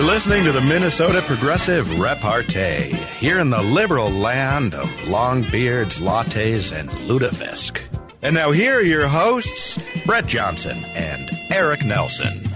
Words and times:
You're 0.00 0.08
listening 0.08 0.44
to 0.44 0.52
the 0.52 0.62
Minnesota 0.62 1.20
Progressive 1.20 2.00
Repartee, 2.00 2.96
here 3.18 3.38
in 3.38 3.50
the 3.50 3.62
liberal 3.62 4.08
land 4.08 4.74
of 4.74 5.08
long 5.08 5.42
beards, 5.50 5.98
lattes, 5.98 6.74
and 6.74 6.88
lutefisk. 6.88 7.82
And 8.22 8.34
now 8.34 8.50
here 8.50 8.78
are 8.78 8.82
your 8.82 9.08
hosts, 9.08 9.78
Brett 10.06 10.26
Johnson 10.26 10.78
and 10.94 11.30
Eric 11.50 11.84
Nelson. 11.84 12.49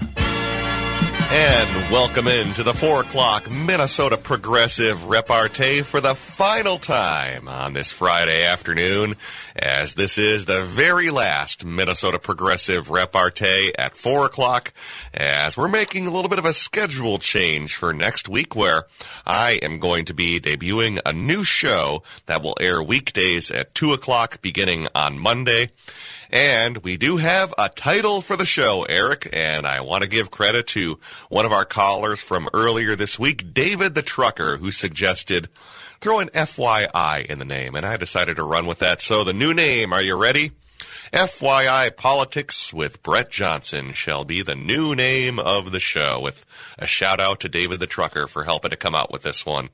And 1.37 1.91
welcome 1.91 2.29
into 2.29 2.63
the 2.63 2.73
4 2.73 3.01
o'clock 3.01 3.51
Minnesota 3.51 4.15
Progressive 4.15 5.09
Repartee 5.09 5.81
for 5.81 5.99
the 5.99 6.15
final 6.15 6.77
time 6.77 7.49
on 7.49 7.73
this 7.73 7.91
Friday 7.91 8.45
afternoon, 8.45 9.17
as 9.53 9.95
this 9.95 10.17
is 10.17 10.45
the 10.45 10.63
very 10.63 11.09
last 11.09 11.65
Minnesota 11.65 12.19
Progressive 12.19 12.89
Repartee 12.89 13.73
at 13.77 13.97
4 13.97 14.27
o'clock, 14.27 14.71
as 15.13 15.57
we're 15.57 15.67
making 15.67 16.07
a 16.07 16.09
little 16.09 16.29
bit 16.29 16.39
of 16.39 16.45
a 16.45 16.53
schedule 16.53 17.19
change 17.19 17.75
for 17.75 17.91
next 17.91 18.29
week 18.29 18.55
where 18.55 18.85
I 19.25 19.59
am 19.61 19.79
going 19.79 20.05
to 20.05 20.13
be 20.13 20.39
debuting 20.39 21.01
a 21.05 21.11
new 21.11 21.43
show 21.43 22.03
that 22.27 22.43
will 22.43 22.55
air 22.61 22.81
weekdays 22.81 23.51
at 23.51 23.75
2 23.75 23.91
o'clock 23.91 24.41
beginning 24.41 24.87
on 24.95 25.19
Monday. 25.19 25.71
And 26.35 26.79
we 26.79 26.97
do 26.97 27.15
have 27.15 27.53
a 27.57 27.69
title 27.69 28.19
for 28.19 28.35
the 28.35 28.45
show, 28.45 28.83
Eric, 28.83 29.29
and 29.31 29.65
I 29.65 29.79
want 29.79 30.03
to 30.03 30.09
give 30.09 30.31
credit 30.31 30.67
to 30.67 30.99
one 31.29 31.45
of 31.45 31.53
our 31.53 31.63
callers 31.63 32.19
from 32.19 32.49
earlier 32.53 32.97
this 32.97 33.17
week, 33.17 33.53
David 33.53 33.95
the 33.95 34.01
Trucker, 34.01 34.57
who 34.57 34.69
suggested 34.69 35.47
throw 36.01 36.19
an 36.19 36.27
FYI 36.27 37.25
in 37.25 37.39
the 37.39 37.45
name, 37.45 37.73
and 37.73 37.85
I 37.85 37.95
decided 37.95 38.35
to 38.35 38.43
run 38.43 38.65
with 38.65 38.79
that. 38.79 38.99
So 38.99 39.23
the 39.23 39.31
new 39.31 39.53
name, 39.53 39.93
are 39.93 40.01
you 40.01 40.17
ready? 40.17 40.51
FYI 41.13 41.95
Politics 41.95 42.73
with 42.73 43.01
Brett 43.01 43.31
Johnson 43.31 43.93
shall 43.93 44.25
be 44.25 44.41
the 44.41 44.55
new 44.55 44.93
name 44.93 45.39
of 45.39 45.71
the 45.71 45.79
show, 45.79 46.19
with 46.19 46.45
a 46.77 46.85
shout 46.85 47.21
out 47.21 47.39
to 47.39 47.47
David 47.47 47.79
the 47.79 47.87
Trucker 47.87 48.27
for 48.27 48.43
helping 48.43 48.71
to 48.71 48.75
come 48.75 48.93
out 48.93 49.09
with 49.09 49.21
this 49.21 49.45
one. 49.45 49.69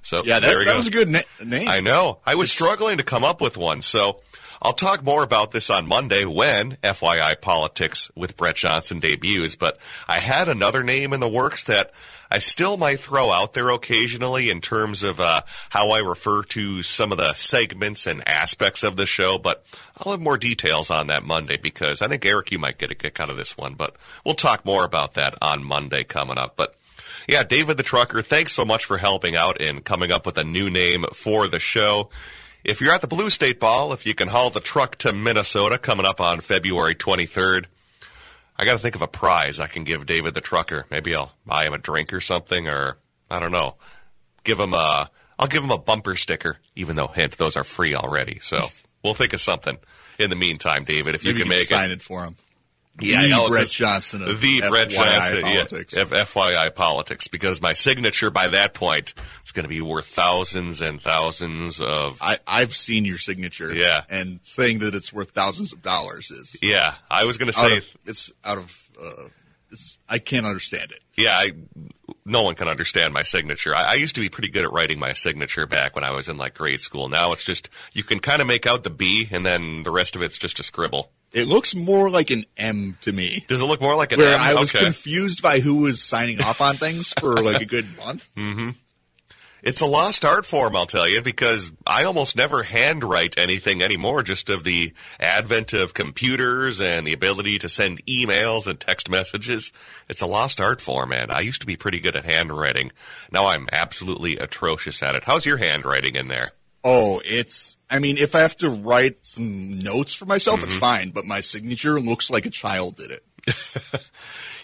So 0.00 0.24
yeah, 0.24 0.38
there 0.38 0.60
that, 0.60 0.64
that 0.64 0.76
was 0.78 0.86
a 0.86 0.92
good 0.92 1.10
na- 1.10 1.20
name. 1.44 1.68
I 1.68 1.80
know. 1.80 2.20
I 2.24 2.36
was 2.36 2.50
struggling 2.50 2.96
to 2.96 3.04
come 3.04 3.22
up 3.22 3.42
with 3.42 3.58
one. 3.58 3.82
So 3.82 4.22
I'll 4.62 4.74
talk 4.74 5.02
more 5.02 5.22
about 5.22 5.52
this 5.52 5.70
on 5.70 5.88
Monday 5.88 6.26
when 6.26 6.72
FYI 6.82 7.40
Politics 7.40 8.10
with 8.14 8.36
Brett 8.36 8.56
Johnson 8.56 9.00
debuts. 9.00 9.56
But 9.56 9.78
I 10.06 10.18
had 10.18 10.48
another 10.48 10.82
name 10.82 11.14
in 11.14 11.20
the 11.20 11.28
works 11.28 11.64
that 11.64 11.92
I 12.30 12.38
still 12.38 12.76
might 12.76 13.00
throw 13.00 13.30
out 13.30 13.54
there 13.54 13.70
occasionally 13.70 14.50
in 14.50 14.60
terms 14.60 15.02
of 15.02 15.18
uh, 15.18 15.42
how 15.70 15.90
I 15.90 16.00
refer 16.00 16.42
to 16.42 16.82
some 16.82 17.10
of 17.10 17.16
the 17.16 17.32
segments 17.32 18.06
and 18.06 18.26
aspects 18.28 18.82
of 18.82 18.96
the 18.96 19.06
show. 19.06 19.38
But 19.38 19.64
I'll 19.96 20.12
have 20.12 20.20
more 20.20 20.36
details 20.36 20.90
on 20.90 21.06
that 21.06 21.24
Monday 21.24 21.56
because 21.56 22.02
I 22.02 22.08
think 22.08 22.26
Eric, 22.26 22.52
you 22.52 22.58
might 22.58 22.76
get 22.76 22.90
a 22.90 22.94
kick 22.94 23.18
out 23.18 23.30
of 23.30 23.38
this 23.38 23.56
one. 23.56 23.74
But 23.74 23.96
we'll 24.26 24.34
talk 24.34 24.66
more 24.66 24.84
about 24.84 25.14
that 25.14 25.36
on 25.40 25.64
Monday 25.64 26.04
coming 26.04 26.36
up. 26.36 26.56
But 26.56 26.74
yeah, 27.26 27.44
David 27.44 27.78
the 27.78 27.82
Trucker, 27.82 28.20
thanks 28.20 28.52
so 28.52 28.66
much 28.66 28.84
for 28.84 28.98
helping 28.98 29.36
out 29.36 29.58
in 29.58 29.80
coming 29.80 30.12
up 30.12 30.26
with 30.26 30.36
a 30.36 30.44
new 30.44 30.68
name 30.68 31.06
for 31.14 31.48
the 31.48 31.60
show. 31.60 32.10
If 32.62 32.80
you're 32.80 32.92
at 32.92 33.00
the 33.00 33.06
Blue 33.06 33.30
State 33.30 33.58
Ball, 33.58 33.92
if 33.92 34.06
you 34.06 34.14
can 34.14 34.28
haul 34.28 34.50
the 34.50 34.60
truck 34.60 34.96
to 34.98 35.12
Minnesota 35.12 35.78
coming 35.78 36.04
up 36.04 36.20
on 36.20 36.40
February 36.40 36.94
23rd, 36.94 37.66
I 38.56 38.64
got 38.64 38.72
to 38.72 38.78
think 38.78 38.94
of 38.94 39.02
a 39.02 39.08
prize 39.08 39.58
I 39.58 39.66
can 39.66 39.84
give 39.84 40.04
David 40.04 40.34
the 40.34 40.42
Trucker. 40.42 40.84
Maybe 40.90 41.14
I'll 41.14 41.32
buy 41.46 41.64
him 41.64 41.72
a 41.72 41.78
drink 41.78 42.12
or 42.12 42.20
something, 42.20 42.68
or 42.68 42.98
I 43.30 43.40
don't 43.40 43.52
know. 43.52 43.76
Give 44.44 44.60
him 44.60 44.74
a, 44.74 45.10
I'll 45.38 45.46
give 45.46 45.64
him 45.64 45.70
a 45.70 45.78
bumper 45.78 46.16
sticker, 46.16 46.58
even 46.76 46.96
though, 46.96 47.06
hint, 47.06 47.38
those 47.38 47.56
are 47.56 47.64
free 47.64 47.94
already. 47.94 48.38
So 48.40 48.66
we'll 49.02 49.14
think 49.14 49.32
of 49.32 49.40
something. 49.40 49.78
In 50.18 50.28
the 50.28 50.36
meantime, 50.36 50.84
David, 50.84 51.14
if 51.14 51.24
Maybe 51.24 51.38
you 51.38 51.44
can 51.44 51.50
you 51.52 51.58
make 51.58 51.68
sign 51.68 51.90
it. 51.90 51.94
it 51.94 52.02
for 52.02 52.24
him. 52.24 52.36
Yeah, 52.98 53.22
the 53.22 53.46
Brett 53.48 53.68
Johnson 53.68 54.22
of 54.22 54.40
the 54.40 54.60
Brett 54.60 54.88
FYI 54.88 54.90
Johnson, 54.90 55.42
politics. 55.42 55.94
yeah, 55.94 56.04
FYI 56.04 56.74
politics, 56.74 57.28
because 57.28 57.62
my 57.62 57.72
signature 57.72 58.30
by 58.30 58.48
that 58.48 58.74
point 58.74 59.14
is 59.44 59.52
going 59.52 59.62
to 59.64 59.68
be 59.68 59.80
worth 59.80 60.06
thousands 60.06 60.82
and 60.82 61.00
thousands 61.00 61.80
of. 61.80 62.18
I, 62.20 62.38
I've 62.46 62.74
seen 62.74 63.04
your 63.04 63.16
signature. 63.16 63.72
Yeah. 63.72 64.02
And 64.10 64.40
saying 64.42 64.80
that 64.80 64.94
it's 64.94 65.12
worth 65.12 65.30
thousands 65.30 65.72
of 65.72 65.82
dollars 65.82 66.30
is 66.30 66.56
yeah, 66.62 66.94
I 67.10 67.24
was 67.24 67.38
going 67.38 67.50
to 67.50 67.58
say, 67.58 67.78
of, 67.78 67.96
it's 68.06 68.32
out 68.44 68.58
of, 68.58 68.90
uh, 69.00 69.28
it's, 69.70 69.96
I 70.08 70.18
can't 70.18 70.44
understand 70.44 70.90
it. 70.90 71.00
yeah, 71.16 71.38
I, 71.38 71.52
no 72.26 72.42
one 72.42 72.54
can 72.54 72.68
understand 72.68 73.14
my 73.14 73.22
signature. 73.22 73.74
I, 73.74 73.92
I 73.92 73.94
used 73.94 74.16
to 74.16 74.20
be 74.20 74.28
pretty 74.28 74.50
good 74.50 74.64
at 74.64 74.72
writing 74.72 74.98
my 74.98 75.12
signature 75.14 75.66
back 75.66 75.94
when 75.94 76.04
I 76.04 76.10
was 76.10 76.28
in 76.28 76.36
like 76.36 76.54
grade 76.54 76.80
school. 76.80 77.08
Now 77.08 77.32
it's 77.32 77.44
just 77.44 77.70
you 77.92 78.02
can 78.02 78.18
kind 78.20 78.42
of 78.42 78.48
make 78.48 78.66
out 78.66 78.84
the 78.84 78.90
B, 78.90 79.28
and 79.30 79.46
then 79.46 79.84
the 79.84 79.90
rest 79.90 80.16
of 80.16 80.22
it's 80.22 80.36
just 80.36 80.58
a 80.58 80.62
scribble. 80.62 81.12
It 81.32 81.46
looks 81.46 81.74
more 81.74 82.10
like 82.10 82.30
an 82.30 82.44
M 82.56 82.98
to 83.02 83.12
me. 83.12 83.44
Does 83.48 83.60
it 83.60 83.66
look 83.66 83.80
more 83.80 83.94
like 83.96 84.12
an 84.12 84.18
Where 84.18 84.34
M? 84.34 84.40
I 84.40 84.54
was 84.54 84.74
okay. 84.74 84.84
confused 84.84 85.42
by 85.42 85.60
who 85.60 85.76
was 85.76 86.02
signing 86.02 86.42
off 86.42 86.60
on 86.60 86.76
things 86.76 87.12
for 87.20 87.40
like 87.40 87.62
a 87.62 87.66
good 87.66 87.96
month. 87.96 88.28
Mm-hmm. 88.36 88.70
It's 89.62 89.82
a 89.82 89.86
lost 89.86 90.24
art 90.24 90.46
form, 90.46 90.74
I'll 90.74 90.86
tell 90.86 91.06
you, 91.06 91.20
because 91.20 91.70
I 91.86 92.04
almost 92.04 92.34
never 92.34 92.62
handwrite 92.62 93.38
anything 93.38 93.82
anymore, 93.82 94.22
just 94.22 94.48
of 94.48 94.64
the 94.64 94.94
advent 95.18 95.74
of 95.74 95.92
computers 95.92 96.80
and 96.80 97.06
the 97.06 97.12
ability 97.12 97.58
to 97.58 97.68
send 97.68 98.04
emails 98.06 98.66
and 98.66 98.80
text 98.80 99.10
messages. 99.10 99.70
It's 100.08 100.22
a 100.22 100.26
lost 100.26 100.60
art 100.60 100.80
form, 100.80 101.12
and 101.12 101.30
I 101.30 101.40
used 101.40 101.60
to 101.60 101.66
be 101.66 101.76
pretty 101.76 102.00
good 102.00 102.16
at 102.16 102.24
handwriting. 102.24 102.90
Now 103.30 103.48
I'm 103.48 103.68
absolutely 103.70 104.38
atrocious 104.38 105.02
at 105.02 105.14
it. 105.14 105.24
How's 105.24 105.44
your 105.44 105.58
handwriting 105.58 106.14
in 106.14 106.28
there? 106.28 106.52
Oh, 106.82 107.20
it's. 107.24 107.76
I 107.90 107.98
mean, 107.98 108.16
if 108.18 108.34
I 108.34 108.40
have 108.40 108.56
to 108.58 108.70
write 108.70 109.26
some 109.26 109.78
notes 109.78 110.14
for 110.14 110.26
myself, 110.26 110.62
it's 110.62 110.76
fine. 110.76 111.10
But 111.10 111.24
my 111.24 111.40
signature 111.40 112.00
looks 112.00 112.30
like 112.30 112.46
a 112.46 112.50
child 112.50 112.96
did 112.96 113.10
it. 113.10 113.24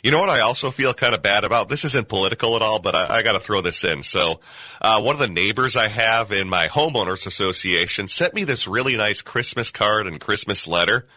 You 0.06 0.12
know 0.12 0.20
what 0.20 0.28
I 0.30 0.38
also 0.38 0.70
feel 0.70 0.94
kind 0.94 1.16
of 1.16 1.22
bad 1.22 1.42
about? 1.42 1.68
This 1.68 1.84
isn't 1.84 2.06
political 2.06 2.54
at 2.54 2.62
all, 2.62 2.78
but 2.78 2.94
I, 2.94 3.16
I 3.16 3.22
got 3.24 3.32
to 3.32 3.40
throw 3.40 3.60
this 3.60 3.82
in. 3.82 4.04
So, 4.04 4.38
uh, 4.80 5.00
one 5.00 5.16
of 5.16 5.18
the 5.18 5.26
neighbors 5.26 5.74
I 5.74 5.88
have 5.88 6.30
in 6.30 6.48
my 6.48 6.68
homeowners 6.68 7.26
association 7.26 8.06
sent 8.06 8.32
me 8.32 8.44
this 8.44 8.68
really 8.68 8.96
nice 8.96 9.20
Christmas 9.20 9.70
card 9.70 10.06
and 10.06 10.20
Christmas 10.20 10.68
letter. 10.68 11.08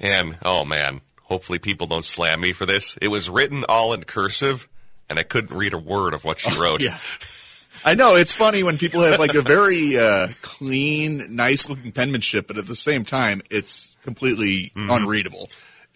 And, 0.00 0.36
oh 0.44 0.66
man, 0.66 1.00
hopefully 1.22 1.58
people 1.58 1.86
don't 1.86 2.04
slam 2.04 2.42
me 2.42 2.52
for 2.52 2.66
this. 2.66 2.98
It 3.00 3.08
was 3.08 3.30
written 3.30 3.64
all 3.70 3.94
in 3.94 4.04
cursive, 4.04 4.68
and 5.08 5.18
I 5.18 5.22
couldn't 5.22 5.56
read 5.56 5.72
a 5.72 5.78
word 5.78 6.12
of 6.12 6.22
what 6.22 6.38
she 6.38 6.54
wrote. 6.60 6.82
Yeah. 6.82 6.98
I 7.86 7.94
know 7.94 8.16
it's 8.16 8.34
funny 8.34 8.64
when 8.64 8.78
people 8.78 9.02
have 9.02 9.20
like 9.20 9.34
a 9.34 9.42
very 9.42 9.96
uh, 9.96 10.28
clean, 10.42 11.36
nice-looking 11.36 11.92
penmanship, 11.92 12.48
but 12.48 12.58
at 12.58 12.66
the 12.66 12.74
same 12.74 13.04
time, 13.04 13.42
it's 13.48 13.96
completely 14.02 14.72
unreadable. 14.74 15.48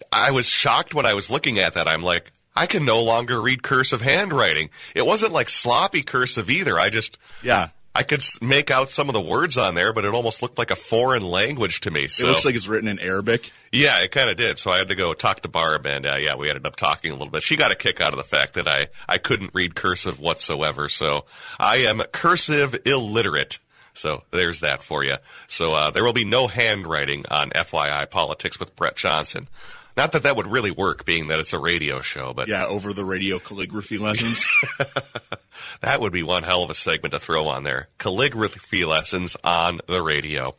I 0.09 0.31
was 0.31 0.45
shocked 0.45 0.95
when 0.95 1.05
I 1.05 1.13
was 1.13 1.29
looking 1.29 1.59
at 1.59 1.73
that. 1.73 1.89
I'm 1.89 2.01
like, 2.01 2.31
I 2.55 2.65
can 2.65 2.85
no 2.85 3.03
longer 3.03 3.41
read 3.41 3.61
cursive 3.61 4.01
handwriting. 4.01 4.69
It 4.95 5.05
wasn't 5.05 5.33
like 5.33 5.49
sloppy 5.49 6.01
cursive 6.01 6.49
either. 6.49 6.79
I 6.79 6.89
just, 6.89 7.17
Yeah, 7.43 7.69
I 7.93 8.03
could 8.03 8.23
make 8.41 8.71
out 8.71 8.89
some 8.89 9.09
of 9.09 9.13
the 9.13 9.21
words 9.21 9.57
on 9.57 9.75
there, 9.75 9.91
but 9.91 10.05
it 10.05 10.13
almost 10.13 10.41
looked 10.41 10.57
like 10.57 10.71
a 10.71 10.77
foreign 10.77 11.23
language 11.23 11.81
to 11.81 11.91
me. 11.91 12.07
So 12.07 12.25
it 12.25 12.29
looks 12.29 12.45
like 12.45 12.55
it's 12.55 12.67
written 12.67 12.87
in 12.87 12.99
Arabic. 12.99 13.51
Yeah, 13.71 14.01
it 14.01 14.11
kind 14.11 14.29
of 14.29 14.37
did. 14.37 14.57
So 14.57 14.71
I 14.71 14.77
had 14.77 14.87
to 14.87 14.95
go 14.95 15.13
talk 15.13 15.41
to 15.41 15.49
Barb, 15.49 15.85
and 15.85 16.05
uh, 16.05 16.15
yeah, 16.15 16.35
we 16.35 16.47
ended 16.47 16.65
up 16.65 16.77
talking 16.77 17.11
a 17.11 17.15
little 17.15 17.31
bit. 17.31 17.43
She 17.43 17.57
got 17.57 17.71
a 17.71 17.75
kick 17.75 17.99
out 17.99 18.13
of 18.13 18.17
the 18.17 18.23
fact 18.23 18.53
that 18.53 18.67
I 18.67 18.87
I 19.09 19.17
couldn't 19.17 19.51
read 19.53 19.75
cursive 19.75 20.21
whatsoever. 20.21 20.87
So 20.87 21.25
I 21.59 21.77
am 21.77 22.01
cursive 22.13 22.79
illiterate. 22.85 23.59
So 23.93 24.23
there's 24.31 24.61
that 24.61 24.81
for 24.81 25.03
you. 25.03 25.15
So 25.47 25.73
uh, 25.73 25.91
there 25.91 26.03
will 26.05 26.13
be 26.13 26.23
no 26.23 26.47
handwriting 26.47 27.25
on 27.29 27.49
FYI 27.49 28.09
politics 28.09 28.57
with 28.57 28.73
Brett 28.77 28.95
Johnson. 28.95 29.49
Not 29.97 30.13
that 30.13 30.23
that 30.23 30.35
would 30.35 30.47
really 30.47 30.71
work, 30.71 31.05
being 31.05 31.27
that 31.27 31.39
it's 31.39 31.53
a 31.53 31.59
radio 31.59 32.01
show, 32.01 32.33
but 32.33 32.47
Yeah, 32.47 32.65
over 32.65 32.93
the 32.93 33.05
radio 33.05 33.39
calligraphy 33.39 33.97
lessons. 33.97 34.47
that 35.81 35.99
would 35.99 36.13
be 36.13 36.23
one 36.23 36.43
hell 36.43 36.63
of 36.63 36.69
a 36.69 36.73
segment 36.73 37.13
to 37.13 37.19
throw 37.19 37.47
on 37.47 37.63
there. 37.63 37.89
Calligraphy 37.97 38.85
lessons 38.85 39.35
on 39.43 39.79
the 39.87 40.01
radio. 40.01 40.55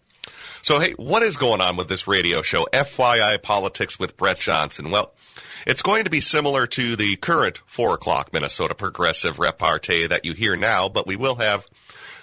So, 0.63 0.79
hey, 0.79 0.93
what 0.93 1.23
is 1.23 1.37
going 1.37 1.61
on 1.61 1.77
with 1.77 1.89
this 1.89 2.07
radio 2.07 2.43
show, 2.43 2.69
FYI 2.73 3.43
Politics 3.43 3.99
with 3.99 4.17
Brett 4.17 4.39
Johnson? 4.39 4.91
Well, 4.91 5.13
it's 5.67 5.83
going 5.83 6.05
to 6.05 6.11
be 6.11 6.21
similar 6.21 6.67
to 6.69 6.97
the 6.97 7.17
current 7.17 7.61
4 7.67 7.95
o'clock 7.95 8.33
Minnesota 8.33 8.75
Progressive 8.75 9.39
repartee 9.39 10.07
that 10.07 10.25
you 10.25 10.35
hear 10.35 10.57
now, 10.57 10.89
but 10.89 11.07
we 11.07 11.17
will 11.17 11.37
have 11.37 11.67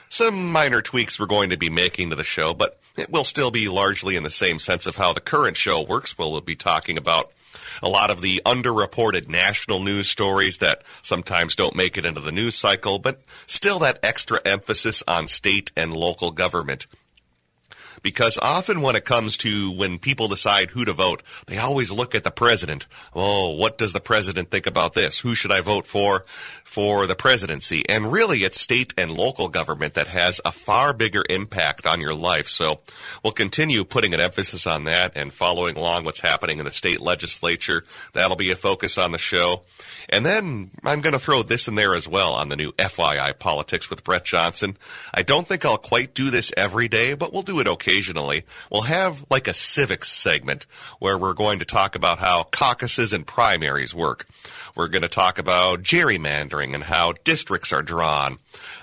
some 0.09 0.51
minor 0.51 0.81
tweaks 0.81 1.19
we're 1.19 1.25
going 1.25 1.49
to 1.51 1.57
be 1.57 1.69
making 1.69 2.09
to 2.09 2.15
the 2.15 2.23
show, 2.23 2.53
but 2.53 2.78
it 2.99 3.09
will 3.09 3.23
still 3.23 3.51
be 3.51 3.69
largely 3.69 4.15
in 4.15 4.23
the 4.23 4.29
same 4.29 4.59
sense 4.59 4.85
of 4.85 4.95
how 4.95 5.13
the 5.13 5.21
current 5.21 5.57
show 5.57 5.81
works. 5.81 6.17
We'll 6.17 6.39
be 6.41 6.55
talking 6.55 6.97
about 6.97 7.31
a 7.81 7.89
lot 7.89 8.11
of 8.11 8.21
the 8.21 8.41
underreported 8.45 9.27
national 9.27 9.79
news 9.79 10.09
stories 10.09 10.57
that 10.59 10.83
sometimes 11.01 11.55
don't 11.55 11.75
make 11.75 11.97
it 11.97 12.05
into 12.05 12.21
the 12.21 12.31
news 12.31 12.55
cycle, 12.55 12.99
but 12.99 13.21
still 13.47 13.79
that 13.79 13.99
extra 14.03 14.41
emphasis 14.45 15.03
on 15.07 15.27
state 15.27 15.71
and 15.75 15.95
local 15.95 16.31
government. 16.31 16.87
Because 18.01 18.37
often 18.37 18.81
when 18.81 18.95
it 18.95 19.05
comes 19.05 19.37
to 19.37 19.71
when 19.71 19.99
people 19.99 20.27
decide 20.27 20.69
who 20.69 20.85
to 20.85 20.93
vote, 20.93 21.23
they 21.47 21.57
always 21.57 21.91
look 21.91 22.15
at 22.15 22.23
the 22.23 22.31
president. 22.31 22.87
Oh, 23.13 23.55
what 23.55 23.77
does 23.77 23.93
the 23.93 23.99
president 23.99 24.51
think 24.51 24.67
about 24.67 24.93
this? 24.93 25.19
Who 25.19 25.35
should 25.35 25.51
I 25.51 25.61
vote 25.61 25.87
for 25.87 26.25
for 26.63 27.07
the 27.07 27.15
presidency? 27.15 27.87
And 27.89 28.11
really, 28.11 28.43
it's 28.43 28.59
state 28.59 28.93
and 28.97 29.11
local 29.11 29.49
government 29.49 29.95
that 29.95 30.07
has 30.07 30.39
a 30.45 30.51
far 30.51 30.93
bigger 30.93 31.23
impact 31.29 31.85
on 31.85 32.01
your 32.01 32.13
life. 32.13 32.47
So 32.47 32.81
we'll 33.23 33.33
continue 33.33 33.83
putting 33.83 34.13
an 34.13 34.19
emphasis 34.19 34.67
on 34.67 34.85
that 34.85 35.13
and 35.15 35.33
following 35.33 35.77
along 35.77 36.05
what's 36.05 36.21
happening 36.21 36.59
in 36.59 36.65
the 36.65 36.71
state 36.71 37.01
legislature. 37.01 37.83
That'll 38.13 38.37
be 38.37 38.51
a 38.51 38.55
focus 38.55 38.97
on 38.97 39.11
the 39.11 39.17
show. 39.17 39.61
And 40.09 40.25
then 40.25 40.71
I'm 40.83 41.01
going 41.01 41.13
to 41.13 41.19
throw 41.19 41.43
this 41.43 41.67
in 41.67 41.75
there 41.75 41.93
as 41.93 42.07
well 42.07 42.33
on 42.33 42.49
the 42.49 42.55
new 42.55 42.71
FYI 42.73 43.37
Politics 43.37 43.89
with 43.89 44.03
Brett 44.03 44.25
Johnson. 44.25 44.77
I 45.13 45.21
don't 45.21 45.47
think 45.47 45.65
I'll 45.65 45.77
quite 45.77 46.13
do 46.13 46.29
this 46.29 46.51
every 46.57 46.87
day, 46.87 47.13
but 47.13 47.31
we'll 47.31 47.43
do 47.43 47.59
it 47.59 47.67
occasionally. 47.89 48.45
We'll 48.71 48.83
have 48.83 49.25
like 49.29 49.47
a 49.47 49.53
civics 49.53 50.09
segment 50.09 50.65
where 50.99 51.17
we're 51.17 51.33
going 51.33 51.59
to 51.59 51.65
talk 51.65 51.95
about 51.95 52.19
how 52.19 52.43
caucuses 52.43 53.13
and 53.13 53.25
primaries 53.25 53.93
work. 53.93 54.27
We're 54.75 54.87
going 54.87 55.01
to 55.01 55.09
talk 55.09 55.39
about 55.39 55.81
gerrymandering 55.81 56.75
and 56.75 56.83
how 56.83 57.13
districts 57.23 57.73
are 57.73 57.81
drawn. 57.81 58.37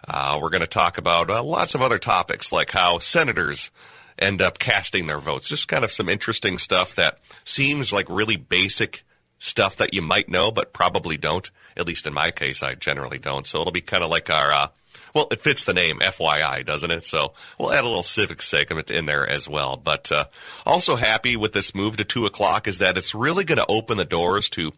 Uh, 0.07 0.39
we're 0.43 0.51
going 0.51 0.61
to 0.61 0.67
talk 0.67 0.99
about 0.99 1.31
uh, 1.31 1.43
lots 1.43 1.75
of 1.75 1.83
other 1.83 1.99
topics 1.99 2.53
like 2.53 2.71
how 2.71 2.99
senators 2.99 3.71
end 4.19 4.43
up 4.43 4.59
casting 4.59 5.07
their 5.07 5.19
votes. 5.19 5.49
Just 5.49 5.69
kind 5.69 5.85
of 5.85 5.93
some 5.93 6.09
interesting 6.09 6.59
stuff 6.59 6.95
that 6.97 7.19
seems 7.45 7.93
like 7.93 8.09
really 8.09 8.37
basic 8.37 9.05
stuff 9.39 9.77
that 9.77 9.95
you 9.95 10.03
might 10.03 10.29
know, 10.29 10.51
but 10.51 10.73
probably 10.73 11.17
don't. 11.17 11.51
At 11.77 11.87
least 11.87 12.07
in 12.07 12.15
my 12.15 12.31
case, 12.31 12.63
I 12.63 12.75
generally 12.75 13.19
don't. 13.19 13.47
So 13.47 13.61
it'll 13.61 13.73
be 13.73 13.83
kind 13.83 14.03
of 14.03 14.11
like 14.11 14.31
our, 14.31 14.51
uh, 14.51 14.69
well, 15.17 15.29
it 15.31 15.41
fits 15.41 15.65
the 15.65 15.73
name 15.73 16.01
FYI, 16.01 16.63
doesn't 16.67 16.91
it? 16.91 17.07
So 17.07 17.33
we'll 17.59 17.73
add 17.73 17.85
a 17.85 17.89
little 17.89 18.03
civic 18.03 18.43
segment 18.43 18.91
in 18.91 19.07
there 19.07 19.27
as 19.27 19.49
well. 19.49 19.79
But 19.79 20.13
uh, 20.13 20.27
also 20.67 20.95
happy 20.95 21.37
with 21.39 21.55
this 21.55 21.75
move 21.75 21.97
to 21.97 22.05
two 22.05 22.27
o'clock 22.27 22.69
is 22.69 22.79
that 22.79 22.99
it's 22.99 23.15
really 23.15 23.45
going 23.45 23.57
to 23.57 23.65
open 23.67 23.97
the 23.97 24.05
doors 24.05 24.51
to 24.51 24.75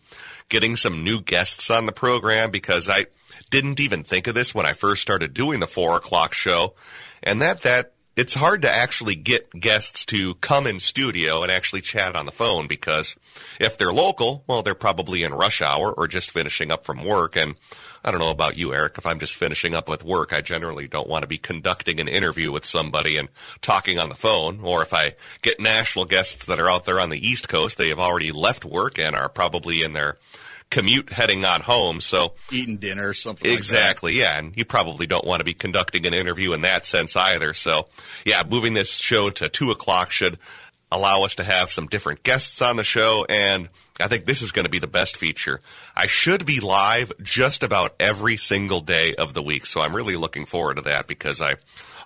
getting 0.49 0.77
some 0.77 1.03
new 1.03 1.21
guests 1.21 1.73
on 1.73 1.87
the 1.87 1.93
program 1.93 2.53
because 2.53 2.89
I 2.89 3.07
didn't 3.51 3.81
even 3.81 4.05
think 4.05 4.29
of 4.29 4.37
this 4.37 4.55
when 4.55 4.65
I 4.65 4.75
first 4.75 5.03
started 5.03 5.35
doing 5.35 5.59
the 5.59 5.67
four 5.67 5.97
o'clock 5.97 6.35
show, 6.35 6.75
and 7.21 7.43
that 7.43 7.63
that 7.63 7.95
it's 8.15 8.35
hard 8.35 8.63
to 8.63 8.71
actually 8.71 9.17
get 9.17 9.51
guests 9.51 10.05
to 10.05 10.35
come 10.37 10.69
in 10.69 10.79
studio 10.79 11.43
and 11.43 11.51
actually 11.51 11.81
chat 11.81 12.15
on 12.15 12.27
the 12.27 12.33
phone 12.33 12.69
because 12.69 13.17
if 13.59 13.77
they're 13.77 13.93
local, 13.93 14.45
well, 14.47 14.63
they're 14.63 14.75
probably 14.75 15.25
in 15.25 15.35
rush 15.35 15.63
hour 15.63 15.93
or 15.93 16.07
just 16.07 16.31
finishing 16.31 16.71
up 16.71 16.85
from 16.85 17.05
work. 17.05 17.37
And 17.37 17.57
I 18.09 18.11
don't 18.11 18.21
know 18.21 18.31
about 18.31 18.57
you, 18.57 18.73
Eric. 18.73 18.95
If 18.97 19.05
I'm 19.05 19.21
just 19.21 19.37
finishing 19.37 19.75
up 19.75 19.87
with 19.87 20.03
work, 20.03 20.33
I 20.33 20.41
generally 20.41 20.89
don't 20.89 21.11
want 21.11 21.25
to 21.25 21.29
be 21.29 21.37
conducting 21.37 22.01
an 22.01 22.09
interview 22.09 22.51
with 22.51 22.65
somebody 22.65 23.19
and 23.19 23.29
talking 23.61 23.99
on 23.99 24.09
the 24.09 24.15
phone. 24.15 24.61
Or 24.63 24.81
if 24.81 24.95
I 24.95 25.15
get 25.43 25.61
national 25.61 26.07
guests 26.07 26.47
that 26.47 26.59
are 26.59 26.71
out 26.71 26.87
there 26.87 27.01
on 27.01 27.11
the 27.11 27.29
East 27.29 27.51
Coast, 27.51 27.77
they 27.77 27.91
have 27.91 27.99
already 27.99 28.33
left 28.33 28.65
work 28.65 28.99
and 28.99 29.15
are 29.15 29.29
probably 29.29 29.83
in 29.83 29.93
their 29.93 30.17
commute 30.71 31.13
heading 31.13 31.45
on 31.45 31.61
home. 31.61 32.01
So 32.01 32.33
eating 32.51 32.79
dinner 32.79 33.11
or 33.11 33.13
something. 33.13 33.53
Exactly. 33.53 34.13
Like 34.13 34.21
yeah, 34.21 34.39
and 34.39 34.57
you 34.57 34.65
probably 34.65 35.07
don't 35.07 35.27
want 35.27 35.41
to 35.41 35.45
be 35.45 35.53
conducting 35.53 36.07
an 36.07 36.15
interview 36.15 36.55
in 36.55 36.63
that 36.63 36.87
sense 36.87 37.15
either. 37.15 37.53
So 37.53 37.89
yeah, 38.25 38.43
moving 38.49 38.73
this 38.73 38.91
show 38.91 39.29
to 39.29 39.51
two 39.51 39.71
o'clock 39.71 40.11
should 40.13 40.39
allow 40.91 41.25
us 41.25 41.37
to 41.37 41.45
have 41.45 41.71
some 41.71 41.87
different 41.87 42.23
guests 42.23 42.63
on 42.63 42.77
the 42.77 42.85
show 42.85 43.27
and 43.29 43.69
I 44.01 44.09
think 44.09 44.27
this 44.27 44.43
is 44.43 44.53
going 44.53 44.65
to 44.65 44.71
be 44.71 44.79
the 44.79 44.87
best 44.87 45.17
feature. 45.17 45.61
I 45.97 46.07
should 46.07 46.47
be 46.47 46.61
live 46.61 47.13
just 47.23 47.63
about 47.63 47.95
every 47.99 48.37
single 48.37 48.81
day 48.81 49.15
of 49.15 49.35
the 49.35 49.43
week, 49.43 49.67
so 49.67 49.81
I'm 49.81 49.95
really 49.95 50.17
looking 50.17 50.47
forward 50.47 50.77
to 50.77 50.83
that 50.83 51.07
because 51.07 51.41
I 51.41 51.57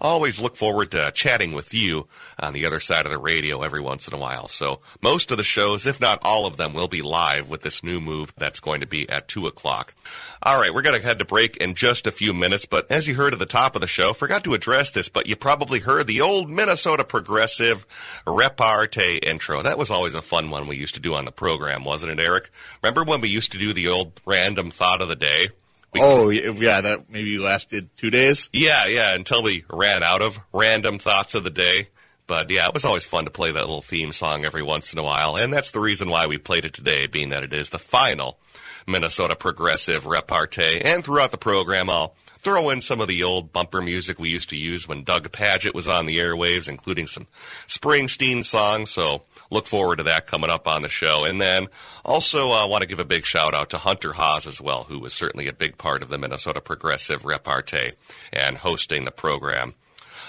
always 0.02 0.40
look 0.40 0.56
forward 0.56 0.90
to 0.90 1.10
chatting 1.12 1.52
with 1.52 1.72
you 1.72 2.08
on 2.38 2.52
the 2.52 2.66
other 2.66 2.80
side 2.80 3.06
of 3.06 3.12
the 3.12 3.18
radio 3.18 3.62
every 3.62 3.80
once 3.80 4.08
in 4.08 4.14
a 4.14 4.18
while. 4.18 4.48
So 4.48 4.80
most 5.00 5.30
of 5.30 5.36
the 5.38 5.44
shows, 5.44 5.86
if 5.86 6.00
not 6.00 6.18
all 6.22 6.44
of 6.44 6.56
them, 6.56 6.74
will 6.74 6.88
be 6.88 7.00
live 7.00 7.48
with 7.48 7.62
this 7.62 7.82
new 7.82 8.00
move 8.00 8.34
that's 8.36 8.60
going 8.60 8.80
to 8.80 8.86
be 8.86 9.08
at 9.08 9.28
2 9.28 9.46
o'clock. 9.46 9.94
All 10.42 10.60
right, 10.60 10.74
we're 10.74 10.82
going 10.82 11.00
to 11.00 11.06
head 11.06 11.20
to 11.20 11.24
break 11.24 11.56
in 11.58 11.74
just 11.74 12.06
a 12.06 12.12
few 12.12 12.34
minutes, 12.34 12.66
but 12.66 12.90
as 12.90 13.06
you 13.06 13.14
heard 13.14 13.32
at 13.32 13.38
the 13.38 13.46
top 13.46 13.76
of 13.76 13.80
the 13.80 13.86
show, 13.86 14.12
forgot 14.12 14.44
to 14.44 14.54
address 14.54 14.90
this, 14.90 15.08
but 15.08 15.28
you 15.28 15.36
probably 15.36 15.78
heard 15.78 16.06
the 16.06 16.20
old 16.20 16.50
Minnesota 16.50 17.04
progressive 17.04 17.86
repartee 18.26 19.18
intro. 19.18 19.62
That 19.62 19.78
was 19.78 19.90
always 19.90 20.16
a 20.16 20.22
fun 20.22 20.50
one 20.50 20.66
we 20.66 20.76
used 20.76 20.96
to 20.96 21.00
do 21.00 21.14
on 21.14 21.24
the 21.24 21.32
program, 21.32 21.84
wasn't 21.84 22.12
it, 22.12 22.20
Eric? 22.20 22.50
Remember 22.82 23.04
when 23.04 23.20
we 23.20 23.28
used 23.28 23.52
to 23.52 23.58
do 23.58 23.72
the 23.72 23.88
old 23.88 24.20
random 24.26 24.72
thought 24.72 25.00
of 25.00 25.08
the 25.08 25.16
day? 25.16 25.48
Oh 25.94 26.30
yeah, 26.30 26.80
that 26.80 27.10
maybe 27.10 27.38
lasted 27.38 27.90
two 27.96 28.10
days. 28.10 28.48
Yeah, 28.52 28.86
yeah, 28.86 29.14
until 29.14 29.42
we 29.42 29.64
ran 29.70 30.02
out 30.02 30.22
of 30.22 30.38
random 30.52 30.98
thoughts 30.98 31.34
of 31.34 31.44
the 31.44 31.50
day. 31.50 31.88
But 32.26 32.50
yeah, 32.50 32.66
it 32.68 32.74
was 32.74 32.84
always 32.84 33.04
fun 33.04 33.24
to 33.24 33.30
play 33.30 33.52
that 33.52 33.60
little 33.60 33.82
theme 33.82 34.12
song 34.12 34.44
every 34.44 34.62
once 34.62 34.92
in 34.92 34.98
a 34.98 35.02
while, 35.02 35.36
and 35.36 35.52
that's 35.52 35.72
the 35.72 35.80
reason 35.80 36.08
why 36.08 36.26
we 36.26 36.38
played 36.38 36.64
it 36.64 36.72
today, 36.72 37.06
being 37.06 37.30
that 37.30 37.42
it 37.44 37.52
is 37.52 37.70
the 37.70 37.78
final 37.78 38.38
Minnesota 38.86 39.36
Progressive 39.36 40.06
Repartee. 40.06 40.80
And 40.80 41.04
throughout 41.04 41.30
the 41.30 41.36
program, 41.38 41.90
I'll 41.90 42.14
throw 42.42 42.70
in 42.70 42.80
some 42.80 43.00
of 43.00 43.08
the 43.08 43.22
old 43.22 43.52
bumper 43.52 43.80
music 43.80 44.18
we 44.18 44.28
used 44.28 44.50
to 44.50 44.56
use 44.56 44.88
when 44.88 45.04
Doug 45.04 45.30
Pagitt 45.30 45.74
was 45.74 45.86
on 45.86 46.06
the 46.06 46.18
airwaves, 46.18 46.68
including 46.68 47.06
some 47.06 47.26
Springsteen 47.66 48.44
songs. 48.44 48.90
So 48.90 49.22
look 49.50 49.66
forward 49.66 49.96
to 49.96 50.04
that 50.04 50.26
coming 50.26 50.50
up 50.50 50.66
on 50.66 50.82
the 50.82 50.88
show. 50.88 51.24
And 51.24 51.40
then 51.40 51.68
also 52.04 52.50
I 52.50 52.64
uh, 52.64 52.68
want 52.68 52.82
to 52.82 52.88
give 52.88 52.98
a 52.98 53.04
big 53.04 53.24
shout 53.24 53.54
out 53.54 53.70
to 53.70 53.78
Hunter 53.78 54.12
Haas 54.12 54.46
as 54.46 54.60
well, 54.60 54.84
who 54.84 54.98
was 54.98 55.14
certainly 55.14 55.46
a 55.46 55.52
big 55.52 55.78
part 55.78 56.02
of 56.02 56.08
the 56.08 56.18
Minnesota 56.18 56.60
Progressive 56.60 57.24
Repartee 57.24 57.92
and 58.32 58.58
hosting 58.58 59.04
the 59.04 59.10
program. 59.12 59.74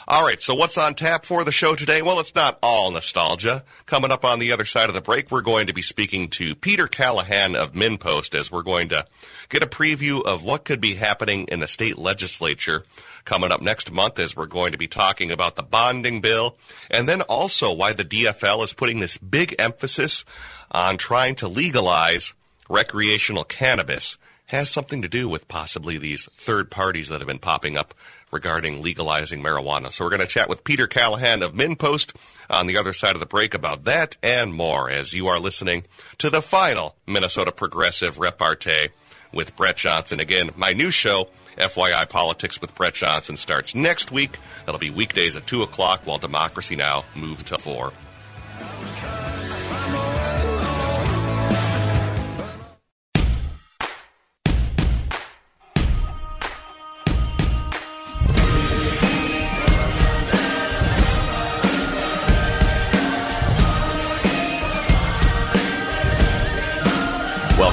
All 0.05 0.25
right, 0.25 0.41
so 0.41 0.53
what's 0.53 0.77
on 0.77 0.95
tap 0.95 1.23
for 1.23 1.45
the 1.45 1.51
show 1.53 1.75
today? 1.75 2.01
Well, 2.01 2.19
it's 2.19 2.35
not 2.35 2.59
all 2.61 2.91
nostalgia. 2.91 3.63
Coming 3.85 4.11
up 4.11 4.25
on 4.25 4.39
the 4.39 4.51
other 4.51 4.65
side 4.65 4.89
of 4.89 4.95
the 4.95 5.01
break, 5.01 5.31
we're 5.31 5.41
going 5.41 5.67
to 5.67 5.73
be 5.73 5.81
speaking 5.81 6.27
to 6.31 6.55
Peter 6.55 6.88
Callaghan 6.88 7.55
of 7.55 7.71
MinnPost 7.71 8.35
as 8.38 8.51
we're 8.51 8.63
going 8.63 8.89
to 8.89 9.05
get 9.47 9.63
a 9.63 9.67
preview 9.67 10.21
of 10.21 10.44
what 10.44 10.65
could 10.65 10.81
be 10.81 10.95
happening 10.95 11.45
in 11.45 11.61
the 11.61 11.69
state 11.69 11.97
legislature 11.97 12.83
coming 13.23 13.53
up 13.53 13.61
next 13.61 13.94
month 13.94 14.19
as 14.19 14.35
we're 14.35 14.45
going 14.45 14.73
to 14.73 14.77
be 14.77 14.89
talking 14.89 15.31
about 15.31 15.55
the 15.55 15.63
bonding 15.63 16.19
bill 16.19 16.57
and 16.91 17.07
then 17.07 17.21
also 17.21 17.71
why 17.71 17.94
the 17.94 18.03
DFL 18.03 18.61
is 18.65 18.73
putting 18.73 19.00
this 19.00 19.17
big 19.17 19.55
emphasis 19.57 20.25
on 20.69 20.97
trying 20.97 21.35
to 21.35 21.47
legalize 21.47 22.33
recreational 22.67 23.45
cannabis 23.45 24.17
has 24.47 24.69
something 24.69 25.01
to 25.01 25.07
do 25.07 25.29
with 25.29 25.47
possibly 25.47 25.97
these 25.97 26.27
third 26.35 26.69
parties 26.69 27.07
that 27.07 27.21
have 27.21 27.27
been 27.27 27.39
popping 27.39 27.77
up 27.77 27.94
regarding 28.33 28.81
legalizing 28.81 29.41
marijuana. 29.41 29.91
So 29.91 30.03
we're 30.03 30.09
going 30.09 30.21
to 30.21 30.27
chat 30.27 30.50
with 30.50 30.63
Peter 30.63 30.88
Callaghan 30.88 31.44
of 31.44 31.53
MinnPost 31.53 32.15
on 32.50 32.68
the 32.68 32.77
other 32.77 32.91
side 32.91 33.15
of 33.15 33.19
the 33.19 33.25
break 33.25 33.53
about 33.53 33.85
that 33.85 34.18
and 34.21 34.53
more 34.53 34.89
as 34.89 35.13
you 35.13 35.27
are 35.27 35.39
listening 35.39 35.83
to 36.18 36.30
the 36.30 36.41
final 36.41 36.95
Minnesota 37.07 37.51
Progressive 37.51 38.19
Repartee 38.19 38.89
with 39.31 39.56
Brett 39.56 39.77
Johnson. 39.77 40.19
Again, 40.19 40.51
my 40.56 40.74
new 40.74 40.91
show, 40.91 41.30
FYI 41.57 42.09
Politics 42.09 42.59
with 42.59 42.75
Brett 42.75 42.95
Johnson, 42.95 43.38
starts 43.38 43.75
next 43.75 44.12
week. 44.12 44.38
That'll 44.65 44.79
be 44.79 44.89
weekdays 44.89 45.36
at 45.36 45.47
2 45.47 45.63
o'clock 45.63 46.01
while 46.06 46.18
Democracy 46.18 46.75
Now! 46.75 47.06
moves 47.15 47.44
to 47.44 47.57
4. 47.57 47.94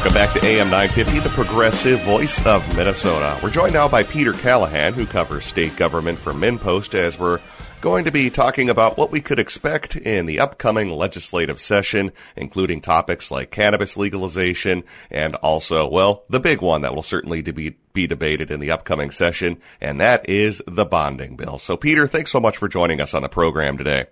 Welcome 0.01 0.15
back 0.15 0.33
to 0.33 0.47
AM 0.47 0.71
950, 0.71 1.19
the 1.19 1.29
progressive 1.29 2.01
voice 2.05 2.47
of 2.47 2.67
Minnesota. 2.75 3.39
We're 3.43 3.51
joined 3.51 3.75
now 3.75 3.87
by 3.87 4.03
Peter 4.03 4.33
Callaghan, 4.33 4.95
who 4.95 5.05
covers 5.05 5.45
state 5.45 5.77
government 5.77 6.19
for 6.19 6.33
MinnPost, 6.33 6.95
as 6.95 7.19
we're 7.19 7.39
going 7.83 8.07
to 8.07 8.11
be 8.11 8.31
talking 8.31 8.71
about 8.71 8.97
what 8.97 9.11
we 9.11 9.21
could 9.21 9.39
expect 9.39 9.97
in 9.97 10.25
the 10.25 10.41
upcoming 10.41 10.89
legislative 10.89 11.61
session, 11.61 12.13
including 12.35 12.81
topics 12.81 13.31
like 13.31 13.51
cannabis 13.51 13.99
legalization 13.99 14.85
and 15.11 15.35
also, 15.35 15.87
well, 15.87 16.25
the 16.31 16.41
big 16.41 16.63
one 16.63 16.81
that 16.81 16.95
will 16.95 17.03
certainly 17.03 17.43
be, 17.43 17.77
be 17.93 18.07
debated 18.07 18.51
in 18.51 18.59
the 18.59 18.71
upcoming 18.71 19.11
session, 19.11 19.59
and 19.83 20.01
that 20.01 20.31
is 20.31 20.63
the 20.67 20.87
bonding 20.87 21.37
bill. 21.37 21.59
So, 21.59 21.77
Peter, 21.77 22.07
thanks 22.07 22.31
so 22.31 22.41
much 22.41 22.57
for 22.57 22.69
joining 22.69 23.03
us 23.03 23.13
on 23.13 23.21
the 23.21 23.29
program 23.29 23.77
today. 23.77 24.07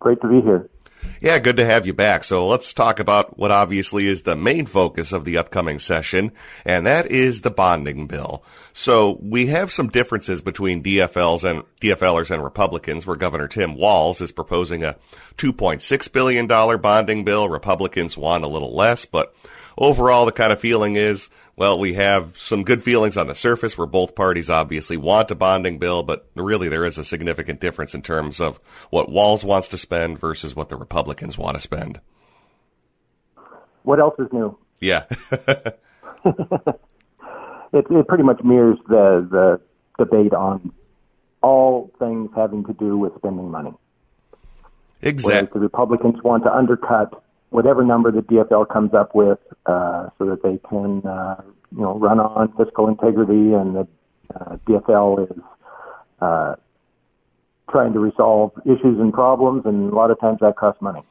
Great 0.00 0.20
to 0.22 0.28
be 0.28 0.40
here. 0.40 0.68
Yeah, 1.20 1.38
good 1.38 1.56
to 1.58 1.66
have 1.66 1.86
you 1.86 1.92
back. 1.92 2.24
So 2.24 2.46
let's 2.46 2.72
talk 2.72 2.98
about 2.98 3.38
what 3.38 3.50
obviously 3.50 4.06
is 4.06 4.22
the 4.22 4.36
main 4.36 4.64
focus 4.66 5.12
of 5.12 5.24
the 5.24 5.36
upcoming 5.36 5.78
session, 5.78 6.32
and 6.64 6.86
that 6.86 7.06
is 7.06 7.42
the 7.42 7.50
bonding 7.50 8.06
bill. 8.06 8.42
So 8.72 9.18
we 9.20 9.46
have 9.46 9.70
some 9.70 9.88
differences 9.88 10.40
between 10.40 10.82
DFLs 10.82 11.48
and 11.48 11.62
DFLers 11.80 12.30
and 12.30 12.42
Republicans, 12.42 13.06
where 13.06 13.16
Governor 13.16 13.48
Tim 13.48 13.74
Walz 13.74 14.20
is 14.20 14.32
proposing 14.32 14.82
a 14.82 14.96
$2.6 15.36 16.12
billion 16.12 16.46
bonding 16.46 17.24
bill. 17.24 17.48
Republicans 17.48 18.16
want 18.16 18.44
a 18.44 18.48
little 18.48 18.74
less, 18.74 19.04
but 19.04 19.34
overall 19.76 20.24
the 20.24 20.32
kind 20.32 20.52
of 20.52 20.60
feeling 20.60 20.96
is 20.96 21.28
well, 21.60 21.78
we 21.78 21.92
have 21.92 22.38
some 22.38 22.64
good 22.64 22.82
feelings 22.82 23.18
on 23.18 23.26
the 23.26 23.34
surface 23.34 23.76
where 23.76 23.86
both 23.86 24.14
parties 24.14 24.48
obviously 24.48 24.96
want 24.96 25.30
a 25.30 25.34
bonding 25.34 25.78
bill, 25.78 26.02
but 26.02 26.26
really 26.34 26.70
there 26.70 26.86
is 26.86 26.96
a 26.96 27.04
significant 27.04 27.60
difference 27.60 27.94
in 27.94 28.00
terms 28.00 28.40
of 28.40 28.58
what 28.88 29.10
Walz 29.10 29.44
wants 29.44 29.68
to 29.68 29.76
spend 29.76 30.18
versus 30.18 30.56
what 30.56 30.70
the 30.70 30.76
Republicans 30.76 31.36
want 31.36 31.58
to 31.58 31.60
spend. 31.60 32.00
What 33.82 34.00
else 34.00 34.14
is 34.18 34.28
new? 34.32 34.56
Yeah. 34.80 35.04
it, 35.30 35.76
it 37.74 38.08
pretty 38.08 38.24
much 38.24 38.40
mirrors 38.42 38.78
the, 38.88 39.28
the 39.30 39.60
debate 40.02 40.32
on 40.32 40.72
all 41.42 41.92
things 41.98 42.30
having 42.34 42.64
to 42.64 42.72
do 42.72 42.96
with 42.96 43.14
spending 43.18 43.50
money. 43.50 43.74
Exactly. 45.02 45.34
Whereas 45.34 45.52
the 45.52 45.60
Republicans 45.60 46.22
want 46.24 46.44
to 46.44 46.54
undercut 46.54 47.22
whatever 47.50 47.84
number 47.84 48.10
the 48.10 48.22
DFL 48.22 48.68
comes 48.68 48.94
up 48.94 49.14
with, 49.14 49.38
uh, 49.66 50.08
so 50.18 50.26
that 50.26 50.42
they 50.42 50.58
can, 50.68 51.06
uh, 51.06 51.42
you 51.72 51.82
know, 51.82 51.98
run 51.98 52.18
on 52.18 52.52
fiscal 52.56 52.88
integrity, 52.88 53.52
and 53.52 53.76
the 53.76 53.88
uh, 54.34 54.56
DFL 54.66 55.30
is 55.30 55.42
uh, 56.20 56.54
trying 57.70 57.92
to 57.92 57.98
resolve 57.98 58.52
issues 58.64 58.98
and 58.98 59.12
problems, 59.12 59.62
and 59.66 59.92
a 59.92 59.94
lot 59.94 60.10
of 60.10 60.18
times 60.20 60.38
that 60.40 60.56
costs 60.56 60.80
money. 60.80 61.02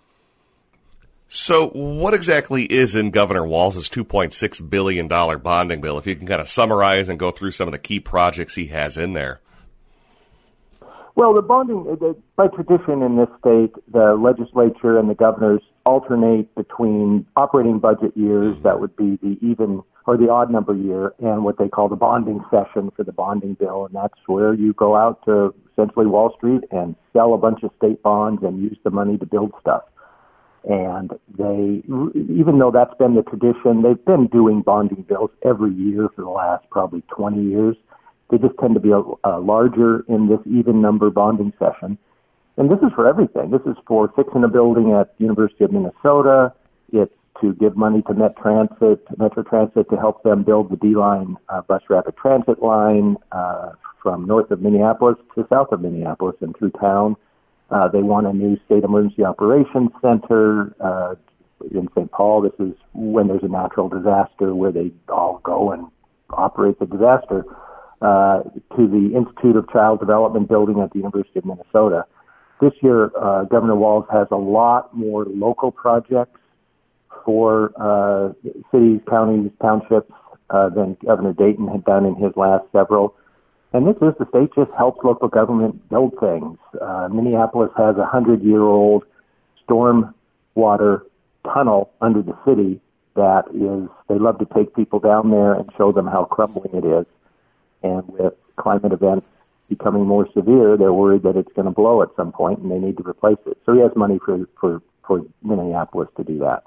So, 1.32 1.68
what 1.70 2.16
exactly 2.16 2.64
is 2.64 2.96
in 2.96 3.12
Governor 3.12 3.46
Walz's 3.46 3.88
$2.6 3.88 4.70
billion 4.70 5.08
bonding 5.08 5.80
bill? 5.80 6.00
If 6.00 6.08
you 6.08 6.16
can 6.16 6.26
kind 6.26 6.42
of 6.42 6.50
summarize 6.50 7.08
and 7.08 7.20
go 7.20 7.30
through 7.30 7.52
some 7.52 7.68
of 7.68 7.72
the 7.72 7.78
key 7.78 8.00
projects 8.00 8.56
he 8.56 8.66
has 8.68 8.98
in 8.98 9.14
there. 9.14 9.40
Well, 11.14 11.36
the 11.36 11.44
bonding, 11.44 12.16
by 12.36 12.48
tradition 12.48 13.04
in 13.04 13.18
this 13.18 13.28
state, 13.40 13.74
the 13.92 14.16
legislature 14.16 14.98
and 14.98 15.08
the 15.08 15.14
governors 15.14 15.62
alternate 15.90 16.54
between 16.54 17.26
operating 17.36 17.80
budget 17.80 18.16
years, 18.16 18.56
that 18.64 18.80
would 18.80 18.96
be 18.96 19.18
the 19.24 19.38
even 19.42 19.82
or 20.06 20.18
the 20.18 20.30
odd 20.30 20.52
number 20.52 20.76
year, 20.76 21.14
and 21.20 21.44
what 21.44 21.58
they 21.58 21.68
call 21.68 21.88
the 21.88 21.96
bonding 21.96 22.44
session 22.50 22.92
for 22.96 23.04
the 23.04 23.12
bonding 23.12 23.54
bill. 23.56 23.86
And 23.86 23.96
that's 23.96 24.20
where 24.26 24.54
you 24.54 24.74
go 24.74 24.96
out 24.96 25.24
to 25.26 25.54
essentially 25.72 26.08
Wall 26.08 26.34
Street 26.38 26.64
and 26.72 26.96
sell 27.14 27.34
a 27.34 27.38
bunch 27.38 27.62
of 27.64 27.72
state 27.78 28.02
bonds 28.02 28.42
and 28.44 28.62
use 28.62 28.78
the 28.84 28.90
money 28.90 29.18
to 29.18 29.26
build 29.26 29.52
stuff. 29.62 29.84
And 30.64 31.12
they, 31.38 31.84
even 31.88 32.60
though 32.60 32.72
that's 32.72 32.94
been 32.98 33.16
the 33.16 33.24
tradition, 33.24 33.84
they've 33.84 34.04
been 34.06 34.28
doing 34.28 34.62
bonding 34.62 35.04
bills 35.04 35.32
every 35.44 35.74
year 35.74 36.10
for 36.16 36.22
the 36.22 36.30
last 36.30 36.70
probably 36.70 37.04
20 37.16 37.44
years. 37.44 37.76
They 38.30 38.38
just 38.38 38.58
tend 38.60 38.74
to 38.76 38.80
be 38.80 38.92
a, 38.92 39.02
a 39.24 39.40
larger 39.40 40.04
in 40.08 40.28
this 40.28 40.40
even 40.46 40.82
number 40.82 41.10
bonding 41.10 41.54
session. 41.60 41.98
And 42.60 42.70
this 42.70 42.80
is 42.80 42.92
for 42.94 43.08
everything. 43.08 43.52
This 43.52 43.62
is 43.66 43.78
for 43.88 44.12
fixing 44.18 44.44
a 44.44 44.50
building 44.50 44.92
at 44.92 45.18
the 45.18 45.24
University 45.24 45.64
of 45.64 45.72
Minnesota. 45.72 46.54
It's 46.92 47.14
to 47.40 47.54
give 47.54 47.78
money 47.78 48.02
to 48.02 48.14
Met 48.14 48.36
Transit, 48.36 49.00
Metro 49.18 49.44
Transit 49.44 49.90
to 49.90 49.96
help 49.96 50.24
them 50.24 50.44
build 50.44 50.70
the 50.70 50.76
D-line 50.76 51.38
uh, 51.48 51.62
bus 51.62 51.82
rapid 51.90 52.18
transit 52.18 52.62
line 52.62 53.16
uh, 53.32 53.72
from 54.04 54.28
north 54.28 54.52
of 54.52 54.62
Minneapolis 54.62 55.16
to 55.36 55.48
south 55.50 55.72
of 55.72 55.80
Minneapolis 55.80 56.36
and 56.42 56.54
through 56.58 56.72
town. 56.72 57.16
Uh, 57.72 57.88
they 57.88 58.02
want 58.02 58.28
a 58.28 58.34
new 58.34 58.58
state 58.66 58.84
emergency 58.84 59.24
operations 59.24 59.92
center 60.02 60.76
uh, 60.82 61.16
in 61.72 61.88
St. 61.96 62.12
Paul. 62.12 62.42
This 62.42 62.60
is 62.60 62.74
when 62.94 63.30
there's 63.30 63.44
a 63.44 63.48
natural 63.48 63.88
disaster 63.88 64.54
where 64.54 64.74
they 64.74 64.92
all 65.08 65.40
go 65.46 65.72
and 65.72 65.88
operate 66.32 66.78
the 66.80 66.88
disaster 66.88 67.46
uh, 68.02 68.42
to 68.76 68.86
the 68.86 69.14
Institute 69.16 69.56
of 69.56 69.70
Child 69.72 70.02
Development 70.02 70.50
building 70.50 70.82
at 70.82 70.92
the 70.92 70.98
University 70.98 71.40
of 71.40 71.46
Minnesota. 71.46 72.04
This 72.62 72.74
year, 72.82 73.12
uh, 73.18 73.46
Governor 73.46 73.76
Walz 73.76 74.06
has 74.12 74.28
a 74.32 74.36
lot 74.36 74.96
more 74.96 75.26
local 75.26 75.72
projects 75.72 76.40
for 77.24 77.72
uh, 77.80 78.34
cities, 78.72 79.00
counties, 79.10 79.52
townships 79.62 80.12
uh, 80.50 80.70
than 80.70 80.98
Governor 81.06 81.34
Dayton 81.34 81.68
had 81.68 81.86
done 81.86 82.06
in 82.06 82.16
his 82.16 82.34
last 82.36 82.66
several. 82.72 83.16
And 83.72 83.88
this 83.88 83.96
is 84.02 84.14
the 84.18 84.26
state 84.30 84.50
just 84.56 84.72
helps 84.78 85.04
local 85.04 85.28
government 85.28 85.88
build 85.90 86.16
things. 86.20 86.58
Uh, 86.82 87.08
Minneapolis 87.12 87.72
has 87.78 87.96
a 87.98 88.06
hundred 88.06 88.44
year 88.44 88.64
old 88.64 89.04
storm 89.64 90.14
water 90.56 91.06
tunnel 91.46 91.92
under 92.02 92.22
the 92.22 92.36
city 92.46 92.82
that 93.16 93.44
is, 93.54 93.90
they 94.08 94.18
love 94.18 94.40
to 94.40 94.48
take 94.56 94.76
people 94.76 95.00
down 95.00 95.30
there 95.30 95.54
and 95.54 95.70
show 95.78 95.92
them 95.92 96.08
how 96.08 96.26
crumbling 96.26 96.74
it 96.74 96.86
is. 96.86 97.06
And 97.84 98.08
with 98.08 98.34
climate 98.58 98.92
events 98.92 99.28
becoming 99.70 100.06
more 100.06 100.28
severe, 100.34 100.76
they're 100.78 100.94
worried 100.94 101.24
that 101.24 101.38
it's 101.38 101.52
going 101.54 101.66
to 101.66 101.72
blow 101.72 102.02
at 102.02 102.10
some 102.16 102.32
point 102.32 102.60
and 102.60 102.72
they 102.72 102.80
need 102.80 102.98
to 102.98 103.08
replace 103.08 103.38
it. 103.46 103.58
So 103.66 103.74
he 103.74 103.82
has 103.82 103.92
money 103.96 104.20
for, 104.24 104.48
for, 104.60 104.82
for 105.06 105.22
Minneapolis 105.44 106.10
to 106.18 106.24
do 106.24 106.40
that. 106.40 106.64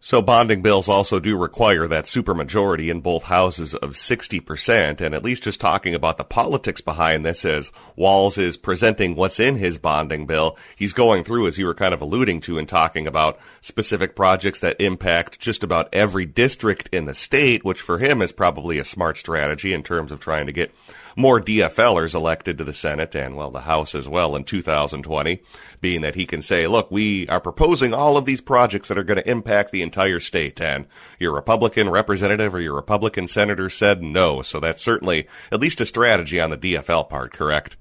So 0.00 0.22
bonding 0.22 0.62
bills 0.62 0.88
also 0.88 1.18
do 1.18 1.36
require 1.36 1.88
that 1.88 2.04
supermajority 2.04 2.88
in 2.88 3.00
both 3.00 3.24
houses 3.24 3.74
of 3.74 3.90
60%. 3.90 5.00
And 5.00 5.12
at 5.12 5.24
least 5.24 5.42
just 5.42 5.60
talking 5.60 5.92
about 5.92 6.18
the 6.18 6.24
politics 6.24 6.80
behind 6.80 7.26
this 7.26 7.44
as 7.44 7.72
Walz 7.96 8.38
is 8.38 8.56
presenting 8.56 9.16
what's 9.16 9.40
in 9.40 9.56
his 9.56 9.76
bonding 9.76 10.24
bill, 10.24 10.56
he's 10.76 10.92
going 10.92 11.24
through, 11.24 11.48
as 11.48 11.58
you 11.58 11.66
were 11.66 11.74
kind 11.74 11.92
of 11.92 12.00
alluding 12.00 12.42
to, 12.42 12.58
and 12.58 12.68
talking 12.68 13.08
about 13.08 13.40
specific 13.60 14.14
projects 14.14 14.60
that 14.60 14.80
impact 14.80 15.40
just 15.40 15.64
about 15.64 15.88
every 15.92 16.26
district 16.26 16.88
in 16.92 17.06
the 17.06 17.14
state, 17.14 17.64
which 17.64 17.80
for 17.80 17.98
him 17.98 18.22
is 18.22 18.30
probably 18.30 18.78
a 18.78 18.84
smart 18.84 19.18
strategy 19.18 19.72
in 19.72 19.82
terms 19.82 20.12
of 20.12 20.20
trying 20.20 20.46
to 20.46 20.52
get 20.52 20.72
more 21.18 21.40
DFLers 21.40 22.14
elected 22.14 22.58
to 22.58 22.64
the 22.64 22.72
Senate 22.72 23.16
and, 23.16 23.34
well, 23.34 23.50
the 23.50 23.62
House 23.62 23.96
as 23.96 24.08
well 24.08 24.36
in 24.36 24.44
2020, 24.44 25.42
being 25.80 26.00
that 26.02 26.14
he 26.14 26.24
can 26.24 26.40
say, 26.40 26.68
look, 26.68 26.92
we 26.92 27.26
are 27.26 27.40
proposing 27.40 27.92
all 27.92 28.16
of 28.16 28.24
these 28.24 28.40
projects 28.40 28.86
that 28.86 28.96
are 28.96 29.02
going 29.02 29.18
to 29.18 29.28
impact 29.28 29.72
the 29.72 29.82
entire 29.82 30.20
state. 30.20 30.60
And 30.60 30.86
your 31.18 31.34
Republican 31.34 31.90
representative 31.90 32.54
or 32.54 32.60
your 32.60 32.76
Republican 32.76 33.26
senator 33.26 33.68
said 33.68 34.00
no. 34.00 34.42
So 34.42 34.60
that's 34.60 34.80
certainly 34.80 35.26
at 35.50 35.58
least 35.58 35.80
a 35.80 35.86
strategy 35.86 36.38
on 36.38 36.50
the 36.50 36.56
DFL 36.56 37.08
part, 37.08 37.32
correct? 37.32 37.76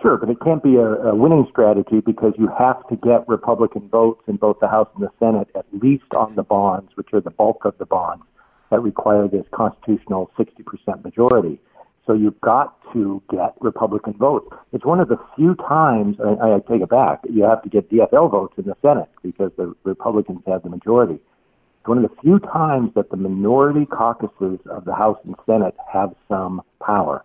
Sure, 0.00 0.16
but 0.16 0.30
it 0.30 0.40
can't 0.40 0.62
be 0.62 0.76
a, 0.76 0.86
a 0.86 1.14
winning 1.14 1.46
strategy 1.50 2.00
because 2.00 2.32
you 2.38 2.48
have 2.58 2.88
to 2.88 2.96
get 2.96 3.28
Republican 3.28 3.86
votes 3.90 4.22
in 4.28 4.36
both 4.36 4.60
the 4.60 4.68
House 4.68 4.88
and 4.94 5.04
the 5.04 5.10
Senate, 5.18 5.48
at 5.54 5.66
least 5.72 6.14
on 6.14 6.34
the 6.36 6.42
bonds, 6.42 6.90
which 6.94 7.12
are 7.12 7.20
the 7.20 7.30
bulk 7.30 7.66
of 7.66 7.76
the 7.76 7.86
bonds 7.86 8.24
that 8.70 8.80
require 8.80 9.28
this 9.28 9.44
constitutional 9.52 10.30
60% 10.38 11.04
majority. 11.04 11.60
So 12.06 12.12
you've 12.12 12.40
got 12.40 12.76
to 12.92 13.22
get 13.30 13.54
Republican 13.60 14.12
votes. 14.14 14.54
It's 14.72 14.84
one 14.84 15.00
of 15.00 15.08
the 15.08 15.18
few 15.36 15.54
times, 15.54 16.18
I, 16.20 16.54
I 16.54 16.58
take 16.68 16.82
it 16.82 16.90
back, 16.90 17.20
you 17.30 17.44
have 17.44 17.62
to 17.62 17.68
get 17.68 17.90
DFL 17.90 18.30
votes 18.30 18.54
in 18.58 18.64
the 18.64 18.76
Senate 18.82 19.08
because 19.22 19.52
the 19.56 19.74
Republicans 19.84 20.40
have 20.46 20.62
the 20.62 20.68
majority. 20.68 21.14
It's 21.14 21.88
one 21.88 22.02
of 22.02 22.10
the 22.10 22.16
few 22.22 22.38
times 22.38 22.92
that 22.94 23.10
the 23.10 23.16
minority 23.16 23.86
caucuses 23.86 24.58
of 24.70 24.84
the 24.84 24.94
House 24.94 25.18
and 25.24 25.34
Senate 25.46 25.76
have 25.92 26.14
some 26.28 26.62
power 26.84 27.24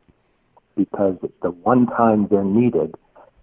because 0.75 1.17
it's 1.23 1.41
the 1.41 1.51
one 1.51 1.87
time 1.87 2.27
they're 2.29 2.43
needed. 2.43 2.95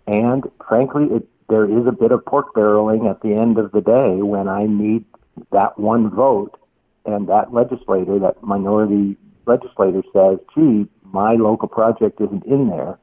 And 0.07 0.45
frankly, 0.66 1.05
it, 1.11 1.28
there 1.49 1.64
is 1.64 1.87
a 1.87 1.93
bit 1.93 2.12
of 2.12 2.25
pork 2.25 2.55
barreling 2.55 3.11
at 3.11 3.21
the 3.21 3.35
end 3.35 3.59
of 3.59 3.73
the 3.73 3.83
day 3.83 4.23
when 4.23 4.49
I 4.49 4.66
need 4.66 5.05
that 5.52 5.78
one 5.78 6.11
vote 6.11 6.59
and 7.05 7.28
that 7.28 7.52
legislator, 7.52 8.19
that 8.19 8.43
minority 8.43 9.16
legislator 9.47 10.02
says, 10.12 10.38
gee, 10.55 10.87
my 11.12 11.34
local 11.34 11.68
project 11.68 12.20
isn't 12.20 12.44
in 12.44 12.68
there, 12.68 12.98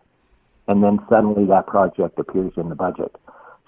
and 0.67 0.83
then 0.83 1.00
suddenly 1.10 1.45
that 1.45 1.67
project 1.67 2.17
appears 2.19 2.53
in 2.57 2.69
the 2.69 2.75
budget. 2.75 3.15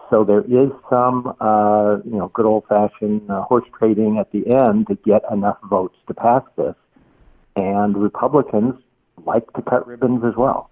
So 0.10 0.24
there 0.24 0.42
is 0.42 0.70
some, 0.89 1.36
uh, 1.39 1.98
you 2.06 2.18
know, 2.18 2.30
good 2.34 2.46
old-fashioned 2.46 3.30
uh, 3.30 3.42
horse 3.44 3.65
trading 3.77 4.18
at 4.20 4.32
the 4.32 4.46
end 4.56 4.88
to 4.88 4.96
get 4.96 5.24
enough 5.32 5.58
votes 5.63 5.98
to 6.08 6.13
pass 6.13 6.44
this, 6.58 6.75
and 7.56 7.98
Republicans 7.98 8.75
like 9.25 9.51
to 9.54 9.62
cut 9.62 9.88
ribbons 9.88 10.24
as 10.24 10.36
well. 10.38 10.70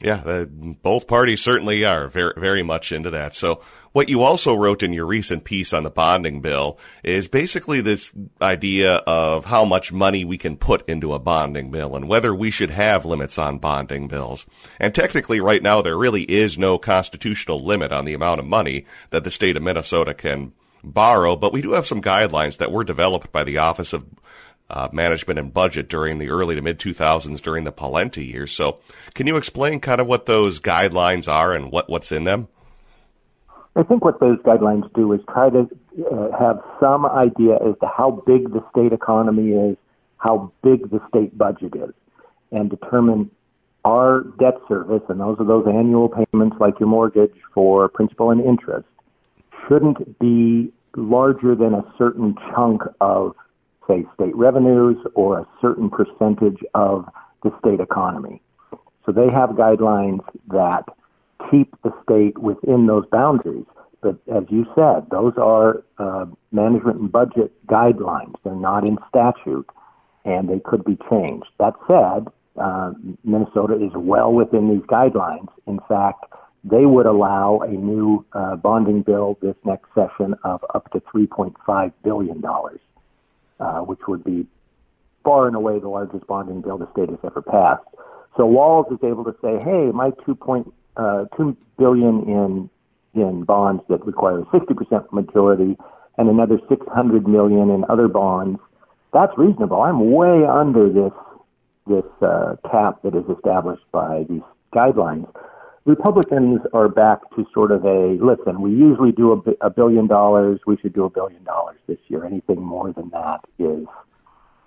Yeah, 0.00 0.22
uh, 0.26 0.44
both 0.44 1.06
parties 1.06 1.40
certainly 1.40 1.84
are 1.84 2.08
very, 2.08 2.32
very 2.36 2.62
much 2.62 2.92
into 2.92 3.10
that. 3.10 3.34
So 3.34 3.62
what 3.96 4.10
you 4.10 4.20
also 4.20 4.54
wrote 4.54 4.82
in 4.82 4.92
your 4.92 5.06
recent 5.06 5.42
piece 5.42 5.72
on 5.72 5.82
the 5.82 5.88
bonding 5.88 6.42
bill 6.42 6.78
is 7.02 7.28
basically 7.28 7.80
this 7.80 8.12
idea 8.42 8.96
of 8.96 9.46
how 9.46 9.64
much 9.64 9.90
money 9.90 10.22
we 10.22 10.36
can 10.36 10.54
put 10.54 10.86
into 10.86 11.14
a 11.14 11.18
bonding 11.18 11.70
bill 11.70 11.96
and 11.96 12.06
whether 12.06 12.34
we 12.34 12.50
should 12.50 12.68
have 12.68 13.06
limits 13.06 13.38
on 13.38 13.56
bonding 13.56 14.06
bills. 14.06 14.44
And 14.78 14.94
technically 14.94 15.40
right 15.40 15.62
now 15.62 15.80
there 15.80 15.96
really 15.96 16.24
is 16.24 16.58
no 16.58 16.76
constitutional 16.76 17.64
limit 17.64 17.90
on 17.90 18.04
the 18.04 18.12
amount 18.12 18.38
of 18.38 18.44
money 18.44 18.84
that 19.12 19.24
the 19.24 19.30
state 19.30 19.56
of 19.56 19.62
Minnesota 19.62 20.12
can 20.12 20.52
borrow, 20.84 21.34
but 21.34 21.54
we 21.54 21.62
do 21.62 21.72
have 21.72 21.86
some 21.86 22.02
guidelines 22.02 22.58
that 22.58 22.70
were 22.70 22.84
developed 22.84 23.32
by 23.32 23.44
the 23.44 23.56
Office 23.56 23.94
of 23.94 24.04
uh, 24.68 24.90
management 24.92 25.38
and 25.38 25.54
budget 25.54 25.88
during 25.88 26.18
the 26.18 26.28
early 26.28 26.54
to 26.54 26.60
mid 26.60 26.78
2000s 26.78 27.40
during 27.40 27.64
the 27.64 27.72
Pawlenty 27.72 28.30
years. 28.30 28.52
So, 28.52 28.80
can 29.14 29.26
you 29.26 29.38
explain 29.38 29.80
kind 29.80 30.02
of 30.02 30.06
what 30.06 30.26
those 30.26 30.60
guidelines 30.60 31.32
are 31.32 31.54
and 31.54 31.72
what, 31.72 31.88
what's 31.88 32.12
in 32.12 32.24
them? 32.24 32.48
I 33.76 33.82
think 33.82 34.04
what 34.04 34.20
those 34.20 34.38
guidelines 34.38 34.92
do 34.94 35.12
is 35.12 35.20
try 35.28 35.50
to 35.50 35.68
uh, 36.10 36.38
have 36.38 36.60
some 36.80 37.04
idea 37.04 37.56
as 37.56 37.74
to 37.80 37.86
how 37.86 38.22
big 38.26 38.52
the 38.52 38.64
state 38.70 38.92
economy 38.92 39.52
is, 39.52 39.76
how 40.16 40.50
big 40.62 40.90
the 40.90 41.00
state 41.08 41.36
budget 41.36 41.74
is, 41.76 41.92
and 42.50 42.70
determine 42.70 43.30
our 43.84 44.22
debt 44.38 44.54
service, 44.66 45.02
and 45.08 45.20
those 45.20 45.36
are 45.38 45.44
those 45.44 45.66
annual 45.68 46.08
payments 46.08 46.56
like 46.58 46.80
your 46.80 46.88
mortgage 46.88 47.34
for 47.54 47.88
principal 47.88 48.30
and 48.30 48.40
interest, 48.40 48.88
shouldn't 49.68 50.18
be 50.18 50.72
larger 50.96 51.54
than 51.54 51.74
a 51.74 51.84
certain 51.98 52.34
chunk 52.54 52.82
of 53.00 53.36
say, 53.86 54.04
state 54.14 54.34
revenues 54.34 54.96
or 55.14 55.38
a 55.38 55.46
certain 55.60 55.90
percentage 55.90 56.58
of 56.74 57.06
the 57.42 57.52
state 57.60 57.80
economy. 57.80 58.40
So 59.04 59.12
they 59.12 59.30
have 59.30 59.50
guidelines 59.50 60.24
that 60.48 60.84
keep 61.50 61.74
the 61.82 61.92
state 62.02 62.38
within 62.38 62.86
those 62.86 63.04
boundaries. 63.10 63.66
But 64.02 64.18
as 64.34 64.44
you 64.50 64.66
said, 64.74 65.08
those 65.10 65.32
are 65.36 65.82
uh, 65.98 66.26
management 66.52 67.00
and 67.00 67.10
budget 67.10 67.52
guidelines. 67.66 68.34
They're 68.44 68.54
not 68.54 68.86
in 68.86 68.98
statute, 69.08 69.68
and 70.24 70.48
they 70.48 70.60
could 70.60 70.84
be 70.84 70.98
changed. 71.10 71.46
That 71.58 71.74
said, 71.86 72.28
uh, 72.60 72.92
Minnesota 73.24 73.74
is 73.74 73.92
well 73.94 74.32
within 74.32 74.70
these 74.70 74.86
guidelines. 74.86 75.48
In 75.66 75.80
fact, 75.88 76.24
they 76.64 76.84
would 76.84 77.06
allow 77.06 77.60
a 77.60 77.70
new 77.70 78.24
uh, 78.32 78.56
bonding 78.56 79.02
bill 79.02 79.38
this 79.40 79.54
next 79.64 79.88
session 79.94 80.34
of 80.44 80.64
up 80.74 80.90
to 80.92 81.00
$3.5 81.00 81.92
billion, 82.02 82.42
uh, 83.60 83.80
which 83.80 84.00
would 84.08 84.24
be 84.24 84.46
far 85.24 85.46
and 85.46 85.56
away 85.56 85.78
the 85.78 85.88
largest 85.88 86.26
bonding 86.26 86.60
bill 86.60 86.78
the 86.78 86.90
state 86.92 87.08
has 87.08 87.18
ever 87.24 87.42
passed. 87.42 87.84
So 88.36 88.44
Walz 88.44 88.86
is 88.92 88.98
able 89.02 89.24
to 89.24 89.34
say, 89.42 89.58
hey, 89.62 89.90
my 89.92 90.10
2.2 90.26 90.70
uh, 90.96 91.24
billion 91.78 92.22
in 92.28 92.70
in 93.14 93.44
bonds 93.44 93.82
that 93.88 94.04
require 94.04 94.42
60% 94.52 95.12
majority 95.12 95.76
and 96.18 96.28
another 96.28 96.58
600 96.68 97.26
million 97.26 97.70
in 97.70 97.84
other 97.88 98.08
bonds. 98.08 98.60
That's 99.12 99.32
reasonable. 99.38 99.80
I'm 99.80 100.10
way 100.10 100.44
under 100.44 100.92
this 100.92 101.12
this 101.86 102.04
uh, 102.20 102.56
cap 102.70 103.00
that 103.04 103.14
is 103.14 103.24
established 103.34 103.84
by 103.92 104.24
these 104.28 104.42
guidelines. 104.74 105.32
Republicans 105.84 106.60
are 106.72 106.88
back 106.88 107.20
to 107.36 107.46
sort 107.54 107.70
of 107.70 107.84
a 107.84 108.18
listen. 108.20 108.60
We 108.60 108.72
usually 108.72 109.12
do 109.12 109.32
a, 109.32 109.66
a 109.66 109.70
billion 109.70 110.08
dollars. 110.08 110.60
We 110.66 110.76
should 110.78 110.92
do 110.92 111.04
a 111.04 111.10
billion 111.10 111.44
dollars 111.44 111.78
this 111.86 111.98
year. 112.08 112.24
Anything 112.24 112.60
more 112.60 112.92
than 112.92 113.10
that 113.10 113.40
is 113.58 113.86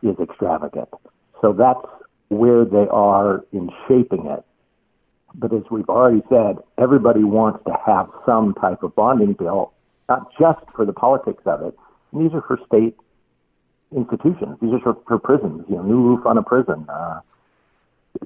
is 0.01 0.15
extravagant. 0.17 0.89
So 1.41 1.51
that's 1.51 1.85
where 2.29 2.63
they 2.63 2.87
are 2.89 3.43
in 3.51 3.69
shaping 3.87 4.27
it. 4.27 4.45
But 5.35 5.53
as 5.53 5.63
we've 5.69 5.89
already 5.89 6.23
said, 6.29 6.57
everybody 6.77 7.23
wants 7.23 7.63
to 7.65 7.73
have 7.85 8.09
some 8.25 8.53
type 8.55 8.83
of 8.83 8.95
bonding 8.95 9.33
bill, 9.33 9.73
not 10.07 10.27
just 10.39 10.59
for 10.75 10.85
the 10.85 10.93
politics 10.93 11.43
of 11.45 11.61
it. 11.61 11.77
And 12.11 12.25
these 12.25 12.33
are 12.33 12.41
for 12.41 12.59
state 12.65 12.95
institutions. 13.95 14.57
These 14.61 14.73
are 14.73 14.79
for, 14.79 14.97
for 15.07 15.19
prisons. 15.19 15.65
You 15.69 15.77
know, 15.77 15.83
new 15.83 16.01
roof 16.01 16.25
on 16.25 16.37
a 16.37 16.43
prison. 16.43 16.85
Uh, 16.89 17.21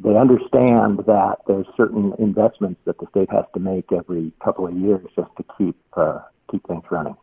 they 0.02 0.16
understand 0.16 1.00
that 1.06 1.38
there's 1.48 1.68
certain 1.76 2.14
investments 2.18 2.80
that 2.86 2.98
the 3.00 3.08
state 3.12 3.30
has 3.32 3.46
to 3.54 3.60
make 3.60 3.92
every 3.92 4.32
couple 4.44 4.68
of 4.68 4.76
years 4.78 5.06
just 5.16 5.30
to 5.38 5.46
keep 5.58 5.76
uh, 5.94 6.20
keep 6.50 6.66
things 6.68 6.84
running. 6.90 7.16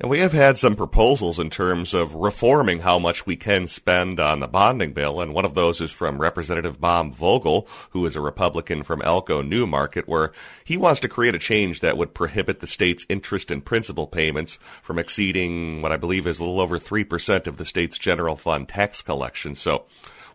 And 0.00 0.10
we 0.10 0.20
have 0.20 0.32
had 0.32 0.58
some 0.58 0.74
proposals 0.74 1.38
in 1.38 1.48
terms 1.48 1.94
of 1.94 2.14
reforming 2.14 2.80
how 2.80 2.98
much 2.98 3.24
we 3.24 3.36
can 3.36 3.68
spend 3.68 4.18
on 4.18 4.40
the 4.40 4.48
bonding 4.48 4.94
bill, 4.94 5.20
and 5.20 5.32
one 5.32 5.44
of 5.44 5.54
those 5.54 5.80
is 5.80 5.92
from 5.92 6.20
Representative 6.20 6.80
Bob 6.80 7.14
Vogel, 7.14 7.68
who 7.90 8.04
is 8.06 8.16
a 8.16 8.20
Republican 8.20 8.82
from 8.82 9.02
Elko 9.02 9.42
New 9.42 9.66
Market, 9.66 10.08
where 10.08 10.32
he 10.64 10.76
wants 10.76 10.98
to 11.00 11.08
create 11.08 11.34
a 11.34 11.38
change 11.38 11.80
that 11.80 11.96
would 11.96 12.14
prohibit 12.14 12.60
the 12.60 12.66
state's 12.66 13.06
interest 13.08 13.50
and 13.50 13.64
principal 13.64 14.06
payments 14.06 14.58
from 14.82 14.98
exceeding 14.98 15.82
what 15.82 15.92
I 15.92 15.98
believe 15.98 16.26
is 16.26 16.40
a 16.40 16.42
little 16.42 16.60
over 16.60 16.78
3% 16.78 17.46
of 17.46 17.58
the 17.58 17.64
state's 17.64 17.98
general 17.98 18.34
fund 18.34 18.68
tax 18.70 19.02
collection. 19.02 19.54
So, 19.54 19.84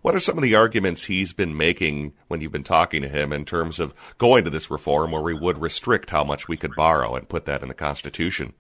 what 0.02 0.16
are 0.16 0.20
some 0.22 0.38
of 0.38 0.44
the 0.44 0.56
arguments 0.56 1.06
he's 1.06 1.34
been 1.34 1.58
making 1.58 2.14
when 2.28 2.40
you've 2.40 2.52
been 2.52 2.64
talking 2.64 3.02
to 3.02 3.10
him 3.10 3.34
in 3.34 3.44
terms 3.44 3.80
of 3.80 3.96
going 4.18 4.46
to 4.46 4.50
this 4.52 4.72
reform 4.72 5.12
where 5.12 5.22
we 5.22 5.34
would 5.34 5.60
restrict 5.60 6.12
how 6.12 6.24
much 6.24 6.48
we 6.48 6.56
could 6.56 6.76
borrow 6.76 7.16
and 7.16 7.28
put 7.28 7.46
that 7.46 7.64
in 7.64 7.68
the 7.68 7.74
Constitution? 7.74 8.54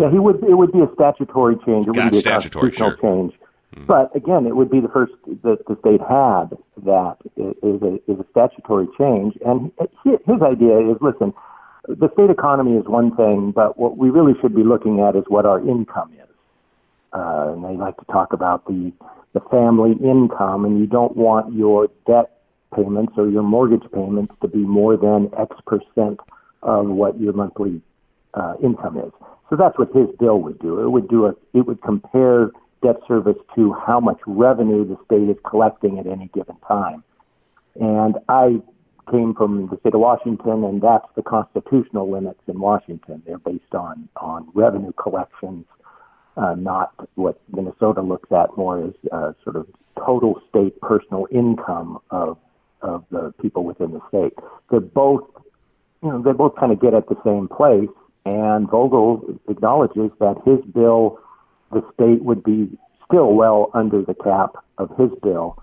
Yeah, 0.00 0.10
he 0.10 0.18
would. 0.18 0.42
It 0.42 0.54
would 0.54 0.72
be 0.72 0.80
a 0.80 0.88
statutory 0.94 1.56
change. 1.66 1.86
It 1.86 1.90
would 1.90 2.10
be 2.10 2.18
a 2.18 2.20
statutory, 2.20 2.72
constitutional 2.72 2.90
sure. 2.90 3.02
change. 3.02 3.32
Mm-hmm. 3.76 3.84
But 3.84 4.16
again, 4.16 4.46
it 4.46 4.56
would 4.56 4.70
be 4.70 4.80
the 4.80 4.88
first 4.88 5.12
that 5.44 5.58
the 5.68 5.76
state 5.78 6.00
had 6.00 6.56
that 6.88 7.16
is 7.36 7.82
a, 7.82 8.00
is 8.10 8.18
a 8.18 8.26
statutory 8.30 8.88
change. 8.98 9.36
And 9.44 9.70
his 10.02 10.40
idea 10.42 10.80
is, 10.90 10.96
listen, 11.02 11.34
the 11.86 12.08
state 12.14 12.30
economy 12.30 12.78
is 12.78 12.86
one 12.86 13.14
thing, 13.14 13.52
but 13.54 13.78
what 13.78 13.98
we 13.98 14.08
really 14.08 14.32
should 14.40 14.56
be 14.56 14.64
looking 14.64 15.00
at 15.00 15.16
is 15.16 15.24
what 15.28 15.44
our 15.44 15.60
income 15.60 16.12
is. 16.14 16.28
Uh, 17.12 17.52
and 17.52 17.64
they 17.64 17.76
like 17.76 17.96
to 17.98 18.04
talk 18.06 18.32
about 18.32 18.64
the 18.66 18.92
the 19.32 19.40
family 19.50 19.92
income, 20.02 20.64
and 20.64 20.80
you 20.80 20.86
don't 20.86 21.16
want 21.16 21.54
your 21.54 21.88
debt 22.06 22.40
payments 22.74 23.12
or 23.16 23.28
your 23.28 23.44
mortgage 23.44 23.84
payments 23.92 24.34
to 24.40 24.48
be 24.48 24.58
more 24.58 24.96
than 24.96 25.30
X 25.38 25.54
percent 25.66 26.18
of 26.62 26.86
what 26.86 27.20
your 27.20 27.32
monthly 27.32 27.80
uh, 28.34 28.54
income 28.62 28.98
is. 28.98 29.12
So 29.50 29.56
that's 29.56 29.76
what 29.78 29.92
his 29.94 30.06
bill 30.18 30.40
would 30.40 30.60
do. 30.60 30.80
It 30.80 30.90
would 30.90 31.08
do 31.08 31.26
a, 31.26 31.34
it 31.52 31.66
would 31.66 31.82
compare 31.82 32.52
debt 32.82 32.96
service 33.06 33.36
to 33.56 33.72
how 33.74 34.00
much 34.00 34.20
revenue 34.26 34.86
the 34.86 34.96
state 35.04 35.28
is 35.28 35.36
collecting 35.44 35.98
at 35.98 36.06
any 36.06 36.30
given 36.32 36.56
time. 36.66 37.02
And 37.78 38.16
I 38.28 38.62
came 39.10 39.34
from 39.34 39.68
the 39.70 39.78
state 39.80 39.94
of 39.94 40.00
Washington, 40.00 40.64
and 40.64 40.80
that's 40.80 41.06
the 41.16 41.22
constitutional 41.22 42.10
limits 42.10 42.40
in 42.46 42.60
Washington. 42.60 43.22
They're 43.26 43.38
based 43.38 43.74
on 43.74 44.08
on 44.16 44.48
revenue 44.54 44.92
collections, 44.92 45.66
uh, 46.36 46.54
not 46.54 46.92
what 47.16 47.40
Minnesota 47.52 48.02
looks 48.02 48.30
at 48.32 48.56
more 48.56 48.84
as 48.84 48.94
uh, 49.10 49.32
sort 49.42 49.56
of 49.56 49.66
total 49.98 50.40
state 50.48 50.80
personal 50.80 51.26
income 51.32 51.98
of 52.10 52.38
of 52.82 53.04
the 53.10 53.34
people 53.42 53.64
within 53.64 53.92
the 53.92 54.00
state. 54.08 54.32
They're 54.70 54.80
both, 54.80 55.24
you 56.02 56.08
know, 56.08 56.22
they 56.22 56.32
both 56.32 56.56
kind 56.56 56.72
of 56.72 56.80
get 56.80 56.94
at 56.94 57.08
the 57.08 57.16
same 57.24 57.46
place, 57.48 57.90
and 58.24 58.68
Vogel 58.68 59.38
acknowledges 59.48 60.10
that 60.18 60.36
his 60.44 60.58
bill, 60.72 61.18
the 61.72 61.82
state 61.94 62.22
would 62.22 62.42
be 62.44 62.76
still 63.06 63.34
well 63.34 63.70
under 63.74 64.02
the 64.02 64.14
cap 64.14 64.56
of 64.78 64.90
his 64.98 65.10
bill. 65.22 65.60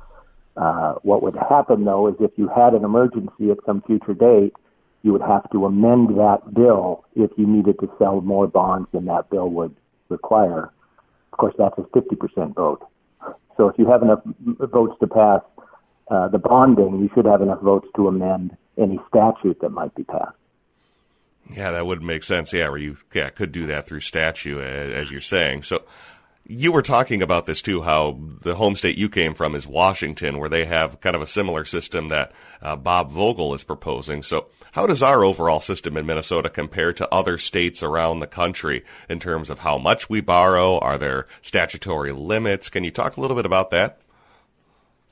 Uh, 0.56 0.96
what 1.04 1.22
would 1.22 1.36
happen, 1.36 1.86
though, 1.86 2.08
is 2.08 2.16
if 2.20 2.32
you 2.36 2.48
had 2.48 2.74
an 2.74 2.84
emergency 2.84 3.52
at 3.52 3.58
some 3.66 3.82
future 3.84 4.14
date, 4.14 4.54
you 5.04 5.12
would 5.14 5.22
have 5.22 5.50
to 5.52 5.66
amend 5.66 6.10
that 6.18 6.54
bill 6.54 7.06
if 7.16 7.30
you 7.38 7.46
needed 7.46 7.80
to 7.80 7.90
sell 8.00 8.22
more 8.22 8.48
bonds 8.48 8.90
than 8.92 9.06
that 9.06 9.30
bill 9.30 9.50
would 9.50 9.76
require. 10.10 10.72
Of 11.32 11.38
course, 11.38 11.54
that's 11.58 11.78
a 11.78 11.82
50% 11.82 12.56
vote. 12.56 12.84
So 13.56 13.70
if 13.70 13.78
you 13.78 13.88
have 13.88 14.02
enough 14.02 14.22
votes 14.46 14.96
to 15.00 15.08
pass 15.08 15.42
uh, 16.10 16.28
the 16.30 16.40
bonding, 16.40 17.00
you 17.00 17.10
should 17.14 17.26
have 17.26 17.42
enough 17.42 17.62
votes 17.62 17.88
to 17.96 18.08
amend 18.08 18.58
any 18.78 19.00
statute 19.10 19.60
that 19.62 19.70
might 19.70 19.94
be 19.96 20.04
passed. 20.04 20.36
Yeah, 21.52 21.72
that 21.72 21.86
would 21.86 22.02
make 22.02 22.24
sense. 22.24 22.54
Yeah, 22.54 22.70
where 22.70 22.78
you 22.78 22.98
yeah, 23.14 23.30
could 23.30 23.52
do 23.52 23.68
that 23.68 23.88
through 23.88 24.02
statute, 24.02 24.60
as 24.60 25.12
you're 25.12 25.22
saying. 25.22 25.64
So 25.64 25.84
you 26.46 26.72
were 26.72 26.82
talking 26.82 27.22
about 27.22 27.46
this 27.46 27.62
too, 27.62 27.82
how 27.82 28.20
the 28.42 28.56
home 28.56 28.76
state 28.76 28.98
you 28.98 29.10
came 29.10 29.34
from 29.34 29.54
is 29.54 29.68
Washington, 29.68 30.40
where 30.40 30.50
they 30.50 30.66
have 30.66 31.00
kind 31.02 31.16
of 31.16 31.22
a 31.22 31.28
similar 31.28 31.66
system 31.66 32.08
that 32.08 32.32
uh, 32.62 32.76
Bob 32.76 33.12
Vogel 33.12 33.54
is 33.54 33.64
proposing. 33.64 34.24
So 34.24 34.48
how 34.72 34.88
does 34.88 35.04
our 35.04 35.24
overall 35.24 35.60
system 35.60 35.98
in 35.98 36.06
Minnesota 36.06 36.50
compare 36.50 36.94
to 36.94 37.14
other 37.14 37.38
states 37.38 37.84
around 37.84 38.20
the 38.20 38.28
country 38.28 38.86
in 39.10 39.20
terms 39.20 39.50
of 39.50 39.60
how 39.60 39.78
much 39.78 40.10
we 40.10 40.22
borrow? 40.22 40.80
Are 40.80 40.98
there 40.98 41.28
statutory 41.42 42.14
limits? 42.14 42.70
Can 42.70 42.84
you 42.84 42.92
talk 42.92 43.18
a 43.18 43.22
little 43.22 43.36
bit 43.36 43.46
about 43.46 43.72
that? 43.72 44.00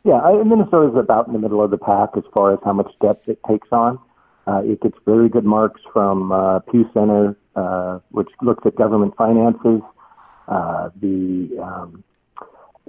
Yeah, 0.06 0.22
Minnesota 0.46 0.90
is 0.90 0.96
about 0.96 1.28
in 1.28 1.34
the 1.34 1.40
middle 1.40 1.64
of 1.64 1.72
the 1.72 1.80
pack 1.80 2.10
as 2.16 2.24
far 2.34 2.54
as 2.54 2.60
how 2.64 2.74
much 2.74 2.92
debt 3.02 3.22
it 3.26 3.40
takes 3.48 3.68
on. 3.72 4.00
Uh, 4.48 4.62
it 4.64 4.82
gets 4.82 4.98
very 5.06 5.28
good 5.30 5.46
marks 5.46 5.82
from 5.92 6.32
uh, 6.32 6.60
Pew 6.60 6.90
Center, 6.94 7.36
uh, 7.56 8.00
which 8.10 8.30
looks 8.42 8.66
at 8.66 8.76
government 8.76 9.16
finances. 9.18 9.82
Uh, 10.48 10.90
the 11.02 11.50
um, 11.62 12.04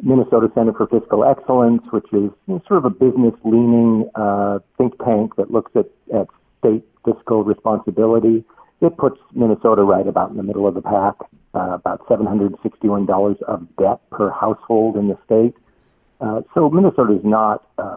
Minnesota 0.02 0.50
Center 0.54 0.72
for 0.74 0.86
Fiscal 0.86 1.24
Excellence, 1.24 1.90
which 1.90 2.04
is 2.12 2.12
you 2.12 2.32
know, 2.46 2.62
sort 2.68 2.78
of 2.78 2.84
a 2.84 2.90
business-leaning 2.90 4.10
uh, 4.14 4.58
think 4.76 5.02
tank 5.02 5.36
that 5.36 5.50
looks 5.50 5.72
at, 5.74 5.86
at 6.14 6.26
state 6.58 6.84
fiscal 7.04 7.44
responsibility. 7.44 8.44
It 8.82 8.96
puts 8.98 9.18
Minnesota 9.32 9.82
right 9.82 10.06
about 10.06 10.30
in 10.30 10.36
the 10.36 10.42
middle 10.42 10.66
of 10.66 10.74
the 10.74 10.82
pack, 10.82 11.14
uh, 11.54 11.70
about 11.72 12.06
$761 12.08 13.42
of 13.42 13.66
debt 13.76 14.00
per 14.10 14.30
household 14.30 14.96
in 14.96 15.08
the 15.08 15.16
state. 15.24 15.54
Uh, 16.20 16.42
so 16.52 16.68
Minnesota 16.68 17.14
is 17.14 17.24
not 17.24 17.66
uh, 17.78 17.96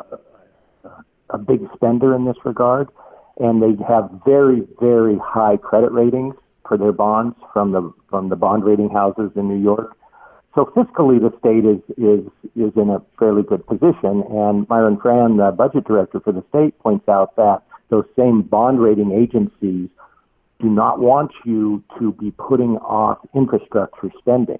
a 1.29 1.37
big 1.37 1.67
spender 1.75 2.15
in 2.15 2.23
this 2.23 2.37
regard 2.45 2.87
and 3.39 3.61
they 3.61 3.81
have 3.87 4.09
very, 4.25 4.67
very 4.79 5.17
high 5.17 5.57
credit 5.57 5.91
ratings 5.91 6.35
for 6.67 6.77
their 6.77 6.91
bonds 6.91 7.35
from 7.53 7.71
the 7.71 7.91
from 8.09 8.29
the 8.29 8.35
bond 8.35 8.63
rating 8.63 8.89
houses 8.89 9.31
in 9.35 9.47
New 9.47 9.61
York. 9.61 9.95
So 10.55 10.65
fiscally, 10.75 11.19
the 11.19 11.33
state 11.39 11.65
is 11.65 11.81
is 11.97 12.25
is 12.55 12.75
in 12.75 12.89
a 12.89 13.01
fairly 13.17 13.43
good 13.43 13.65
position. 13.65 14.23
And 14.29 14.67
Myron 14.69 14.99
Frans, 14.99 15.37
the 15.37 15.51
budget 15.51 15.85
director 15.85 16.19
for 16.19 16.31
the 16.31 16.43
state, 16.49 16.77
points 16.79 17.07
out 17.07 17.35
that 17.37 17.63
those 17.89 18.05
same 18.17 18.41
bond 18.43 18.79
rating 18.81 19.11
agencies 19.11 19.89
do 20.59 20.67
not 20.67 20.99
want 20.99 21.31
you 21.45 21.83
to 21.97 22.11
be 22.13 22.31
putting 22.31 22.77
off 22.77 23.19
infrastructure 23.33 24.11
spending. 24.19 24.59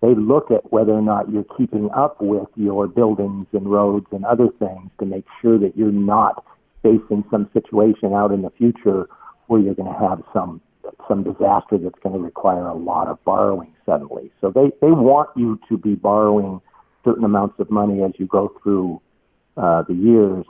They 0.00 0.14
look 0.14 0.50
at 0.50 0.72
whether 0.72 0.92
or 0.92 1.02
not 1.02 1.30
you're 1.30 1.46
keeping 1.56 1.90
up 1.90 2.20
with 2.20 2.48
your 2.56 2.86
buildings 2.88 3.46
and 3.52 3.70
roads 3.70 4.06
and 4.10 4.24
other 4.24 4.48
things 4.58 4.90
to 4.98 5.06
make 5.06 5.24
sure 5.40 5.58
that 5.58 5.76
you're 5.76 5.92
not 5.92 6.44
facing 6.82 7.24
some 7.30 7.48
situation 7.52 8.12
out 8.12 8.32
in 8.32 8.42
the 8.42 8.50
future 8.50 9.08
where 9.46 9.60
you're 9.60 9.74
going 9.74 9.92
to 9.92 9.98
have 9.98 10.22
some 10.32 10.60
some 11.08 11.22
disaster 11.22 11.78
that's 11.78 11.98
going 12.02 12.14
to 12.14 12.18
require 12.18 12.66
a 12.66 12.74
lot 12.74 13.08
of 13.08 13.22
borrowing 13.24 13.72
suddenly. 13.86 14.32
So 14.40 14.50
they, 14.50 14.72
they 14.80 14.92
want 14.92 15.30
you 15.36 15.58
to 15.68 15.78
be 15.78 15.94
borrowing 15.94 16.60
certain 17.04 17.24
amounts 17.24 17.58
of 17.58 17.70
money 17.70 18.02
as 18.02 18.12
you 18.18 18.26
go 18.26 18.52
through 18.62 19.00
uh, 19.56 19.82
the 19.88 19.94
years 19.94 20.44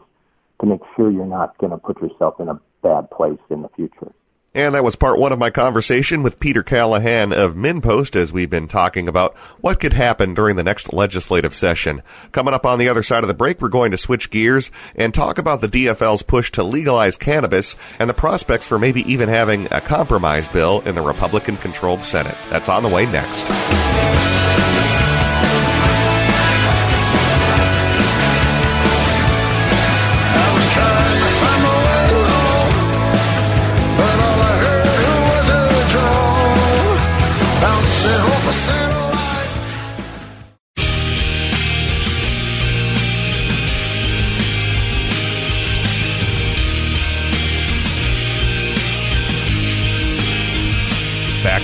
to 0.60 0.66
make 0.66 0.80
sure 0.96 1.10
you're 1.10 1.26
not 1.26 1.56
going 1.58 1.70
to 1.70 1.78
put 1.78 2.00
yourself 2.00 2.40
in 2.40 2.48
a 2.48 2.60
bad 2.82 3.10
place 3.10 3.38
in 3.50 3.62
the 3.62 3.68
future. 3.70 4.12
And 4.54 4.74
that 4.74 4.84
was 4.84 4.96
part 4.96 5.18
one 5.18 5.32
of 5.32 5.38
my 5.38 5.48
conversation 5.48 6.22
with 6.22 6.38
Peter 6.38 6.62
Callaghan 6.62 7.32
of 7.32 7.54
MinnPost 7.54 8.16
as 8.16 8.34
we've 8.34 8.50
been 8.50 8.68
talking 8.68 9.08
about 9.08 9.34
what 9.62 9.80
could 9.80 9.94
happen 9.94 10.34
during 10.34 10.56
the 10.56 10.62
next 10.62 10.92
legislative 10.92 11.54
session. 11.54 12.02
Coming 12.32 12.52
up 12.52 12.66
on 12.66 12.78
the 12.78 12.90
other 12.90 13.02
side 13.02 13.24
of 13.24 13.28
the 13.28 13.34
break, 13.34 13.62
we're 13.62 13.70
going 13.70 13.92
to 13.92 13.96
switch 13.96 14.28
gears 14.28 14.70
and 14.94 15.14
talk 15.14 15.38
about 15.38 15.62
the 15.62 15.68
DFL's 15.68 16.22
push 16.22 16.50
to 16.52 16.62
legalize 16.62 17.16
cannabis 17.16 17.76
and 17.98 18.10
the 18.10 18.14
prospects 18.14 18.66
for 18.66 18.78
maybe 18.78 19.10
even 19.10 19.30
having 19.30 19.68
a 19.70 19.80
compromise 19.80 20.48
bill 20.48 20.82
in 20.82 20.96
the 20.96 21.00
Republican 21.00 21.56
controlled 21.56 22.02
Senate. 22.02 22.36
That's 22.50 22.68
on 22.68 22.82
the 22.82 22.90
way 22.90 23.06
next. 23.06 23.46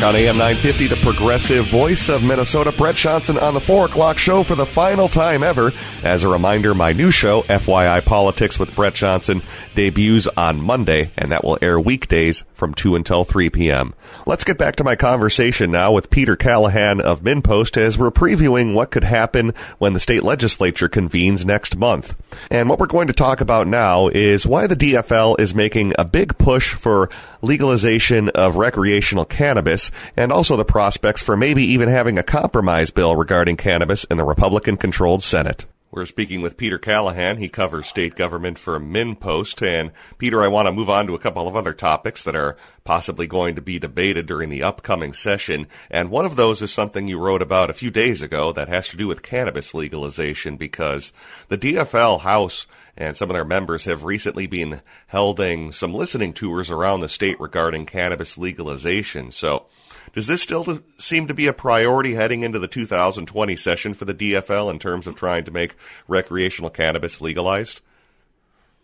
On 0.09 0.17
AM 0.17 0.39
950, 0.39 0.87
the 0.87 0.97
progressive 1.05 1.67
voice 1.67 2.09
of 2.09 2.25
Minnesota, 2.25 2.73
Brett 2.73 2.95
Johnson 2.95 3.37
on 3.37 3.53
the 3.53 3.61
4 3.61 3.85
o'clock 3.85 4.17
show 4.17 4.43
for 4.43 4.55
the 4.55 4.65
final 4.65 5.07
time 5.07 5.43
ever. 5.43 5.71
As 6.03 6.25
a 6.25 6.29
reminder, 6.29 6.75
my 6.75 6.95
new 6.95 7.11
show, 7.11 7.43
FYI 7.43 8.03
Politics 8.03 8.59
with 8.59 8.75
Brett 8.75 8.95
Johnson, 8.95 9.43
debuts 9.75 10.27
on 10.35 10.63
Monday, 10.63 11.11
and 11.19 11.31
that 11.31 11.45
will 11.45 11.59
air 11.61 11.79
weekdays 11.79 12.45
from 12.55 12.73
2 12.73 12.97
until 12.97 13.25
3 13.25 13.51
p.m. 13.51 13.93
Let's 14.25 14.45
get 14.45 14.57
back 14.57 14.77
to 14.77 14.85
my 14.85 14.97
conversation 14.97 15.71
now 15.71 15.93
with 15.93 16.09
Peter 16.09 16.37
Callaghan 16.37 17.03
of 17.03 17.21
MinnPost 17.21 17.77
as 17.77 17.99
we're 17.99 18.11
previewing 18.11 18.73
what 18.73 18.91
could 18.91 19.05
happen 19.05 19.53
when 19.77 19.93
the 19.93 20.01
state 20.01 20.23
legislature 20.23 20.89
convenes 20.89 21.45
next 21.45 21.77
month. 21.77 22.17
And 22.51 22.71
what 22.71 22.79
we're 22.79 22.87
going 22.87 23.09
to 23.09 23.13
talk 23.13 23.43
about 23.43 23.67
now 23.67 24.09
is 24.09 24.47
why 24.47 24.69
the 24.69 24.77
DFL 24.77 25.39
is 25.39 25.55
making 25.55 25.93
a 25.99 26.07
big 26.07 26.39
push 26.39 26.73
for 26.73 27.11
legalization 27.43 28.31
of 28.31 28.57
recreational 28.57 29.25
cannabis 29.25 29.91
and 30.17 30.33
also 30.33 30.57
the 30.57 30.65
prospects 30.65 31.23
for 31.23 31.37
maybe 31.37 31.65
even 31.65 31.89
having 31.89 32.19
a 32.19 32.23
compromise 32.23 32.91
bill 32.91 33.17
regarding 33.17 33.57
cannabis 33.57 34.05
in 34.05 34.17
the 34.17 34.25
Republican 34.25 34.77
controlled 34.77 35.23
Senate. 35.23 35.67
We're 35.91 36.05
speaking 36.05 36.43
with 36.43 36.59
Peter 36.59 36.79
Callaghan. 36.79 37.39
He 37.39 37.49
covers 37.49 37.87
state 37.87 38.15
government 38.15 38.59
for 38.59 38.79
MinnPost. 38.79 39.67
And 39.67 39.91
Peter, 40.19 40.43
I 40.43 40.49
want 40.49 40.67
to 40.67 40.73
move 40.73 40.91
on 40.91 41.07
to 41.07 41.15
a 41.15 41.19
couple 41.19 41.49
of 41.49 41.57
other 41.57 41.73
topics 41.73 42.23
that 42.25 42.37
are 42.37 42.59
possibly 42.85 43.27
going 43.27 43.55
to 43.55 43.63
be 43.63 43.79
debated 43.79 44.27
during 44.27 44.51
the 44.51 44.63
upcoming 44.63 45.15
session. 45.15 45.67
And 45.91 46.11
one 46.11 46.27
of 46.27 46.37
those 46.37 46.61
is 46.61 46.71
something 46.71 47.09
you 47.09 47.19
wrote 47.19 47.41
about 47.41 47.71
a 47.71 47.75
few 47.75 47.91
days 47.91 48.21
ago 48.21 48.53
that 48.53 48.69
has 48.69 48.87
to 48.89 48.99
do 48.99 49.09
with 49.09 49.23
cannabis 49.23 49.73
legalization 49.73 50.59
because 50.59 51.15
the 51.49 51.57
DFL 51.57 52.21
House 52.21 52.67
and 52.95 53.17
some 53.17 53.31
of 53.31 53.35
their 53.35 53.45
members 53.45 53.87
have 53.87 54.05
recently 54.05 54.47
been 54.47 54.83
holding 55.09 55.73
some 55.73 55.95
listening 55.95 56.35
tours 56.35 56.69
around 56.69 57.01
the 57.01 57.09
state 57.09 57.41
regarding 57.41 57.87
cannabis 57.87 58.37
legalization. 58.37 59.31
So, 59.31 59.67
does 60.13 60.27
this 60.27 60.43
still 60.43 60.79
seem 60.99 61.27
to 61.27 61.35
be 61.35 61.47
a 61.47 61.53
priority 61.53 62.15
heading 62.15 62.43
into 62.43 62.59
the 62.59 62.69
2020 62.69 63.57
session 63.57 63.95
for 63.95 64.05
the 64.05 64.15
DFL 64.15 64.71
in 64.71 64.79
terms 64.79 65.07
of 65.07 65.15
trying 65.15 65.45
to 65.45 65.51
make 65.51 65.75
recreational 66.07 66.71
cannabis 66.71 67.21
legalized? 67.21 67.81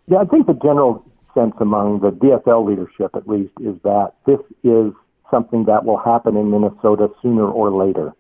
Yeah, 0.06 0.18
I 0.18 0.24
think 0.24 0.46
the 0.46 0.54
general 0.54 1.04
sense 1.34 1.54
among 1.60 2.00
the 2.00 2.10
DFL 2.10 2.66
leadership, 2.66 3.10
at 3.14 3.28
least, 3.28 3.52
is 3.60 3.74
that 3.82 4.12
this 4.26 4.40
is 4.62 4.92
something 5.30 5.64
that 5.64 5.84
will 5.84 5.98
happen 5.98 6.36
in 6.36 6.50
Minnesota 6.50 7.08
sooner 7.22 7.48
or 7.48 7.70
later. 7.70 8.12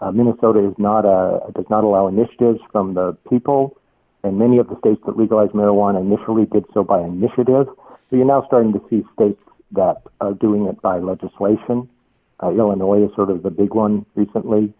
Uh, 0.00 0.10
Minnesota 0.10 0.66
is 0.68 0.74
not 0.78 1.04
a 1.04 1.50
does 1.52 1.64
not 1.70 1.84
allow 1.84 2.06
initiatives 2.06 2.60
from 2.70 2.94
the 2.94 3.16
people 3.30 3.76
and 4.26 4.38
many 4.38 4.58
of 4.58 4.68
the 4.68 4.78
states 4.80 5.00
that 5.06 5.16
legalized 5.16 5.52
marijuana 5.52 6.00
initially 6.00 6.46
did 6.46 6.64
so 6.74 6.82
by 6.82 7.00
initiative. 7.00 7.66
So 8.10 8.16
you're 8.16 8.26
now 8.26 8.44
starting 8.46 8.72
to 8.72 8.82
see 8.90 9.04
states 9.14 9.40
that 9.72 10.02
are 10.20 10.34
doing 10.34 10.66
it 10.66 10.80
by 10.82 10.98
legislation. 10.98 11.88
Uh, 12.42 12.50
Illinois 12.50 13.04
is 13.04 13.10
sort 13.14 13.30
of 13.30 13.42
the 13.42 13.50
big 13.50 13.74
one 13.74 14.04
recently 14.14 14.72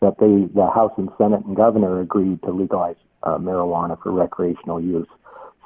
that 0.00 0.18
they, 0.18 0.52
the 0.54 0.68
House 0.68 0.92
and 0.96 1.08
Senate 1.16 1.44
and 1.44 1.56
governor 1.56 2.00
agreed 2.00 2.42
to 2.42 2.50
legalize 2.50 2.96
uh, 3.22 3.38
marijuana 3.38 4.00
for 4.02 4.12
recreational 4.12 4.80
use. 4.80 5.06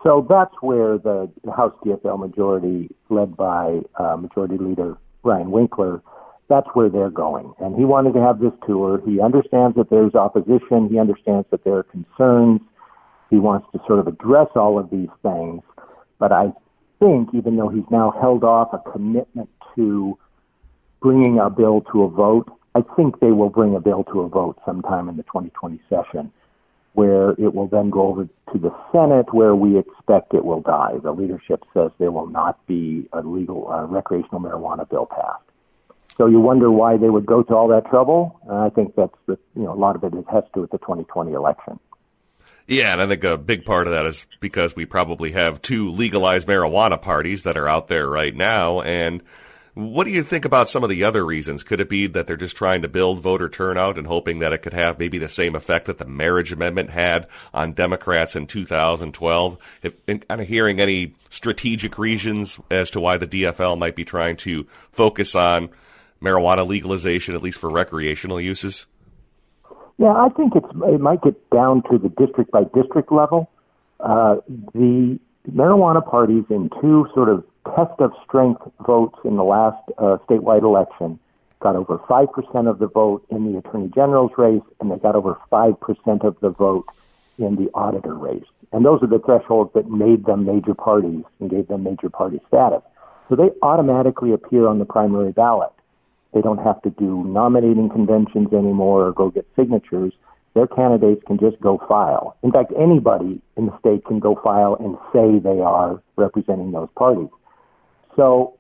So 0.03 0.27
that's 0.29 0.55
where 0.61 0.99
the, 0.99 1.31
House 1.57 1.73
DFL 1.85 2.19
majority, 2.19 2.95
led 3.09 3.37
by 3.37 3.81
uh, 3.99 4.17
Majority 4.17 4.59
Leader 4.59 4.97
Ryan 5.25 5.51
Winkler, 5.51 6.03
that's 6.49 6.69
where 6.75 6.89
they're 6.89 7.11
going. 7.11 7.53
And 7.59 7.75
he 7.75 7.85
wanted 7.85 8.13
to 8.15 8.21
have 8.21 8.39
this 8.39 8.53
tour. 8.67 9.01
He 9.05 9.21
understands 9.21 9.77
that 9.77 9.91
there's 9.91 10.15
opposition. 10.15 10.89
He 10.89 10.99
understands 10.99 11.47
that 11.51 11.65
there 11.65 11.79
are 11.79 11.83
concerns. 11.83 12.61
He 13.31 13.37
wants 13.37 13.67
to 13.73 13.81
sort 13.87 13.99
of 13.99 14.07
address 14.07 14.47
all 14.55 14.79
of 14.79 14.91
these 14.91 15.09
things. 15.23 15.63
But 16.21 16.31
I 16.31 16.53
think, 17.01 17.31
even 17.35 17.57
though 17.57 17.69
he's 17.69 17.91
now 17.91 18.15
held 18.21 18.45
off 18.45 18.69
a 18.73 18.91
commitment 18.91 19.51
to 19.75 20.17
bringing 21.07 21.39
a 21.39 21.49
bill 21.49 21.83
to 21.93 22.03
a 22.03 22.09
vote, 22.09 22.49
I 22.75 22.81
think 22.97 23.21
they 23.21 23.31
will 23.31 23.49
bring 23.49 23.77
a 23.77 23.81
bill 23.81 24.03
to 24.13 24.23
a 24.23 24.29
vote 24.29 24.59
sometime 24.67 25.09
in 25.09 25.17
the 25.17 25.23
2020 25.23 25.81
session, 25.89 26.33
where 26.95 27.31
it 27.31 27.55
will 27.55 27.69
then 27.69 27.91
go 27.91 28.09
over 28.09 28.25
to 28.25 28.59
the 28.59 28.75
Senate, 28.91 29.33
where 29.33 29.55
we 29.55 29.79
expect 29.79 30.35
it 30.35 30.45
will 30.45 30.63
die. 30.63 30.95
The 31.01 31.13
leadership 31.13 31.63
says 31.73 31.93
there 32.01 32.11
will 32.11 32.27
not 32.27 32.59
be 32.67 33.09
a 33.13 33.21
legal 33.21 33.71
uh, 33.71 33.85
recreational 33.87 34.41
marijuana 34.41 34.89
bill 34.91 35.07
passed. 35.07 35.45
So 36.17 36.27
you 36.27 36.41
wonder 36.41 36.73
why 36.73 36.97
they 36.97 37.09
would 37.09 37.25
go 37.25 37.45
to 37.45 37.55
all 37.55 37.69
that 37.69 37.89
trouble. 37.89 38.41
And 38.49 38.59
I 38.59 38.71
think 38.71 38.97
that's 38.97 39.15
the, 39.27 39.39
you 39.55 39.63
know, 39.63 39.75
a 39.75 39.79
lot 39.79 39.95
of 39.95 40.03
it 40.03 40.13
has 40.33 40.43
to 40.43 40.51
do 40.55 40.61
with 40.63 40.73
the 40.73 40.79
2020 40.79 41.35
election. 41.35 41.79
Yeah, 42.67 42.93
and 42.93 43.01
I 43.01 43.07
think 43.07 43.23
a 43.23 43.39
big 43.39 43.65
part 43.65 43.87
of 43.87 43.93
that 43.93 44.07
is 44.07 44.27
because 44.41 44.75
we 44.75 44.87
probably 44.87 45.31
have 45.33 45.63
two 45.63 45.93
legalized 45.93 46.49
marijuana 46.49 47.01
parties 47.01 47.45
that 47.45 47.57
are 47.57 47.69
out 47.69 47.87
there 47.87 48.09
right 48.09 48.35
now. 48.35 48.81
And 48.81 49.23
what 49.77 50.05
do 50.05 50.11
you 50.11 50.23
think 50.23 50.47
about 50.47 50.71
some 50.71 50.83
of 50.83 50.89
the 50.89 51.05
other 51.05 51.23
reasons? 51.23 51.63
Could 51.63 51.83
it 51.83 51.91
be 51.91 52.07
that 52.07 52.27
they're 52.27 52.39
just 52.39 52.57
trying 52.57 52.81
to 52.81 52.89
build 52.89 53.21
voter 53.21 53.47
turnout 53.47 53.99
and 53.99 54.07
hoping 54.07 54.39
that 54.39 54.55
it 54.55 54.63
could 54.63 54.73
have 54.73 54.99
maybe 54.99 55.19
the 55.19 55.29
same 55.29 55.55
effect 55.55 55.85
that 55.85 55.99
the 55.99 56.07
marriage 56.07 56.51
amendment 56.51 56.89
had 56.89 57.27
on 57.53 57.75
Democrats 57.75 58.35
in 58.35 58.47
2012? 58.47 59.59
If, 59.83 60.07
kind 60.07 60.41
of 60.41 60.49
hearing 60.49 60.81
any 60.81 61.13
strategic 61.29 61.99
reasons 61.99 62.59
as 62.71 62.91
to 62.93 63.01
why 63.01 63.19
the 63.19 63.27
DFL 63.27 63.79
might 63.79 63.95
be 63.95 64.07
trying 64.07 64.39
to 64.39 64.67
focus 64.93 65.35
on 65.35 65.69
marijuana 66.23 66.67
legalization, 66.67 67.35
at 67.35 67.43
least 67.43 67.59
for 67.59 67.69
recreational 67.69 68.41
uses? 68.41 68.87
Yeah, 69.99 70.15
I 70.15 70.31
think 70.31 70.55
it's 70.57 70.69
it 70.87 71.01
might 71.03 71.21
get 71.21 71.51
down 71.51 71.83
to 71.91 71.99
the 71.99 72.09
district 72.09 72.51
by 72.51 72.65
district 72.75 73.13
level. 73.13 73.51
Uh, 74.01 74.37
the 74.73 75.19
marijuana 75.53 76.03
parties 76.03 76.45
in 76.49 76.71
two 76.81 77.07
sort 77.15 77.29
of 77.29 77.45
test 77.77 78.01
of 78.01 78.13
strength 78.25 78.63
votes 78.87 79.19
in 79.25 79.37
the 79.37 79.45
last 79.45 79.83
uh, 79.99 80.19
statewide 80.29 80.63
election 80.63 81.19
got 81.61 81.77
over 81.77 81.99
5% 81.99 82.71
of 82.71 82.79
the 82.79 82.87
vote 82.87 83.25
in 83.31 83.51
the 83.51 83.59
attorney 83.59 83.91
general's 83.95 84.33
race, 84.37 84.63
and 84.81 84.91
they 84.91 84.97
got 84.97 85.17
over 85.17 85.39
5% 85.51 86.25
of 86.25 86.37
the 86.41 86.51
vote 86.51 86.87
in 87.39 87.57
the 87.57 87.71
auditor 87.75 88.15
race. 88.15 88.45
And 88.73 88.85
those 88.85 89.03
are 89.03 89.07
the 89.07 89.19
thresholds 89.19 89.73
that 89.75 89.89
made 89.91 90.27
them 90.27 90.45
major 90.45 90.75
parties 90.75 91.25
and 91.41 91.51
gave 91.51 91.69
them 91.69 91.85
major 91.85 92.11
party 92.11 92.41
status. 92.49 92.83
So 93.29 93.37
they 93.37 93.51
automatically 93.63 94.33
appear 94.33 94.67
on 94.67 94.79
the 94.79 94.85
primary 94.85 95.33
ballot. 95.33 95.73
They 96.35 96.43
don't 96.43 96.63
have 96.63 96.83
to 96.83 96.91
do 96.91 97.25
nominating 97.25 97.89
conventions 97.89 98.53
anymore 98.53 99.07
or 99.07 99.13
go 99.13 99.31
get 99.31 99.47
signatures. 99.57 100.13
Their 100.55 100.67
candidates 100.67 101.23
can 101.27 101.39
just 101.39 101.61
go 101.61 101.81
file. 101.89 102.37
In 102.43 102.53
fact, 102.53 102.73
anybody 102.79 103.41
in 103.57 103.67
the 103.67 103.79
state 103.79 104.05
can 104.05 104.21
go 104.21 104.39
file 104.43 104.77
and 104.79 104.97
say 105.13 105.39
they 105.39 105.61
are 105.61 106.03
representing 106.17 106.73
those 106.73 106.89
parties. 106.97 107.29
So 108.17 108.57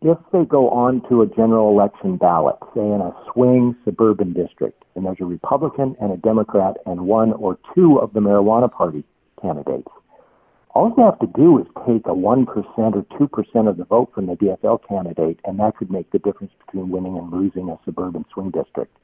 if 0.00 0.18
they 0.32 0.44
go 0.44 0.70
on 0.70 1.02
to 1.08 1.22
a 1.22 1.26
general 1.26 1.70
election 1.70 2.16
ballot, 2.16 2.56
say 2.74 2.80
in 2.80 3.00
a 3.00 3.12
swing 3.32 3.76
suburban 3.84 4.32
district, 4.32 4.84
and 4.94 5.04
there's 5.04 5.20
a 5.20 5.24
Republican 5.24 5.96
and 6.00 6.12
a 6.12 6.16
Democrat 6.16 6.76
and 6.86 7.02
one 7.02 7.32
or 7.32 7.58
two 7.74 7.98
of 7.98 8.12
the 8.12 8.20
marijuana 8.20 8.70
party 8.70 9.04
candidates, 9.42 9.88
all 10.74 10.94
they 10.94 11.02
have 11.02 11.18
to 11.18 11.26
do 11.26 11.58
is 11.58 11.66
take 11.88 12.06
a 12.06 12.14
1% 12.14 12.46
or 12.46 13.02
2% 13.02 13.68
of 13.68 13.76
the 13.76 13.84
vote 13.84 14.12
from 14.14 14.26
the 14.26 14.34
DFL 14.34 14.78
candidate, 14.86 15.40
and 15.44 15.58
that 15.58 15.76
could 15.76 15.90
make 15.90 16.10
the 16.12 16.20
difference 16.20 16.52
between 16.64 16.90
winning 16.90 17.18
and 17.18 17.32
losing 17.32 17.68
a 17.68 17.78
suburban 17.84 18.24
swing 18.32 18.50
district. 18.50 18.96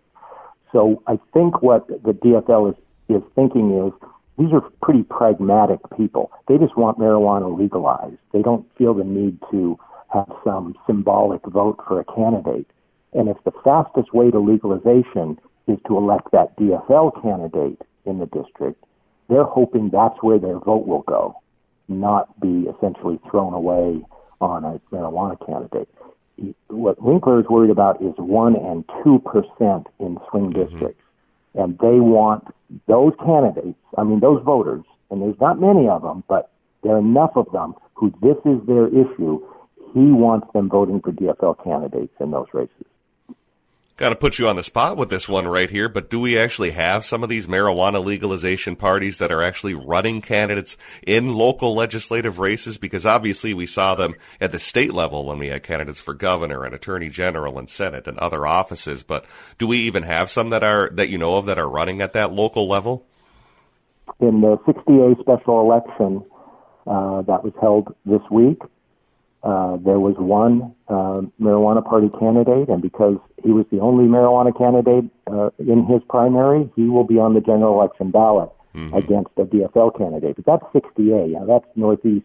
So 0.70 1.02
I 1.08 1.18
think 1.32 1.62
what 1.62 1.88
the 1.88 2.12
DFL 2.12 2.70
is, 2.70 2.76
is 3.08 3.22
thinking 3.34 3.86
is 3.86 4.08
these 4.38 4.52
are 4.52 4.62
pretty 4.82 5.02
pragmatic 5.02 5.78
people. 5.96 6.32
They 6.48 6.58
just 6.58 6.76
want 6.76 6.98
marijuana 6.98 7.56
legalized. 7.56 8.18
They 8.32 8.42
don't 8.42 8.66
feel 8.76 8.94
the 8.94 9.04
need 9.04 9.38
to 9.50 9.78
have 10.12 10.30
some 10.44 10.74
symbolic 10.86 11.42
vote 11.46 11.80
for 11.86 12.00
a 12.00 12.04
candidate. 12.04 12.66
And 13.12 13.28
if 13.28 13.36
the 13.44 13.52
fastest 13.62 14.12
way 14.12 14.30
to 14.30 14.38
legalization 14.38 15.38
is 15.66 15.78
to 15.86 15.96
elect 15.96 16.32
that 16.32 16.56
DFL 16.56 17.22
candidate 17.22 17.80
in 18.04 18.18
the 18.18 18.26
district, 18.26 18.84
they're 19.28 19.44
hoping 19.44 19.90
that's 19.90 20.20
where 20.22 20.38
their 20.38 20.58
vote 20.58 20.86
will 20.86 21.02
go, 21.02 21.40
not 21.88 22.38
be 22.40 22.66
essentially 22.68 23.18
thrown 23.30 23.54
away 23.54 24.04
on 24.40 24.64
a 24.64 24.80
marijuana 24.94 25.38
candidate. 25.46 25.88
What 26.68 27.00
Winkler 27.00 27.40
is 27.40 27.46
worried 27.48 27.70
about 27.70 28.02
is 28.02 28.14
one 28.16 28.56
and 28.56 28.84
two 29.02 29.20
percent 29.20 29.86
in 30.00 30.18
swing 30.28 30.52
mm-hmm. 30.52 30.64
districts, 30.64 31.03
and 31.54 31.78
they 31.78 32.00
want 32.00 32.44
those 32.88 33.12
candidates. 33.24 33.78
I 33.96 34.04
mean, 34.04 34.20
those 34.20 34.42
voters, 34.44 34.84
and 35.10 35.22
there's 35.22 35.40
not 35.40 35.60
many 35.60 35.88
of 35.88 36.02
them, 36.02 36.24
but 36.28 36.50
there 36.82 36.94
are 36.94 36.98
enough 36.98 37.32
of 37.36 37.50
them 37.52 37.74
who 37.94 38.12
this 38.22 38.36
is 38.44 38.66
their 38.66 38.88
issue. 38.88 39.40
He 39.94 40.10
wants 40.10 40.48
them 40.52 40.68
voting 40.68 41.00
for 41.00 41.12
DFL 41.12 41.62
candidates 41.62 42.12
in 42.20 42.30
those 42.30 42.48
races. 42.52 42.86
Got 43.96 44.08
to 44.08 44.16
put 44.16 44.40
you 44.40 44.48
on 44.48 44.56
the 44.56 44.64
spot 44.64 44.96
with 44.96 45.08
this 45.08 45.28
one 45.28 45.46
right 45.46 45.70
here, 45.70 45.88
but 45.88 46.10
do 46.10 46.18
we 46.18 46.36
actually 46.36 46.72
have 46.72 47.04
some 47.04 47.22
of 47.22 47.28
these 47.28 47.46
marijuana 47.46 48.04
legalization 48.04 48.74
parties 48.74 49.18
that 49.18 49.30
are 49.30 49.40
actually 49.40 49.74
running 49.74 50.20
candidates 50.20 50.76
in 51.06 51.32
local 51.32 51.76
legislative 51.76 52.40
races? 52.40 52.76
Because 52.76 53.06
obviously 53.06 53.54
we 53.54 53.66
saw 53.66 53.94
them 53.94 54.16
at 54.40 54.50
the 54.50 54.58
state 54.58 54.92
level 54.92 55.24
when 55.24 55.38
we 55.38 55.46
had 55.46 55.62
candidates 55.62 56.00
for 56.00 56.12
governor 56.12 56.64
and 56.64 56.74
attorney 56.74 57.08
general 57.08 57.56
and 57.56 57.70
senate 57.70 58.08
and 58.08 58.18
other 58.18 58.44
offices. 58.44 59.04
But 59.04 59.26
do 59.58 59.68
we 59.68 59.78
even 59.82 60.02
have 60.02 60.28
some 60.28 60.50
that 60.50 60.64
are 60.64 60.90
that 60.94 61.08
you 61.08 61.16
know 61.16 61.36
of 61.36 61.46
that 61.46 61.60
are 61.60 61.70
running 61.70 62.02
at 62.02 62.14
that 62.14 62.32
local 62.32 62.66
level? 62.66 63.06
In 64.18 64.40
the 64.40 64.56
60A 64.66 65.20
special 65.20 65.60
election 65.60 66.24
uh, 66.88 67.22
that 67.22 67.44
was 67.44 67.52
held 67.60 67.94
this 68.04 68.22
week, 68.28 68.60
uh, 69.44 69.76
there 69.76 70.00
was 70.00 70.16
one 70.18 70.74
uh, 70.88 71.20
marijuana 71.40 71.84
party 71.84 72.08
candidate, 72.18 72.68
and 72.68 72.82
because 72.82 73.18
he 73.44 73.52
was 73.52 73.66
the 73.70 73.78
only 73.78 74.04
marijuana 74.04 74.56
candidate 74.56 75.04
uh, 75.30 75.50
in 75.58 75.84
his 75.86 76.00
primary, 76.08 76.68
he 76.74 76.88
will 76.88 77.04
be 77.04 77.18
on 77.18 77.34
the 77.34 77.40
general 77.40 77.78
election 77.78 78.10
ballot 78.10 78.50
mm-hmm. 78.74 78.94
against 78.94 79.30
a 79.36 79.44
DFL 79.44 79.96
candidate. 79.96 80.36
But 80.36 80.46
that's 80.46 80.64
60A. 80.74 81.32
Now, 81.32 81.44
that's 81.44 81.66
northeast 81.76 82.24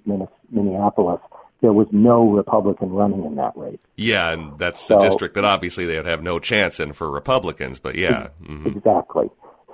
Minneapolis. 0.49 1.19
There 1.61 1.73
was 1.73 1.87
no 1.91 2.29
Republican 2.31 2.91
running 2.91 3.25
in 3.25 3.35
that 3.35 3.51
race. 3.57 3.79
Yeah, 3.97 4.31
and 4.31 4.57
that's 4.57 4.79
so, 4.79 4.97
the 4.97 5.09
district 5.09 5.35
that 5.35 5.43
obviously 5.43 5.85
they 5.85 5.97
would 5.97 6.05
have 6.05 6.23
no 6.23 6.39
chance 6.39 6.79
in 6.79 6.93
for 6.93 7.11
Republicans. 7.11 7.79
But 7.79 7.95
yeah, 7.95 8.29
mm-hmm. 8.41 8.67
exactly. 8.67 9.29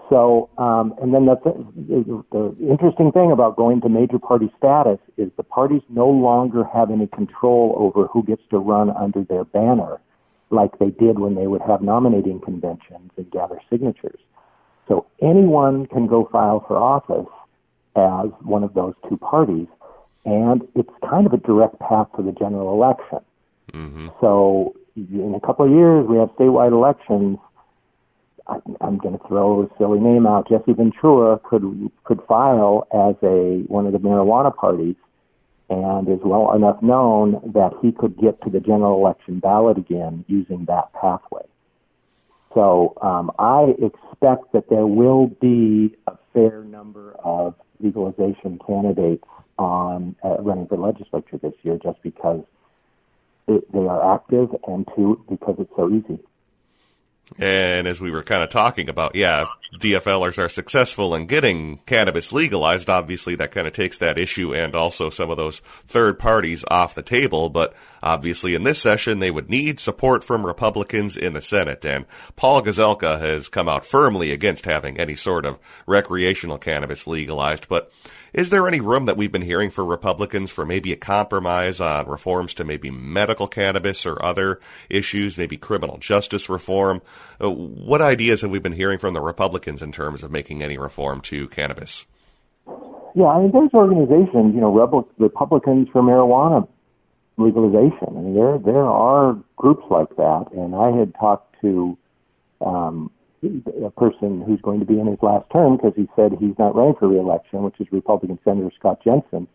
So, 0.10 0.50
um, 0.58 0.96
and 1.00 1.14
then 1.14 1.26
the, 1.26 1.36
th- 1.36 2.26
the 2.32 2.56
interesting 2.60 3.12
thing 3.12 3.32
about 3.32 3.56
going 3.56 3.82
to 3.82 3.90
major 3.90 4.20
party 4.20 4.52
status 4.58 5.00
is 5.18 5.30
the 5.38 5.44
parties 5.44 5.82
no 5.90 6.08
longer 6.08 6.64
have 6.64 6.92
any 6.92 7.08
control 7.08 7.76
over 7.78 8.08
who 8.08 8.24
gets 8.24 8.42
to 8.50 8.58
run 8.58 8.90
under 8.92 9.24
their 9.24 9.46
banner 9.46 10.00
like 10.56 10.80
they 10.80 10.90
did 10.90 11.20
when 11.20 11.36
they 11.36 11.48
would 11.48 11.62
have 11.62 11.82
nominating 11.82 12.40
conventions 12.40 13.12
and 13.18 13.32
gather 13.32 13.60
signatures. 13.70 14.20
So 14.88 15.06
anyone 15.22 15.88
can 15.88 16.08
go 16.08 16.30
file 16.32 16.64
for 16.68 16.78
office 16.78 17.32
as 17.96 18.30
one 18.42 18.64
of 18.64 18.74
those 18.74 18.94
two 19.10 19.18
parties, 19.18 19.68
and 20.26 20.62
it's 20.76 20.90
kind 21.10 21.26
of 21.26 21.34
a 21.34 21.38
direct 21.38 21.80
path 21.80 22.08
to 22.18 22.24
the 22.24 22.32
general 22.32 22.74
election. 22.74 23.20
Mm-hmm. 23.74 24.10
So 24.22 24.76
in 24.96 25.34
a 25.36 25.46
couple 25.46 25.66
of 25.66 25.72
years, 25.72 26.06
we 26.08 26.18
have 26.18 26.30
statewide 26.30 26.72
elections 26.72 27.38
I, 28.48 28.58
am 28.82 28.98
going 28.98 29.18
to 29.18 29.28
throw 29.28 29.64
a 29.64 29.70
silly 29.78 30.00
name 30.00 30.28
out. 30.28 30.48
Jesse 30.48 30.74
Ventura 30.74 31.40
could 31.44 31.92
could 32.04 32.22
file 32.28 32.88
as 32.94 33.16
a 33.24 33.64
one 33.68 33.86
of 33.88 33.94
the 33.94 34.00
marijuana 34.00 34.56
parties, 34.56 34.96
and 35.70 36.08
is 36.08 36.20
well 36.24 36.54
enough 36.54 36.82
known 36.82 37.42
that 37.54 37.72
he 37.82 37.92
could 37.92 38.18
get 38.18 38.42
to 38.44 38.50
the 38.50 38.60
general 38.60 39.00
election 39.00 39.40
ballot 39.40 39.78
again 39.78 40.24
using 40.28 40.66
that 40.66 40.94
pathway. 40.94 41.44
So 42.54 42.94
um, 43.02 43.32
I 43.38 43.74
expect 43.82 44.54
that 44.54 44.70
there 44.70 44.88
will 44.88 45.28
be 45.28 45.96
a 46.08 46.14
fair 46.34 46.64
number 46.64 47.14
of 47.24 47.56
legalization 47.80 48.60
candidates 48.66 49.26
on 49.58 50.16
uh, 50.24 50.38
running 50.40 50.68
for 50.68 50.78
legislature 50.78 51.38
this 51.42 51.54
year, 51.64 51.78
just 51.82 52.02
because 52.02 52.44
it, 53.48 53.70
they 53.74 53.80
are 53.80 54.16
active, 54.16 54.50
and 54.68 54.88
two 54.96 55.24
because 55.30 55.56
it's 55.60 55.72
so 55.76 55.90
easy. 55.90 56.20
And 57.40 57.88
as 57.88 58.00
we 58.00 58.12
were 58.12 58.24
kind 58.24 58.44
of 58.44 58.50
talking 58.50 58.88
about, 58.88 59.16
yeah, 59.16 59.46
DFLers 59.80 60.38
are 60.38 60.48
successful 60.48 61.16
in 61.16 61.26
getting 61.26 61.80
cannabis 61.86 62.32
legalized, 62.32 62.90
obviously 62.90 63.36
that 63.36 63.52
kind 63.52 63.68
of 63.68 63.74
takes 63.74 63.98
that 63.98 64.20
issue 64.20 64.54
and 64.54 64.76
also 64.76 65.10
some 65.10 65.32
of 65.32 65.38
those 65.38 65.60
third 65.88 66.20
parties 66.20 66.64
off 66.70 66.96
the 66.96 67.02
table. 67.02 67.50
But 67.50 67.74
obviously 68.04 68.54
in 68.54 68.64
this 68.64 68.80
session, 68.80 69.20
they 69.20 69.32
would 69.32 69.50
need 69.50 69.80
support 69.80 70.24
from 70.24 70.46
Republicans 70.46 71.18
in 71.18 71.34
the 71.34 71.42
Senate. 71.42 71.84
And 71.84 72.06
Paul 72.36 72.62
Gazelka 72.62 73.20
has 73.20 73.50
come 73.50 73.68
out 73.68 73.86
firmly 73.86 74.32
against 74.32 74.66
having 74.66 75.00
any 75.00 75.16
sort 75.16 75.46
of 75.46 75.58
recreational 75.88 76.60
cannabis 76.60 77.08
legalized. 77.08 77.68
But 77.68 77.92
is 78.36 78.50
there 78.50 78.68
any 78.68 78.82
room 78.82 79.06
that 79.06 79.16
we've 79.16 79.32
been 79.32 79.42
hearing 79.42 79.70
for 79.70 79.86
Republicans 79.86 80.52
for 80.52 80.66
maybe 80.66 80.92
a 80.92 80.98
compromise 80.98 81.80
on 81.80 82.06
reforms 82.06 82.54
to 82.56 82.66
maybe 82.66 82.92
medical 82.92 83.48
cannabis 83.48 84.06
or 84.06 84.24
other 84.24 84.60
issues, 84.90 85.38
maybe 85.38 85.56
criminal 85.56 85.98
justice 85.98 86.50
reform? 86.50 87.02
Uh, 87.42 87.50
what 87.50 88.02
ideas 88.02 88.42
have 88.42 88.52
we 88.52 88.60
been 88.60 88.74
hearing 88.74 89.00
from 89.00 89.14
the 89.14 89.22
Republicans 89.22 89.82
in 89.82 89.94
terms 89.94 90.22
of 90.22 90.32
making 90.32 90.62
any 90.62 90.78
reform 90.78 91.22
to 91.22 91.48
cannabis? 91.48 92.08
Yeah, 93.16 93.28
I 93.28 93.42
mean, 93.42 93.52
there's 93.54 93.74
organizations, 93.74 94.54
you 94.54 94.60
know, 94.60 94.72
Republicans 95.18 95.88
for 95.94 96.02
marijuana 96.02 96.68
legalization. 97.38 98.08
I 98.10 98.20
mean, 98.20 98.36
there 98.36 98.58
there 98.58 98.86
are 98.86 99.38
groups 99.56 99.84
like 99.90 100.14
that, 100.18 100.48
and 100.52 100.76
I 100.76 100.92
had 100.92 101.16
talked 101.16 101.56
to 101.62 101.98
um, 102.60 103.12
a 103.44 103.92
person 103.92 104.42
who's 104.42 104.62
going 104.62 104.80
to 104.80 104.86
be 104.86 105.00
in 105.00 105.08
his 105.08 105.20
last 105.22 105.50
term 105.54 105.78
because 105.78 105.94
he 105.96 106.08
said 106.16 106.32
he's 106.40 106.58
not 106.58 106.76
running 106.76 106.96
for 106.96 107.08
reelection, 107.08 107.64
which 107.64 107.80
is 107.80 107.88
Republican 107.92 108.40
Senator 108.44 108.72
Scott 108.78 109.00
Jensen. 109.04 109.48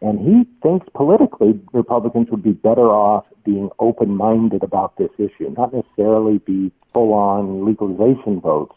And 0.00 0.20
he 0.20 0.44
thinks 0.62 0.86
politically 0.94 1.60
Republicans 1.72 2.28
would 2.30 2.42
be 2.42 2.52
better 2.52 2.88
off 2.88 3.24
being 3.44 3.70
open 3.78 4.16
minded 4.16 4.62
about 4.62 4.96
this 4.96 5.10
issue, 5.18 5.52
not 5.56 5.72
necessarily 5.74 6.38
be 6.38 6.70
full 6.94 7.12
on 7.12 7.66
legalization 7.66 8.40
votes, 8.40 8.74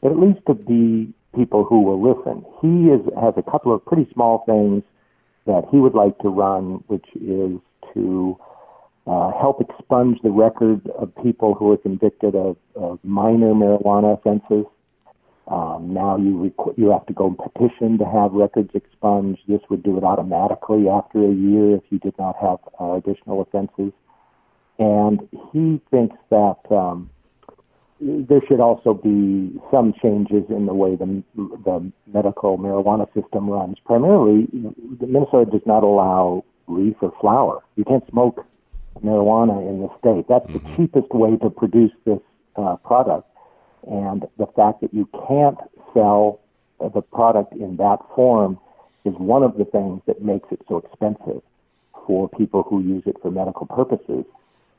but 0.00 0.12
at 0.12 0.18
least 0.18 0.40
to 0.46 0.54
be 0.54 1.12
people 1.34 1.64
who 1.64 1.82
will 1.82 2.00
listen. 2.00 2.44
He 2.62 2.90
is, 2.90 3.02
has 3.20 3.34
a 3.36 3.50
couple 3.50 3.74
of 3.74 3.84
pretty 3.84 4.08
small 4.14 4.44
things 4.46 4.82
that 5.46 5.64
he 5.70 5.76
would 5.76 5.94
like 5.94 6.18
to 6.20 6.28
run, 6.28 6.82
which 6.86 7.06
is 7.14 7.58
to 7.92 8.38
uh, 9.06 9.30
help 9.38 9.60
expunge 9.60 10.18
the 10.22 10.30
record 10.30 10.88
of 10.98 11.14
people 11.22 11.54
who 11.54 11.72
are 11.72 11.76
convicted 11.76 12.34
of, 12.34 12.56
of 12.74 12.98
minor 13.04 13.54
marijuana 13.54 14.18
offenses. 14.18 14.66
Um, 15.48 15.94
now 15.94 16.16
you 16.16 16.50
requ- 16.50 16.76
you 16.76 16.90
have 16.90 17.06
to 17.06 17.12
go 17.12 17.28
and 17.28 17.38
petition 17.38 17.98
to 17.98 18.04
have 18.04 18.32
records 18.32 18.70
expunged. 18.74 19.42
This 19.46 19.60
would 19.70 19.84
do 19.84 19.96
it 19.96 20.02
automatically 20.02 20.88
after 20.88 21.24
a 21.24 21.32
year 21.32 21.76
if 21.76 21.82
you 21.90 22.00
did 22.00 22.18
not 22.18 22.34
have 22.40 22.58
uh, 22.80 22.94
additional 22.94 23.42
offenses. 23.42 23.92
And 24.78 25.20
he 25.52 25.80
thinks 25.90 26.16
that 26.30 26.58
um, 26.70 27.08
there 28.00 28.40
should 28.48 28.60
also 28.60 28.92
be 28.92 29.58
some 29.70 29.94
changes 30.02 30.42
in 30.50 30.66
the 30.66 30.74
way 30.74 30.96
the, 30.96 31.22
the 31.36 31.92
medical 32.12 32.58
marijuana 32.58 33.06
system 33.14 33.48
runs. 33.48 33.76
Primarily, 33.84 34.48
Minnesota 35.00 35.48
does 35.50 35.64
not 35.64 35.84
allow 35.84 36.44
leaf 36.66 36.96
or 37.00 37.12
flower. 37.20 37.62
You 37.76 37.84
can't 37.84 38.04
smoke 38.10 38.44
marijuana 39.04 39.68
in 39.68 39.80
the 39.80 39.90
state. 39.98 40.26
That's 40.28 40.46
mm-hmm. 40.46 40.70
the 40.70 40.76
cheapest 40.76 41.12
way 41.12 41.36
to 41.36 41.50
produce 41.50 41.92
this 42.04 42.20
uh, 42.56 42.76
product. 42.76 43.28
And 43.86 44.26
the 44.38 44.46
fact 44.46 44.80
that 44.80 44.92
you 44.92 45.08
can't 45.28 45.58
sell 45.94 46.40
the 46.80 47.02
product 47.02 47.52
in 47.52 47.76
that 47.76 47.98
form 48.14 48.58
is 49.04 49.14
one 49.14 49.42
of 49.42 49.56
the 49.56 49.64
things 49.64 50.02
that 50.06 50.22
makes 50.22 50.48
it 50.50 50.60
so 50.68 50.78
expensive 50.78 51.42
for 52.06 52.28
people 52.28 52.62
who 52.62 52.82
use 52.82 53.02
it 53.06 53.16
for 53.22 53.30
medical 53.30 53.66
purposes. 53.66 54.24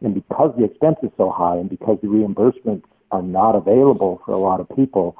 And 0.01 0.13
because 0.13 0.53
the 0.57 0.65
expense 0.65 0.97
is 1.01 1.09
so 1.17 1.31
high 1.31 1.55
and 1.55 1.69
because 1.69 1.97
the 2.01 2.07
reimbursements 2.07 2.83
are 3.11 3.21
not 3.21 3.55
available 3.55 4.21
for 4.25 4.33
a 4.33 4.37
lot 4.37 4.59
of 4.59 4.69
people, 4.75 5.15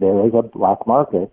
there 0.00 0.26
is 0.26 0.32
a 0.34 0.42
black 0.42 0.86
market 0.86 1.32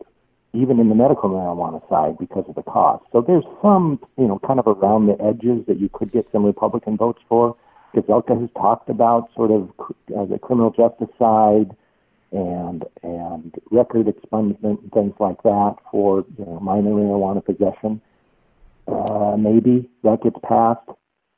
even 0.53 0.79
in 0.79 0.89
the 0.89 0.95
medical 0.95 1.29
marijuana 1.29 1.87
side 1.89 2.17
because 2.17 2.45
of 2.47 2.55
the 2.55 2.63
cost. 2.63 3.03
So 3.11 3.21
there's 3.21 3.43
some, 3.61 3.99
you 4.17 4.27
know, 4.27 4.39
kind 4.39 4.59
of 4.59 4.67
around 4.67 5.07
the 5.07 5.21
edges 5.21 5.65
that 5.67 5.79
you 5.79 5.89
could 5.93 6.11
get 6.11 6.27
some 6.31 6.43
Republican 6.43 6.97
votes 6.97 7.21
for. 7.29 7.55
Gazelka 7.95 8.39
has 8.39 8.49
talked 8.55 8.89
about 8.89 9.29
sort 9.35 9.51
of 9.51 9.69
uh, 10.15 10.25
the 10.25 10.39
criminal 10.39 10.71
justice 10.71 11.09
side 11.17 11.75
and 12.31 12.83
and 13.01 13.55
record 13.71 14.05
expungement 14.05 14.81
and 14.81 14.91
things 14.91 15.13
like 15.19 15.41
that 15.43 15.75
for 15.91 16.23
you 16.37 16.45
know, 16.45 16.59
minor 16.59 16.91
marijuana 16.91 17.43
possession. 17.43 18.01
Uh, 18.87 19.35
maybe 19.37 19.89
that 20.03 20.21
gets 20.23 20.37
passed, 20.43 20.87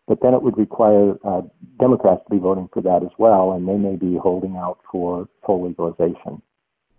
but 0.08 0.20
then 0.22 0.34
it 0.34 0.42
would 0.42 0.58
require 0.58 1.16
uh, 1.26 1.42
Democrats 1.80 2.22
to 2.26 2.36
be 2.36 2.40
voting 2.40 2.70
for 2.74 2.82
that 2.82 3.04
as 3.04 3.12
well, 3.18 3.52
and 3.52 3.68
they 3.68 3.78
may 3.78 3.96
be 3.96 4.18
holding 4.18 4.56
out 4.56 4.80
for 4.90 5.28
full 5.46 5.68
legalization. 5.68 6.42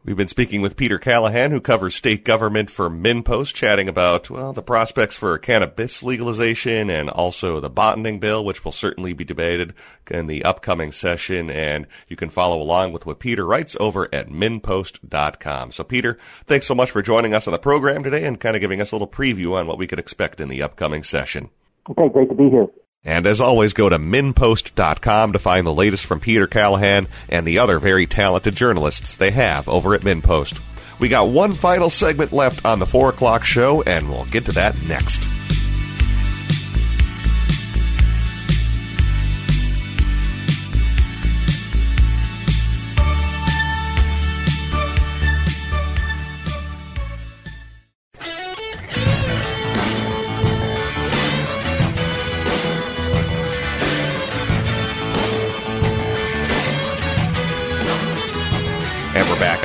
We've 0.05 0.17
been 0.17 0.27
speaking 0.27 0.63
with 0.63 0.77
Peter 0.77 0.99
Callaghan, 0.99 1.53
who 1.53 1.61
covers 1.61 1.95
state 1.95 2.25
government 2.25 2.71
for 2.71 2.91
MinnPost, 2.91 3.55
chatting 3.55 3.89
about, 3.89 4.29
well, 4.29 4.53
the 4.53 4.61
prospects 4.61 5.15
for 5.15 5.39
cannabis 5.39 6.03
legalization 6.03 6.91
and 6.91 7.09
also 7.09 7.61
the 7.61 7.71
bonding 7.71 8.19
bill, 8.19 8.45
which 8.45 8.65
will 8.65 8.73
certainly 8.73 9.13
be 9.13 9.23
debated 9.23 9.75
in 10.11 10.27
the 10.27 10.45
upcoming 10.45 10.91
session. 10.91 11.51
And 11.51 11.87
you 12.09 12.17
can 12.17 12.31
follow 12.31 12.61
along 12.61 12.91
with 12.93 13.07
what 13.07 13.21
Peter 13.21 13.47
writes 13.47 13.77
over 13.79 14.13
at 14.13 14.29
minnpost.com. 14.29 15.71
So, 15.71 15.85
Peter, 15.85 16.19
thanks 16.47 16.67
so 16.67 16.75
much 16.75 16.91
for 16.91 17.01
joining 17.01 17.33
us 17.33 17.47
on 17.47 17.53
the 17.53 17.59
program 17.59 18.03
today 18.03 18.25
and 18.25 18.41
kind 18.41 18.57
of 18.57 18.61
giving 18.61 18.81
us 18.81 18.91
a 18.91 18.97
little 18.97 19.07
preview 19.07 19.53
on 19.53 19.69
what 19.69 19.79
we 19.79 19.87
could 19.87 20.01
expect 20.01 20.41
in 20.41 20.49
the 20.49 20.63
upcoming 20.63 21.05
session. 21.05 21.51
Okay, 21.89 22.09
great 22.09 22.29
to 22.29 22.35
be 22.35 22.51
here. 22.51 22.67
And 23.05 23.27
as 23.27 23.41
always, 23.41 23.73
go 23.73 23.89
to 23.89 23.99
minnpost.com 23.99 25.33
to 25.33 25.39
find 25.41 25.67
the 25.67 25.75
latest 25.75 26.07
from 26.07 26.21
Peter 26.21 26.47
Callaghan 26.47 27.09
and 27.29 27.45
the 27.45 27.59
other 27.59 27.81
very 27.81 28.07
talented 28.07 28.55
journalists 28.55 29.17
they 29.17 29.33
have 29.33 29.69
over 29.69 29.95
at 29.95 30.03
MinnPost. 30.03 30.61
We 31.01 31.09
got 31.09 31.29
one 31.29 31.53
final 31.53 31.91
segment 31.91 32.33
left 32.33 32.65
on 32.65 32.79
the 32.79 32.87
4 32.87 33.09
o'clock 33.09 33.43
show, 33.43 33.83
and 33.83 34.09
we'll 34.09 34.27
get 34.27 34.45
to 34.45 34.53
that 34.53 34.81
next. 34.85 35.21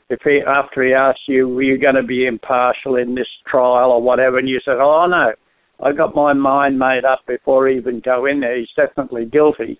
if 0.08 0.18
he 0.24 0.40
after 0.44 0.84
he 0.84 0.92
asked 0.92 1.20
you 1.28 1.48
were 1.48 1.62
you 1.62 1.78
going 1.78 1.94
to 1.94 2.02
be 2.02 2.26
impartial 2.26 2.96
in 2.96 3.14
this 3.14 3.28
trial 3.48 3.92
or 3.92 4.02
whatever, 4.02 4.38
and 4.38 4.48
you 4.48 4.58
said, 4.64 4.78
"Oh 4.80 5.06
no, 5.08 5.30
I 5.86 5.92
got 5.92 6.16
my 6.16 6.32
mind 6.32 6.80
made 6.80 7.04
up 7.04 7.20
before 7.28 7.68
he 7.68 7.76
even 7.76 8.02
go 8.04 8.26
in 8.26 8.40
there. 8.40 8.58
He's 8.58 8.66
definitely 8.76 9.26
guilty." 9.26 9.78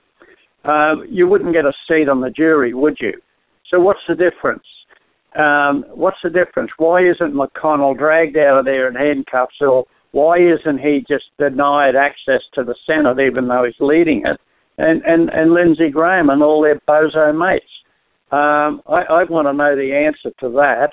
Um, 0.64 1.04
you 1.08 1.26
wouldn't 1.26 1.52
get 1.52 1.64
a 1.64 1.72
seat 1.88 2.08
on 2.08 2.20
the 2.20 2.30
jury, 2.30 2.74
would 2.74 2.98
you? 3.00 3.14
So 3.70 3.80
what's 3.80 4.00
the 4.06 4.14
difference? 4.14 4.62
Um, 5.38 5.84
what's 5.94 6.18
the 6.22 6.30
difference? 6.30 6.70
Why 6.76 7.02
isn't 7.02 7.34
McConnell 7.34 7.96
dragged 7.96 8.36
out 8.36 8.58
of 8.58 8.64
there 8.64 8.88
in 8.88 8.94
handcuffs, 8.94 9.60
or 9.60 9.84
why 10.12 10.38
isn't 10.38 10.78
he 10.80 11.04
just 11.08 11.26
denied 11.38 11.94
access 11.94 12.42
to 12.54 12.64
the 12.64 12.74
Senate 12.86 13.20
even 13.20 13.46
though 13.48 13.64
he's 13.64 13.74
leading 13.80 14.22
it? 14.26 14.40
And 14.78 15.02
and 15.04 15.28
and 15.30 15.52
Lindsey 15.52 15.90
Graham 15.90 16.30
and 16.30 16.42
all 16.42 16.62
their 16.62 16.80
bozo 16.88 17.36
mates. 17.36 17.64
Um, 18.32 18.80
I, 18.88 19.02
I 19.10 19.24
want 19.24 19.46
to 19.46 19.52
know 19.52 19.76
the 19.76 19.92
answer 19.92 20.34
to 20.40 20.48
that. 20.56 20.90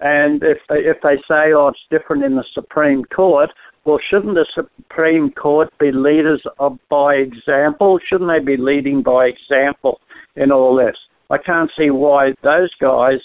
And 0.00 0.42
if 0.42 0.58
they, 0.68 0.80
if 0.80 0.98
they 1.02 1.16
say, 1.28 1.52
oh, 1.54 1.68
it's 1.68 1.78
different 1.90 2.24
in 2.24 2.36
the 2.36 2.44
Supreme 2.52 3.04
Court, 3.04 3.50
well, 3.84 3.98
shouldn't 4.10 4.34
the 4.34 4.46
Supreme 4.54 5.30
Court 5.30 5.70
be 5.78 5.92
leaders 5.92 6.42
of, 6.58 6.78
by 6.90 7.14
example? 7.14 7.98
Shouldn't 8.08 8.30
they 8.30 8.44
be 8.44 8.60
leading 8.60 9.02
by 9.02 9.26
example 9.26 10.00
in 10.36 10.50
all 10.50 10.76
this? 10.76 10.96
I 11.30 11.38
can't 11.38 11.70
see 11.76 11.90
why 11.90 12.32
those 12.42 12.70
guys 12.80 13.20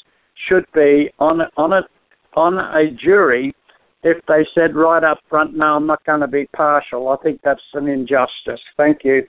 should 0.48 0.66
be 0.74 1.10
on 1.20 1.42
on 1.58 1.74
a 1.74 1.82
on 2.36 2.58
a 2.58 2.92
jury 2.92 3.54
if 4.04 4.18
they 4.28 4.46
said 4.56 4.76
right 4.76 5.04
up 5.04 5.20
front, 5.30 5.56
no, 5.56 5.66
I'm 5.66 5.86
not 5.86 6.06
going 6.06 6.22
to 6.22 6.28
be 6.28 6.46
partial. 6.56 7.10
I 7.10 7.18
think 7.18 7.42
that's 7.44 7.62
an 7.74 7.88
injustice. 7.88 8.62
Thank 8.78 9.00
you. 9.04 9.28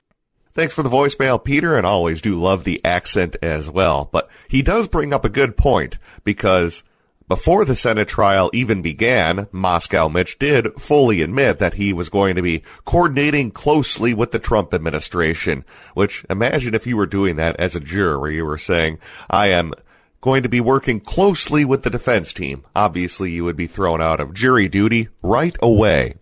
Thanks 0.52 0.74
for 0.74 0.82
the 0.82 0.90
voicemail, 0.90 1.42
Peter, 1.42 1.76
and 1.76 1.86
always 1.86 2.20
do 2.20 2.34
love 2.34 2.64
the 2.64 2.84
accent 2.84 3.36
as 3.42 3.70
well. 3.70 4.08
But 4.10 4.28
he 4.48 4.62
does 4.62 4.88
bring 4.88 5.12
up 5.12 5.24
a 5.24 5.28
good 5.28 5.56
point 5.56 5.98
because 6.24 6.82
before 7.28 7.64
the 7.64 7.76
Senate 7.76 8.08
trial 8.08 8.50
even 8.52 8.82
began, 8.82 9.46
Moscow 9.52 10.08
Mitch 10.08 10.38
did 10.40 10.74
fully 10.74 11.22
admit 11.22 11.60
that 11.60 11.74
he 11.74 11.92
was 11.92 12.08
going 12.08 12.34
to 12.34 12.42
be 12.42 12.64
coordinating 12.84 13.52
closely 13.52 14.12
with 14.12 14.32
the 14.32 14.40
Trump 14.40 14.74
administration, 14.74 15.64
which 15.94 16.24
imagine 16.28 16.74
if 16.74 16.88
you 16.88 16.96
were 16.96 17.06
doing 17.06 17.36
that 17.36 17.54
as 17.60 17.76
a 17.76 17.80
juror 17.80 18.28
you 18.28 18.44
were 18.44 18.58
saying, 18.58 18.98
I 19.30 19.50
am 19.50 19.72
going 20.20 20.42
to 20.42 20.48
be 20.48 20.60
working 20.60 21.00
closely 21.00 21.64
with 21.64 21.82
the 21.82 21.90
defense 21.90 22.32
team. 22.32 22.64
Obviously 22.74 23.30
you 23.30 23.44
would 23.44 23.56
be 23.56 23.66
thrown 23.66 24.02
out 24.02 24.20
of 24.20 24.34
jury 24.34 24.68
duty 24.68 25.08
right 25.22 25.56
away. 25.62 26.14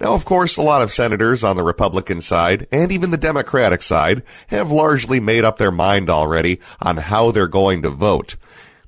Now, 0.00 0.14
of 0.14 0.24
course, 0.24 0.56
a 0.56 0.62
lot 0.62 0.82
of 0.82 0.92
senators 0.92 1.44
on 1.44 1.56
the 1.56 1.62
Republican 1.62 2.20
side 2.20 2.66
and 2.72 2.90
even 2.90 3.12
the 3.12 3.16
Democratic 3.16 3.82
side 3.82 4.24
have 4.48 4.72
largely 4.72 5.20
made 5.20 5.44
up 5.44 5.58
their 5.58 5.70
mind 5.70 6.10
already 6.10 6.58
on 6.80 6.96
how 6.96 7.30
they're 7.30 7.46
going 7.46 7.82
to 7.82 7.90
vote. 7.90 8.36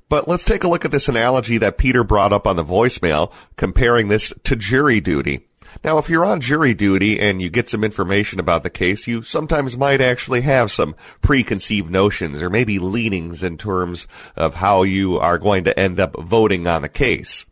But 0.09 0.27
let's 0.27 0.43
take 0.43 0.63
a 0.63 0.67
look 0.67 0.83
at 0.83 0.91
this 0.91 1.07
analogy 1.07 1.57
that 1.59 1.77
Peter 1.77 2.03
brought 2.03 2.33
up 2.33 2.45
on 2.45 2.57
the 2.57 2.65
voicemail, 2.65 3.31
comparing 3.55 4.09
this 4.09 4.33
to 4.43 4.55
jury 4.55 4.99
duty. 4.99 5.47
Now, 5.83 5.97
if 5.97 6.09
you're 6.09 6.25
on 6.25 6.41
jury 6.41 6.73
duty 6.73 7.19
and 7.19 7.41
you 7.41 7.49
get 7.49 7.69
some 7.69 7.83
information 7.83 8.39
about 8.39 8.63
the 8.63 8.69
case, 8.69 9.07
you 9.07 9.21
sometimes 9.21 9.77
might 9.77 10.01
actually 10.01 10.41
have 10.41 10.71
some 10.71 10.95
preconceived 11.21 11.91
notions 11.91 12.41
or 12.41 12.49
maybe 12.49 12.79
leanings 12.79 13.43
in 13.43 13.57
terms 13.57 14.07
of 14.35 14.55
how 14.55 14.83
you 14.83 15.19
are 15.19 15.37
going 15.37 15.65
to 15.65 15.79
end 15.79 15.99
up 15.99 16.15
voting 16.19 16.65
on 16.67 16.81
the 16.81 16.89
case. 16.89 17.45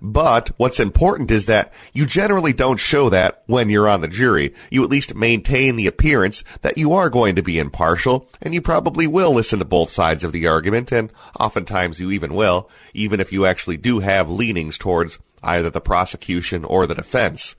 But 0.00 0.50
what's 0.56 0.80
important 0.80 1.30
is 1.30 1.46
that 1.46 1.72
you 1.92 2.06
generally 2.06 2.52
don't 2.52 2.78
show 2.78 3.08
that 3.10 3.42
when 3.46 3.70
you're 3.70 3.88
on 3.88 4.00
the 4.00 4.08
jury. 4.08 4.54
You 4.70 4.84
at 4.84 4.90
least 4.90 5.14
maintain 5.14 5.76
the 5.76 5.86
appearance 5.86 6.44
that 6.62 6.78
you 6.78 6.92
are 6.92 7.10
going 7.10 7.36
to 7.36 7.42
be 7.42 7.58
impartial, 7.58 8.28
and 8.42 8.54
you 8.54 8.60
probably 8.60 9.06
will 9.06 9.32
listen 9.32 9.58
to 9.60 9.64
both 9.64 9.90
sides 9.90 10.24
of 10.24 10.32
the 10.32 10.46
argument, 10.46 10.92
and 10.92 11.12
oftentimes 11.38 12.00
you 12.00 12.10
even 12.10 12.34
will, 12.34 12.68
even 12.92 13.20
if 13.20 13.32
you 13.32 13.46
actually 13.46 13.76
do 13.76 14.00
have 14.00 14.28
leanings 14.28 14.78
towards 14.78 15.18
either 15.48 15.70
the 15.70 15.80
prosecution 15.80 16.64
or 16.64 16.86
the 16.86 16.94
defense. 16.94 17.56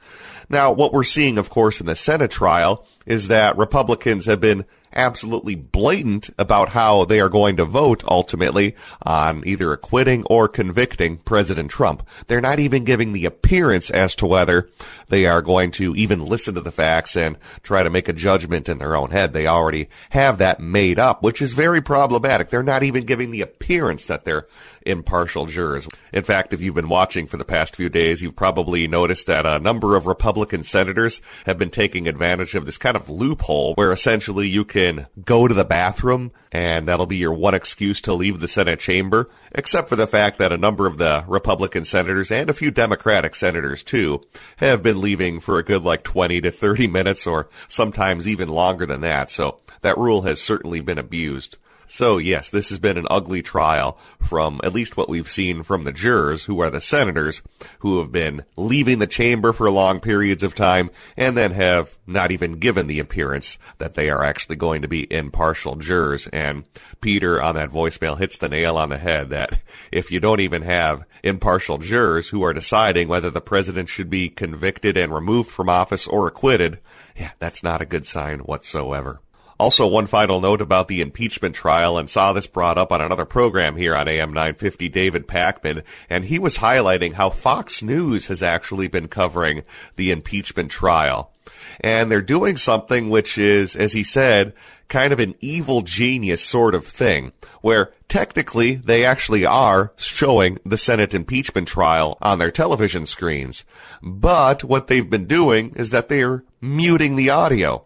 Now, 0.49 0.71
what 0.71 0.93
we're 0.93 1.03
seeing, 1.03 1.37
of 1.37 1.49
course, 1.49 1.79
in 1.79 1.85
the 1.85 1.95
Senate 1.95 2.31
trial 2.31 2.85
is 3.09 3.27
that 3.27 3.57
Republicans 3.57 4.27
have 4.27 4.39
been 4.39 4.63
absolutely 4.93 5.55
blatant 5.55 6.29
about 6.37 6.69
how 6.69 7.05
they 7.05 7.19
are 7.19 7.29
going 7.29 7.57
to 7.57 7.65
vote 7.65 8.03
ultimately 8.07 8.75
on 9.03 9.43
either 9.45 9.71
acquitting 9.71 10.23
or 10.25 10.47
convicting 10.47 11.17
President 11.17 11.69
Trump. 11.69 12.05
They're 12.27 12.41
not 12.41 12.59
even 12.59 12.83
giving 12.83 13.13
the 13.13 13.25
appearance 13.25 13.89
as 13.89 14.15
to 14.15 14.25
whether 14.25 14.69
they 15.09 15.25
are 15.25 15.41
going 15.41 15.71
to 15.71 15.95
even 15.95 16.25
listen 16.25 16.55
to 16.55 16.61
the 16.61 16.71
facts 16.71 17.15
and 17.15 17.37
try 17.63 17.83
to 17.83 17.89
make 17.89 18.07
a 18.07 18.13
judgment 18.13 18.69
in 18.69 18.77
their 18.77 18.95
own 18.95 19.11
head. 19.11 19.33
They 19.33 19.47
already 19.47 19.89
have 20.09 20.39
that 20.39 20.59
made 20.59 20.99
up, 20.99 21.23
which 21.23 21.41
is 21.41 21.53
very 21.53 21.81
problematic. 21.81 22.49
They're 22.49 22.63
not 22.63 22.83
even 22.83 23.05
giving 23.05 23.31
the 23.31 23.41
appearance 23.41 24.05
that 24.05 24.25
they're 24.25 24.47
impartial 24.85 25.45
jurors. 25.45 25.87
In 26.13 26.23
fact, 26.23 26.53
if 26.53 26.61
you've 26.61 26.75
been 26.75 26.89
watching 26.89 27.27
for 27.27 27.37
the 27.37 27.45
past 27.45 27.75
few 27.75 27.89
days, 27.89 28.21
you've 28.21 28.35
probably 28.35 28.87
noticed 28.87 29.27
that 29.27 29.45
a 29.45 29.59
number 29.59 29.95
of 29.95 30.05
Republican 30.07 30.63
senators 30.63 31.21
have 31.45 31.57
been 31.57 31.69
taking 31.69 32.07
advantage 32.07 32.55
of 32.55 32.65
this 32.65 32.77
kind 32.77 32.95
of 32.95 32.98
loophole 33.07 33.75
where 33.75 33.91
essentially 33.91 34.47
you 34.47 34.65
can 34.65 35.05
go 35.23 35.47
to 35.47 35.53
the 35.53 35.63
bathroom 35.63 36.31
and 36.51 36.87
that'll 36.87 37.05
be 37.05 37.17
your 37.17 37.33
one 37.33 37.53
excuse 37.53 38.01
to 38.01 38.13
leave 38.13 38.39
the 38.39 38.47
Senate 38.47 38.79
chamber, 38.79 39.29
except 39.51 39.87
for 39.87 39.95
the 39.95 40.07
fact 40.07 40.39
that 40.39 40.51
a 40.51 40.57
number 40.57 40.87
of 40.87 40.97
the 40.97 41.23
Republican 41.27 41.85
senators 41.85 42.31
and 42.31 42.49
a 42.49 42.55
few 42.55 42.71
Democratic 42.71 43.35
senators 43.35 43.83
too 43.83 44.23
have 44.57 44.81
been 44.81 44.99
leaving 44.99 45.39
for 45.39 45.59
a 45.59 45.63
good 45.63 45.83
like 45.83 46.03
20 46.03 46.41
to 46.41 46.51
30 46.51 46.87
minutes 46.87 47.27
or 47.27 47.47
sometimes 47.67 48.27
even 48.27 48.49
longer 48.49 48.87
than 48.87 49.01
that. 49.01 49.29
So 49.29 49.59
that 49.81 49.97
rule 49.97 50.23
has 50.23 50.41
certainly 50.41 50.81
been 50.81 50.97
abused. 50.97 51.57
So 51.91 52.19
yes, 52.19 52.51
this 52.51 52.69
has 52.69 52.77
been 52.77 52.99
an 52.99 53.07
ugly 53.09 53.41
trial 53.41 53.97
from 54.21 54.61
at 54.63 54.73
least 54.73 54.95
what 54.95 55.09
we've 55.09 55.27
seen 55.27 55.63
from 55.63 55.85
the 55.85 55.91
jurors, 55.91 56.45
who 56.45 56.59
are 56.61 56.69
the 56.69 56.81
senators, 56.81 57.41
who 57.79 57.97
have 57.97 58.11
been 58.11 58.45
leaving 58.55 58.99
the 58.99 59.07
chamber 59.07 59.51
for 59.51 59.71
long 59.71 59.99
periods 59.99 60.43
of 60.43 60.53
time 60.53 60.91
and 61.17 61.35
then 61.35 61.51
have 61.51 61.97
not 62.05 62.31
even 62.31 62.59
given 62.59 62.85
the 62.85 62.99
appearance 62.99 63.57
that 63.79 63.95
they 63.95 64.11
are 64.11 64.23
actually 64.23 64.55
going 64.55 64.83
to 64.83 64.87
be 64.87 65.11
impartial 65.11 65.77
jurors. 65.77 66.27
And 66.27 66.63
Peter 67.01 67.41
on 67.41 67.55
that 67.55 67.71
voicemail 67.71 68.19
hits 68.19 68.37
the 68.37 68.49
nail 68.49 68.77
on 68.77 68.89
the 68.89 68.99
head 68.99 69.31
that 69.31 69.59
if 69.91 70.11
you 70.11 70.19
don't 70.19 70.41
even 70.41 70.61
have 70.61 71.05
impartial 71.23 71.79
jurors 71.79 72.29
who 72.29 72.43
are 72.43 72.53
deciding 72.53 73.07
whether 73.07 73.31
the 73.31 73.41
president 73.41 73.89
should 73.89 74.11
be 74.11 74.29
convicted 74.29 74.95
and 74.95 75.11
removed 75.11 75.49
from 75.49 75.69
office 75.69 76.05
or 76.05 76.27
acquitted, 76.27 76.79
yeah, 77.17 77.31
that's 77.39 77.63
not 77.63 77.81
a 77.81 77.85
good 77.87 78.05
sign 78.05 78.41
whatsoever. 78.41 79.21
Also, 79.59 79.85
one 79.85 80.07
final 80.07 80.39
note 80.39 80.61
about 80.61 80.87
the 80.87 81.01
impeachment 81.01 81.53
trial, 81.53 81.97
and 81.97 82.09
saw 82.09 82.31
this 82.31 82.47
brought 82.47 82.77
up 82.77 82.93
on 82.93 83.01
another 83.01 83.25
program 83.25 83.75
here 83.75 83.93
on 83.93 84.07
AM 84.07 84.31
950, 84.31 84.87
David 84.87 85.27
Pakman, 85.27 85.83
and 86.09 86.23
he 86.23 86.39
was 86.39 86.59
highlighting 86.59 87.11
how 87.11 87.29
Fox 87.29 87.83
News 87.83 88.27
has 88.27 88.41
actually 88.41 88.87
been 88.87 89.09
covering 89.09 89.63
the 89.97 90.11
impeachment 90.11 90.71
trial. 90.71 91.33
And 91.81 92.09
they're 92.09 92.21
doing 92.21 92.55
something 92.55 93.09
which 93.09 93.37
is, 93.37 93.75
as 93.75 93.91
he 93.91 94.03
said, 94.03 94.53
kind 94.87 95.11
of 95.11 95.19
an 95.19 95.35
evil 95.41 95.81
genius 95.81 96.41
sort 96.41 96.73
of 96.73 96.87
thing, 96.87 97.33
where 97.59 97.91
technically 98.07 98.75
they 98.75 99.03
actually 99.03 99.45
are 99.45 99.91
showing 99.97 100.59
the 100.65 100.77
Senate 100.77 101.13
impeachment 101.13 101.67
trial 101.67 102.17
on 102.21 102.39
their 102.39 102.51
television 102.51 103.05
screens. 103.05 103.65
But 104.01 104.63
what 104.63 104.87
they've 104.87 105.09
been 105.09 105.25
doing 105.25 105.73
is 105.75 105.89
that 105.89 106.07
they're 106.07 106.45
muting 106.61 107.17
the 107.17 107.29
audio 107.29 107.85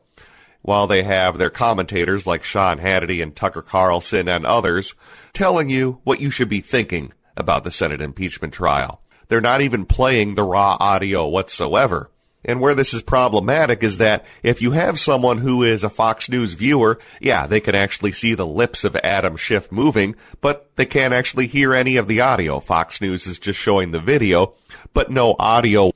while 0.64 0.88
they 0.88 1.04
have 1.04 1.38
their 1.38 1.52
commentators 1.52 2.26
like 2.26 2.44
Sean 2.44 2.80
Hannity 2.80 3.22
and 3.22 3.36
Tucker 3.36 3.62
Carlson 3.62 4.28
and 4.28 4.46
others 4.46 4.96
telling 5.34 5.70
you 5.70 6.00
what 6.04 6.20
you 6.20 6.32
should 6.32 6.50
be 6.50 6.62
thinking 6.62 7.14
about 7.38 7.64
the 7.64 7.72
Senate 7.72 8.02
impeachment 8.02 8.54
trial. 8.54 9.02
They're 9.28 9.42
not 9.42 9.62
even 9.62 9.86
playing 9.86 10.36
the 10.36 10.44
raw 10.44 10.78
audio 10.80 11.28
whatsoever. 11.28 12.10
And 12.46 12.60
where 12.60 12.76
this 12.76 12.94
is 12.94 13.02
problematic 13.02 13.84
is 13.84 13.98
that 13.98 14.26
if 14.42 14.62
you 14.62 14.72
have 14.72 15.00
someone 15.00 15.38
who 15.38 15.64
is 15.64 15.84
a 15.84 15.90
Fox 15.90 16.28
News 16.28 16.56
viewer, 16.56 17.00
yeah, 17.22 17.48
they 17.48 17.62
can 17.62 17.74
actually 17.74 18.12
see 18.12 18.34
the 18.34 18.46
lips 18.46 18.84
of 18.84 18.98
Adam 18.98 19.38
Schiff 19.38 19.72
moving, 19.72 20.16
but 20.42 20.70
they 20.76 20.86
can't 20.86 21.14
actually 21.14 21.48
hear 21.48 21.74
any 21.74 21.96
of 21.96 22.08
the 22.08 22.20
audio. 22.22 22.60
Fox 22.60 23.00
News 23.00 23.28
is 23.28 23.40
just 23.40 23.60
showing 23.60 23.92
the 23.92 24.00
video, 24.00 24.56
but 24.94 25.10
no 25.10 25.36
audio. 25.40 25.94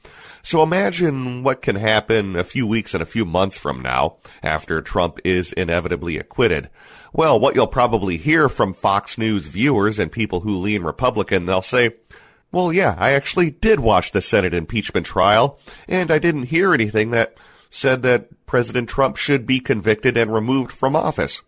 So 0.48 0.64
imagine 0.64 1.44
what 1.44 1.62
can 1.62 1.76
happen 1.76 2.38
a 2.38 2.44
few 2.46 2.66
weeks 2.66 2.94
and 2.94 3.04
a 3.04 3.06
few 3.06 3.26
months 3.26 3.58
from 3.58 3.82
now 3.82 4.16
after 4.42 4.82
Trump 4.82 5.20
is 5.26 5.52
inevitably 5.52 6.18
acquitted. 6.18 6.70
Well, 7.12 7.38
what 7.38 7.54
you'll 7.54 7.68
probably 7.68 8.16
hear 8.16 8.48
from 8.48 8.74
Fox 8.74 9.18
News 9.18 9.48
viewers 9.48 10.00
and 10.00 10.10
people 10.10 10.40
who 10.40 10.56
lean 10.56 10.84
Republican, 10.84 11.48
they'll 11.48 11.62
say, 11.62 11.96
well, 12.50 12.72
yeah, 12.72 12.96
I 12.98 13.12
actually 13.12 13.52
did 13.52 13.82
watch 13.82 14.14
the 14.14 14.22
Senate 14.22 14.54
impeachment 14.54 15.06
trial, 15.06 15.60
and 15.86 16.10
I 16.10 16.18
didn't 16.18 16.44
hear 16.44 16.74
anything 16.74 17.12
that 17.12 17.36
said 17.70 18.02
that 18.04 18.46
President 18.46 18.88
Trump 18.88 19.18
should 19.18 19.46
be 19.46 19.60
convicted 19.60 20.16
and 20.16 20.34
removed 20.34 20.72
from 20.72 20.96
office. 20.96 21.42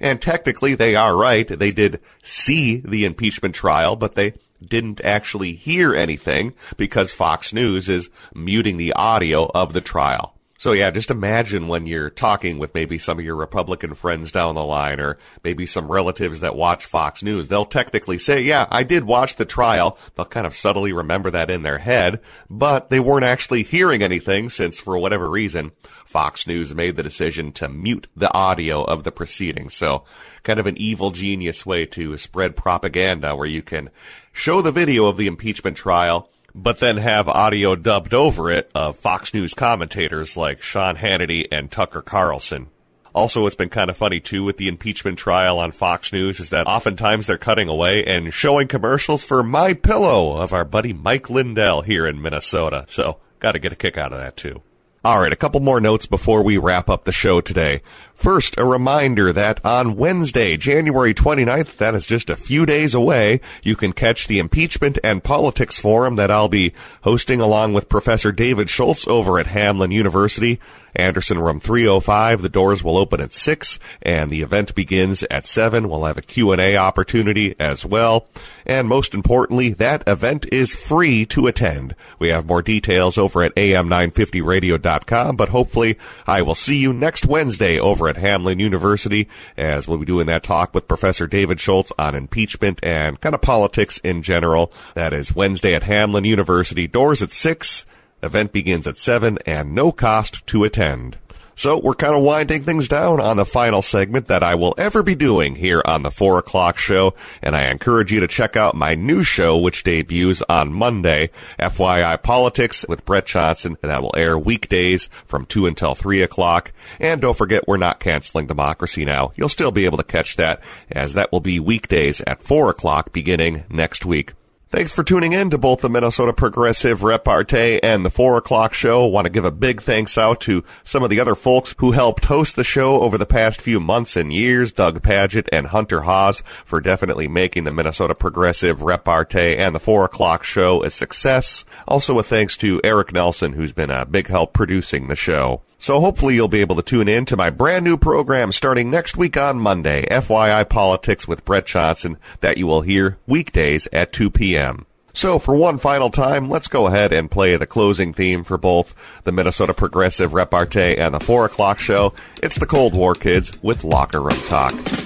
And 0.00 0.18
technically, 0.18 0.74
they 0.74 0.96
are 0.96 1.14
right. 1.14 1.46
They 1.46 1.72
did 1.72 2.00
see 2.22 2.80
the 2.80 3.04
impeachment 3.04 3.54
trial, 3.54 3.96
but 3.96 4.14
they 4.14 4.32
didn't 4.64 5.00
actually 5.02 5.52
hear 5.52 5.94
anything 5.94 6.54
because 6.76 7.12
Fox 7.12 7.52
News 7.52 7.88
is 7.88 8.10
muting 8.34 8.76
the 8.76 8.92
audio 8.92 9.46
of 9.46 9.72
the 9.72 9.80
trial. 9.80 10.36
So 10.58 10.72
yeah, 10.72 10.90
just 10.90 11.10
imagine 11.10 11.68
when 11.68 11.86
you're 11.86 12.08
talking 12.08 12.58
with 12.58 12.74
maybe 12.74 12.96
some 12.96 13.18
of 13.18 13.24
your 13.24 13.36
Republican 13.36 13.92
friends 13.92 14.32
down 14.32 14.54
the 14.54 14.64
line 14.64 15.00
or 15.00 15.18
maybe 15.44 15.66
some 15.66 15.90
relatives 15.90 16.40
that 16.40 16.56
watch 16.56 16.86
Fox 16.86 17.22
News. 17.22 17.48
They'll 17.48 17.66
technically 17.66 18.18
say, 18.18 18.40
yeah, 18.40 18.66
I 18.70 18.82
did 18.82 19.04
watch 19.04 19.36
the 19.36 19.44
trial. 19.44 19.98
They'll 20.14 20.24
kind 20.24 20.46
of 20.46 20.54
subtly 20.54 20.94
remember 20.94 21.30
that 21.32 21.50
in 21.50 21.62
their 21.62 21.78
head, 21.78 22.20
but 22.48 22.88
they 22.88 23.00
weren't 23.00 23.26
actually 23.26 23.64
hearing 23.64 24.02
anything 24.02 24.48
since 24.48 24.80
for 24.80 24.96
whatever 24.96 25.28
reason, 25.28 25.72
Fox 26.06 26.46
News 26.46 26.74
made 26.74 26.96
the 26.96 27.02
decision 27.02 27.52
to 27.52 27.68
mute 27.68 28.06
the 28.16 28.32
audio 28.32 28.82
of 28.82 29.04
the 29.04 29.12
proceedings. 29.12 29.74
So 29.74 30.04
kind 30.42 30.58
of 30.58 30.66
an 30.66 30.78
evil 30.78 31.10
genius 31.10 31.66
way 31.66 31.84
to 31.86 32.16
spread 32.16 32.56
propaganda 32.56 33.36
where 33.36 33.46
you 33.46 33.60
can 33.60 33.90
show 34.36 34.60
the 34.60 34.70
video 34.70 35.06
of 35.06 35.16
the 35.16 35.26
impeachment 35.26 35.78
trial 35.78 36.28
but 36.54 36.78
then 36.78 36.98
have 36.98 37.28
audio 37.28 37.74
dubbed 37.74 38.14
over 38.14 38.50
it 38.50 38.70
of 38.74 38.98
Fox 38.98 39.34
News 39.34 39.54
commentators 39.54 40.36
like 40.36 40.62
Sean 40.62 40.96
Hannity 40.96 41.46
and 41.50 41.70
Tucker 41.70 42.02
Carlson. 42.02 42.68
Also, 43.14 43.42
what's 43.42 43.54
been 43.54 43.70
kind 43.70 43.88
of 43.88 43.96
funny 43.96 44.20
too 44.20 44.44
with 44.44 44.58
the 44.58 44.68
impeachment 44.68 45.18
trial 45.18 45.58
on 45.58 45.72
Fox 45.72 46.12
News 46.12 46.38
is 46.38 46.50
that 46.50 46.66
oftentimes 46.66 47.26
they're 47.26 47.38
cutting 47.38 47.68
away 47.68 48.04
and 48.04 48.32
showing 48.32 48.68
commercials 48.68 49.24
for 49.24 49.42
My 49.42 49.72
Pillow 49.72 50.36
of 50.36 50.52
our 50.52 50.64
buddy 50.64 50.92
Mike 50.92 51.30
Lindell 51.30 51.82
here 51.82 52.06
in 52.06 52.20
Minnesota. 52.20 52.84
So, 52.88 53.18
got 53.38 53.52
to 53.52 53.58
get 53.58 53.72
a 53.72 53.76
kick 53.76 53.96
out 53.96 54.12
of 54.12 54.18
that 54.18 54.36
too. 54.36 54.62
All 55.06 55.20
right, 55.20 55.32
a 55.32 55.36
couple 55.36 55.60
more 55.60 55.80
notes 55.80 56.04
before 56.06 56.42
we 56.42 56.58
wrap 56.58 56.90
up 56.90 57.04
the 57.04 57.12
show 57.12 57.40
today. 57.40 57.80
First, 58.12 58.58
a 58.58 58.64
reminder 58.64 59.32
that 59.32 59.64
on 59.64 59.94
Wednesday, 59.94 60.56
January 60.56 61.14
29th, 61.14 61.76
that 61.76 61.94
is 61.94 62.06
just 62.06 62.28
a 62.28 62.34
few 62.34 62.66
days 62.66 62.92
away, 62.92 63.40
you 63.62 63.76
can 63.76 63.92
catch 63.92 64.26
the 64.26 64.40
Impeachment 64.40 64.98
and 65.04 65.22
Politics 65.22 65.78
Forum 65.78 66.16
that 66.16 66.32
I'll 66.32 66.48
be 66.48 66.72
hosting 67.02 67.40
along 67.40 67.72
with 67.72 67.88
Professor 67.88 68.32
David 68.32 68.68
Schultz 68.68 69.06
over 69.06 69.38
at 69.38 69.46
Hamline 69.46 69.92
University. 69.92 70.58
Anderson 70.96 71.38
Room 71.38 71.60
305. 71.60 72.42
The 72.42 72.48
doors 72.48 72.82
will 72.82 72.96
open 72.96 73.20
at 73.20 73.32
6 73.32 73.78
and 74.02 74.30
the 74.30 74.42
event 74.42 74.74
begins 74.74 75.22
at 75.24 75.46
7. 75.46 75.88
We'll 75.88 76.04
have 76.04 76.18
a 76.18 76.22
Q&A 76.22 76.76
opportunity 76.76 77.54
as 77.58 77.84
well. 77.84 78.26
And 78.64 78.88
most 78.88 79.14
importantly, 79.14 79.70
that 79.74 80.02
event 80.06 80.46
is 80.50 80.74
free 80.74 81.24
to 81.26 81.46
attend. 81.46 81.94
We 82.18 82.28
have 82.28 82.46
more 82.46 82.62
details 82.62 83.16
over 83.16 83.42
at 83.42 83.54
am950radio.com, 83.54 85.36
but 85.36 85.50
hopefully 85.50 85.98
I 86.26 86.42
will 86.42 86.54
see 86.54 86.76
you 86.76 86.92
next 86.92 87.26
Wednesday 87.26 87.78
over 87.78 88.08
at 88.08 88.16
Hamline 88.16 88.60
University 88.60 89.28
as 89.56 89.86
we'll 89.86 89.98
be 89.98 90.04
doing 90.04 90.26
that 90.26 90.42
talk 90.42 90.74
with 90.74 90.88
Professor 90.88 91.26
David 91.26 91.60
Schultz 91.60 91.92
on 91.98 92.14
impeachment 92.14 92.80
and 92.82 93.20
kind 93.20 93.34
of 93.34 93.42
politics 93.42 93.98
in 93.98 94.22
general. 94.22 94.72
That 94.94 95.12
is 95.12 95.34
Wednesday 95.34 95.74
at 95.74 95.82
Hamline 95.82 96.26
University. 96.26 96.86
Doors 96.86 97.22
at 97.22 97.30
6. 97.30 97.86
Event 98.22 98.52
begins 98.52 98.86
at 98.86 98.98
7 98.98 99.38
and 99.46 99.74
no 99.74 99.92
cost 99.92 100.46
to 100.48 100.64
attend. 100.64 101.18
So 101.58 101.78
we're 101.78 101.94
kind 101.94 102.14
of 102.14 102.22
winding 102.22 102.64
things 102.64 102.86
down 102.86 103.18
on 103.18 103.38
the 103.38 103.46
final 103.46 103.80
segment 103.80 104.28
that 104.28 104.42
I 104.42 104.56
will 104.56 104.74
ever 104.76 105.02
be 105.02 105.14
doing 105.14 105.56
here 105.56 105.80
on 105.82 106.02
the 106.02 106.10
four 106.10 106.36
o'clock 106.36 106.76
show. 106.76 107.14
And 107.40 107.56
I 107.56 107.70
encourage 107.70 108.12
you 108.12 108.20
to 108.20 108.28
check 108.28 108.56
out 108.56 108.74
my 108.74 108.94
new 108.94 109.22
show, 109.22 109.56
which 109.56 109.82
debuts 109.82 110.42
on 110.50 110.70
Monday, 110.70 111.30
FYI 111.58 112.22
Politics 112.22 112.84
with 112.86 113.06
Brett 113.06 113.24
Johnson. 113.24 113.78
And 113.82 113.90
that 113.90 114.02
will 114.02 114.14
air 114.14 114.38
weekdays 114.38 115.08
from 115.24 115.46
two 115.46 115.66
until 115.66 115.94
three 115.94 116.20
o'clock. 116.20 116.72
And 117.00 117.22
don't 117.22 117.38
forget, 117.38 117.66
we're 117.66 117.78
not 117.78 118.00
canceling 118.00 118.46
democracy 118.46 119.06
now. 119.06 119.32
You'll 119.34 119.48
still 119.48 119.72
be 119.72 119.86
able 119.86 119.96
to 119.96 120.04
catch 120.04 120.36
that 120.36 120.60
as 120.90 121.14
that 121.14 121.32
will 121.32 121.40
be 121.40 121.58
weekdays 121.58 122.20
at 122.20 122.42
four 122.42 122.68
o'clock 122.68 123.14
beginning 123.14 123.64
next 123.70 124.04
week. 124.04 124.34
Thanks 124.68 124.90
for 124.90 125.04
tuning 125.04 125.32
in 125.32 125.50
to 125.50 125.58
both 125.58 125.80
the 125.80 125.88
Minnesota 125.88 126.32
Progressive 126.32 127.04
Repartee 127.04 127.78
and 127.84 128.04
the 128.04 128.10
4 128.10 128.36
o'clock 128.36 128.74
show. 128.74 129.06
Want 129.06 129.24
to 129.26 129.32
give 129.32 129.44
a 129.44 129.52
big 129.52 129.80
thanks 129.80 130.18
out 130.18 130.40
to 130.40 130.64
some 130.82 131.04
of 131.04 131.08
the 131.08 131.20
other 131.20 131.36
folks 131.36 131.76
who 131.78 131.92
helped 131.92 132.24
host 132.24 132.56
the 132.56 132.64
show 132.64 133.00
over 133.00 133.16
the 133.16 133.26
past 133.26 133.62
few 133.62 133.78
months 133.78 134.16
and 134.16 134.32
years. 134.32 134.72
Doug 134.72 135.04
Paget 135.04 135.48
and 135.52 135.68
Hunter 135.68 136.00
Haas 136.00 136.42
for 136.64 136.80
definitely 136.80 137.28
making 137.28 137.62
the 137.62 137.72
Minnesota 137.72 138.16
Progressive 138.16 138.82
Repartee 138.82 139.56
and 139.56 139.72
the 139.72 139.78
4 139.78 140.06
o'clock 140.06 140.42
show 140.42 140.82
a 140.82 140.90
success. 140.90 141.64
Also 141.86 142.18
a 142.18 142.24
thanks 142.24 142.56
to 142.56 142.80
Eric 142.82 143.12
Nelson 143.12 143.52
who's 143.52 143.72
been 143.72 143.92
a 143.92 144.04
big 144.04 144.26
help 144.26 144.52
producing 144.52 145.06
the 145.06 145.14
show. 145.14 145.62
So 145.78 146.00
hopefully 146.00 146.34
you'll 146.34 146.48
be 146.48 146.60
able 146.60 146.76
to 146.76 146.82
tune 146.82 147.08
in 147.08 147.26
to 147.26 147.36
my 147.36 147.50
brand 147.50 147.84
new 147.84 147.96
program 147.96 148.52
starting 148.52 148.90
next 148.90 149.16
week 149.16 149.36
on 149.36 149.58
Monday, 149.58 150.06
FYI 150.06 150.68
Politics 150.68 151.28
with 151.28 151.44
Brett 151.44 151.66
Johnson, 151.66 152.16
that 152.40 152.56
you 152.56 152.66
will 152.66 152.80
hear 152.80 153.18
weekdays 153.26 153.86
at 153.92 154.12
2 154.12 154.30
p.m. 154.30 154.86
So 155.12 155.38
for 155.38 155.54
one 155.54 155.78
final 155.78 156.10
time, 156.10 156.50
let's 156.50 156.68
go 156.68 156.86
ahead 156.86 157.12
and 157.12 157.30
play 157.30 157.56
the 157.56 157.66
closing 157.66 158.12
theme 158.12 158.44
for 158.44 158.58
both 158.58 158.94
the 159.24 159.32
Minnesota 159.32 159.72
Progressive 159.72 160.34
Repartee 160.34 160.98
and 160.98 161.14
the 161.14 161.20
4 161.20 161.46
o'clock 161.46 161.78
show. 161.78 162.12
It's 162.42 162.56
the 162.56 162.66
Cold 162.66 162.94
War 162.94 163.14
Kids 163.14 163.52
with 163.62 163.82
Locker 163.82 164.20
Room 164.20 164.40
Talk. 164.46 165.05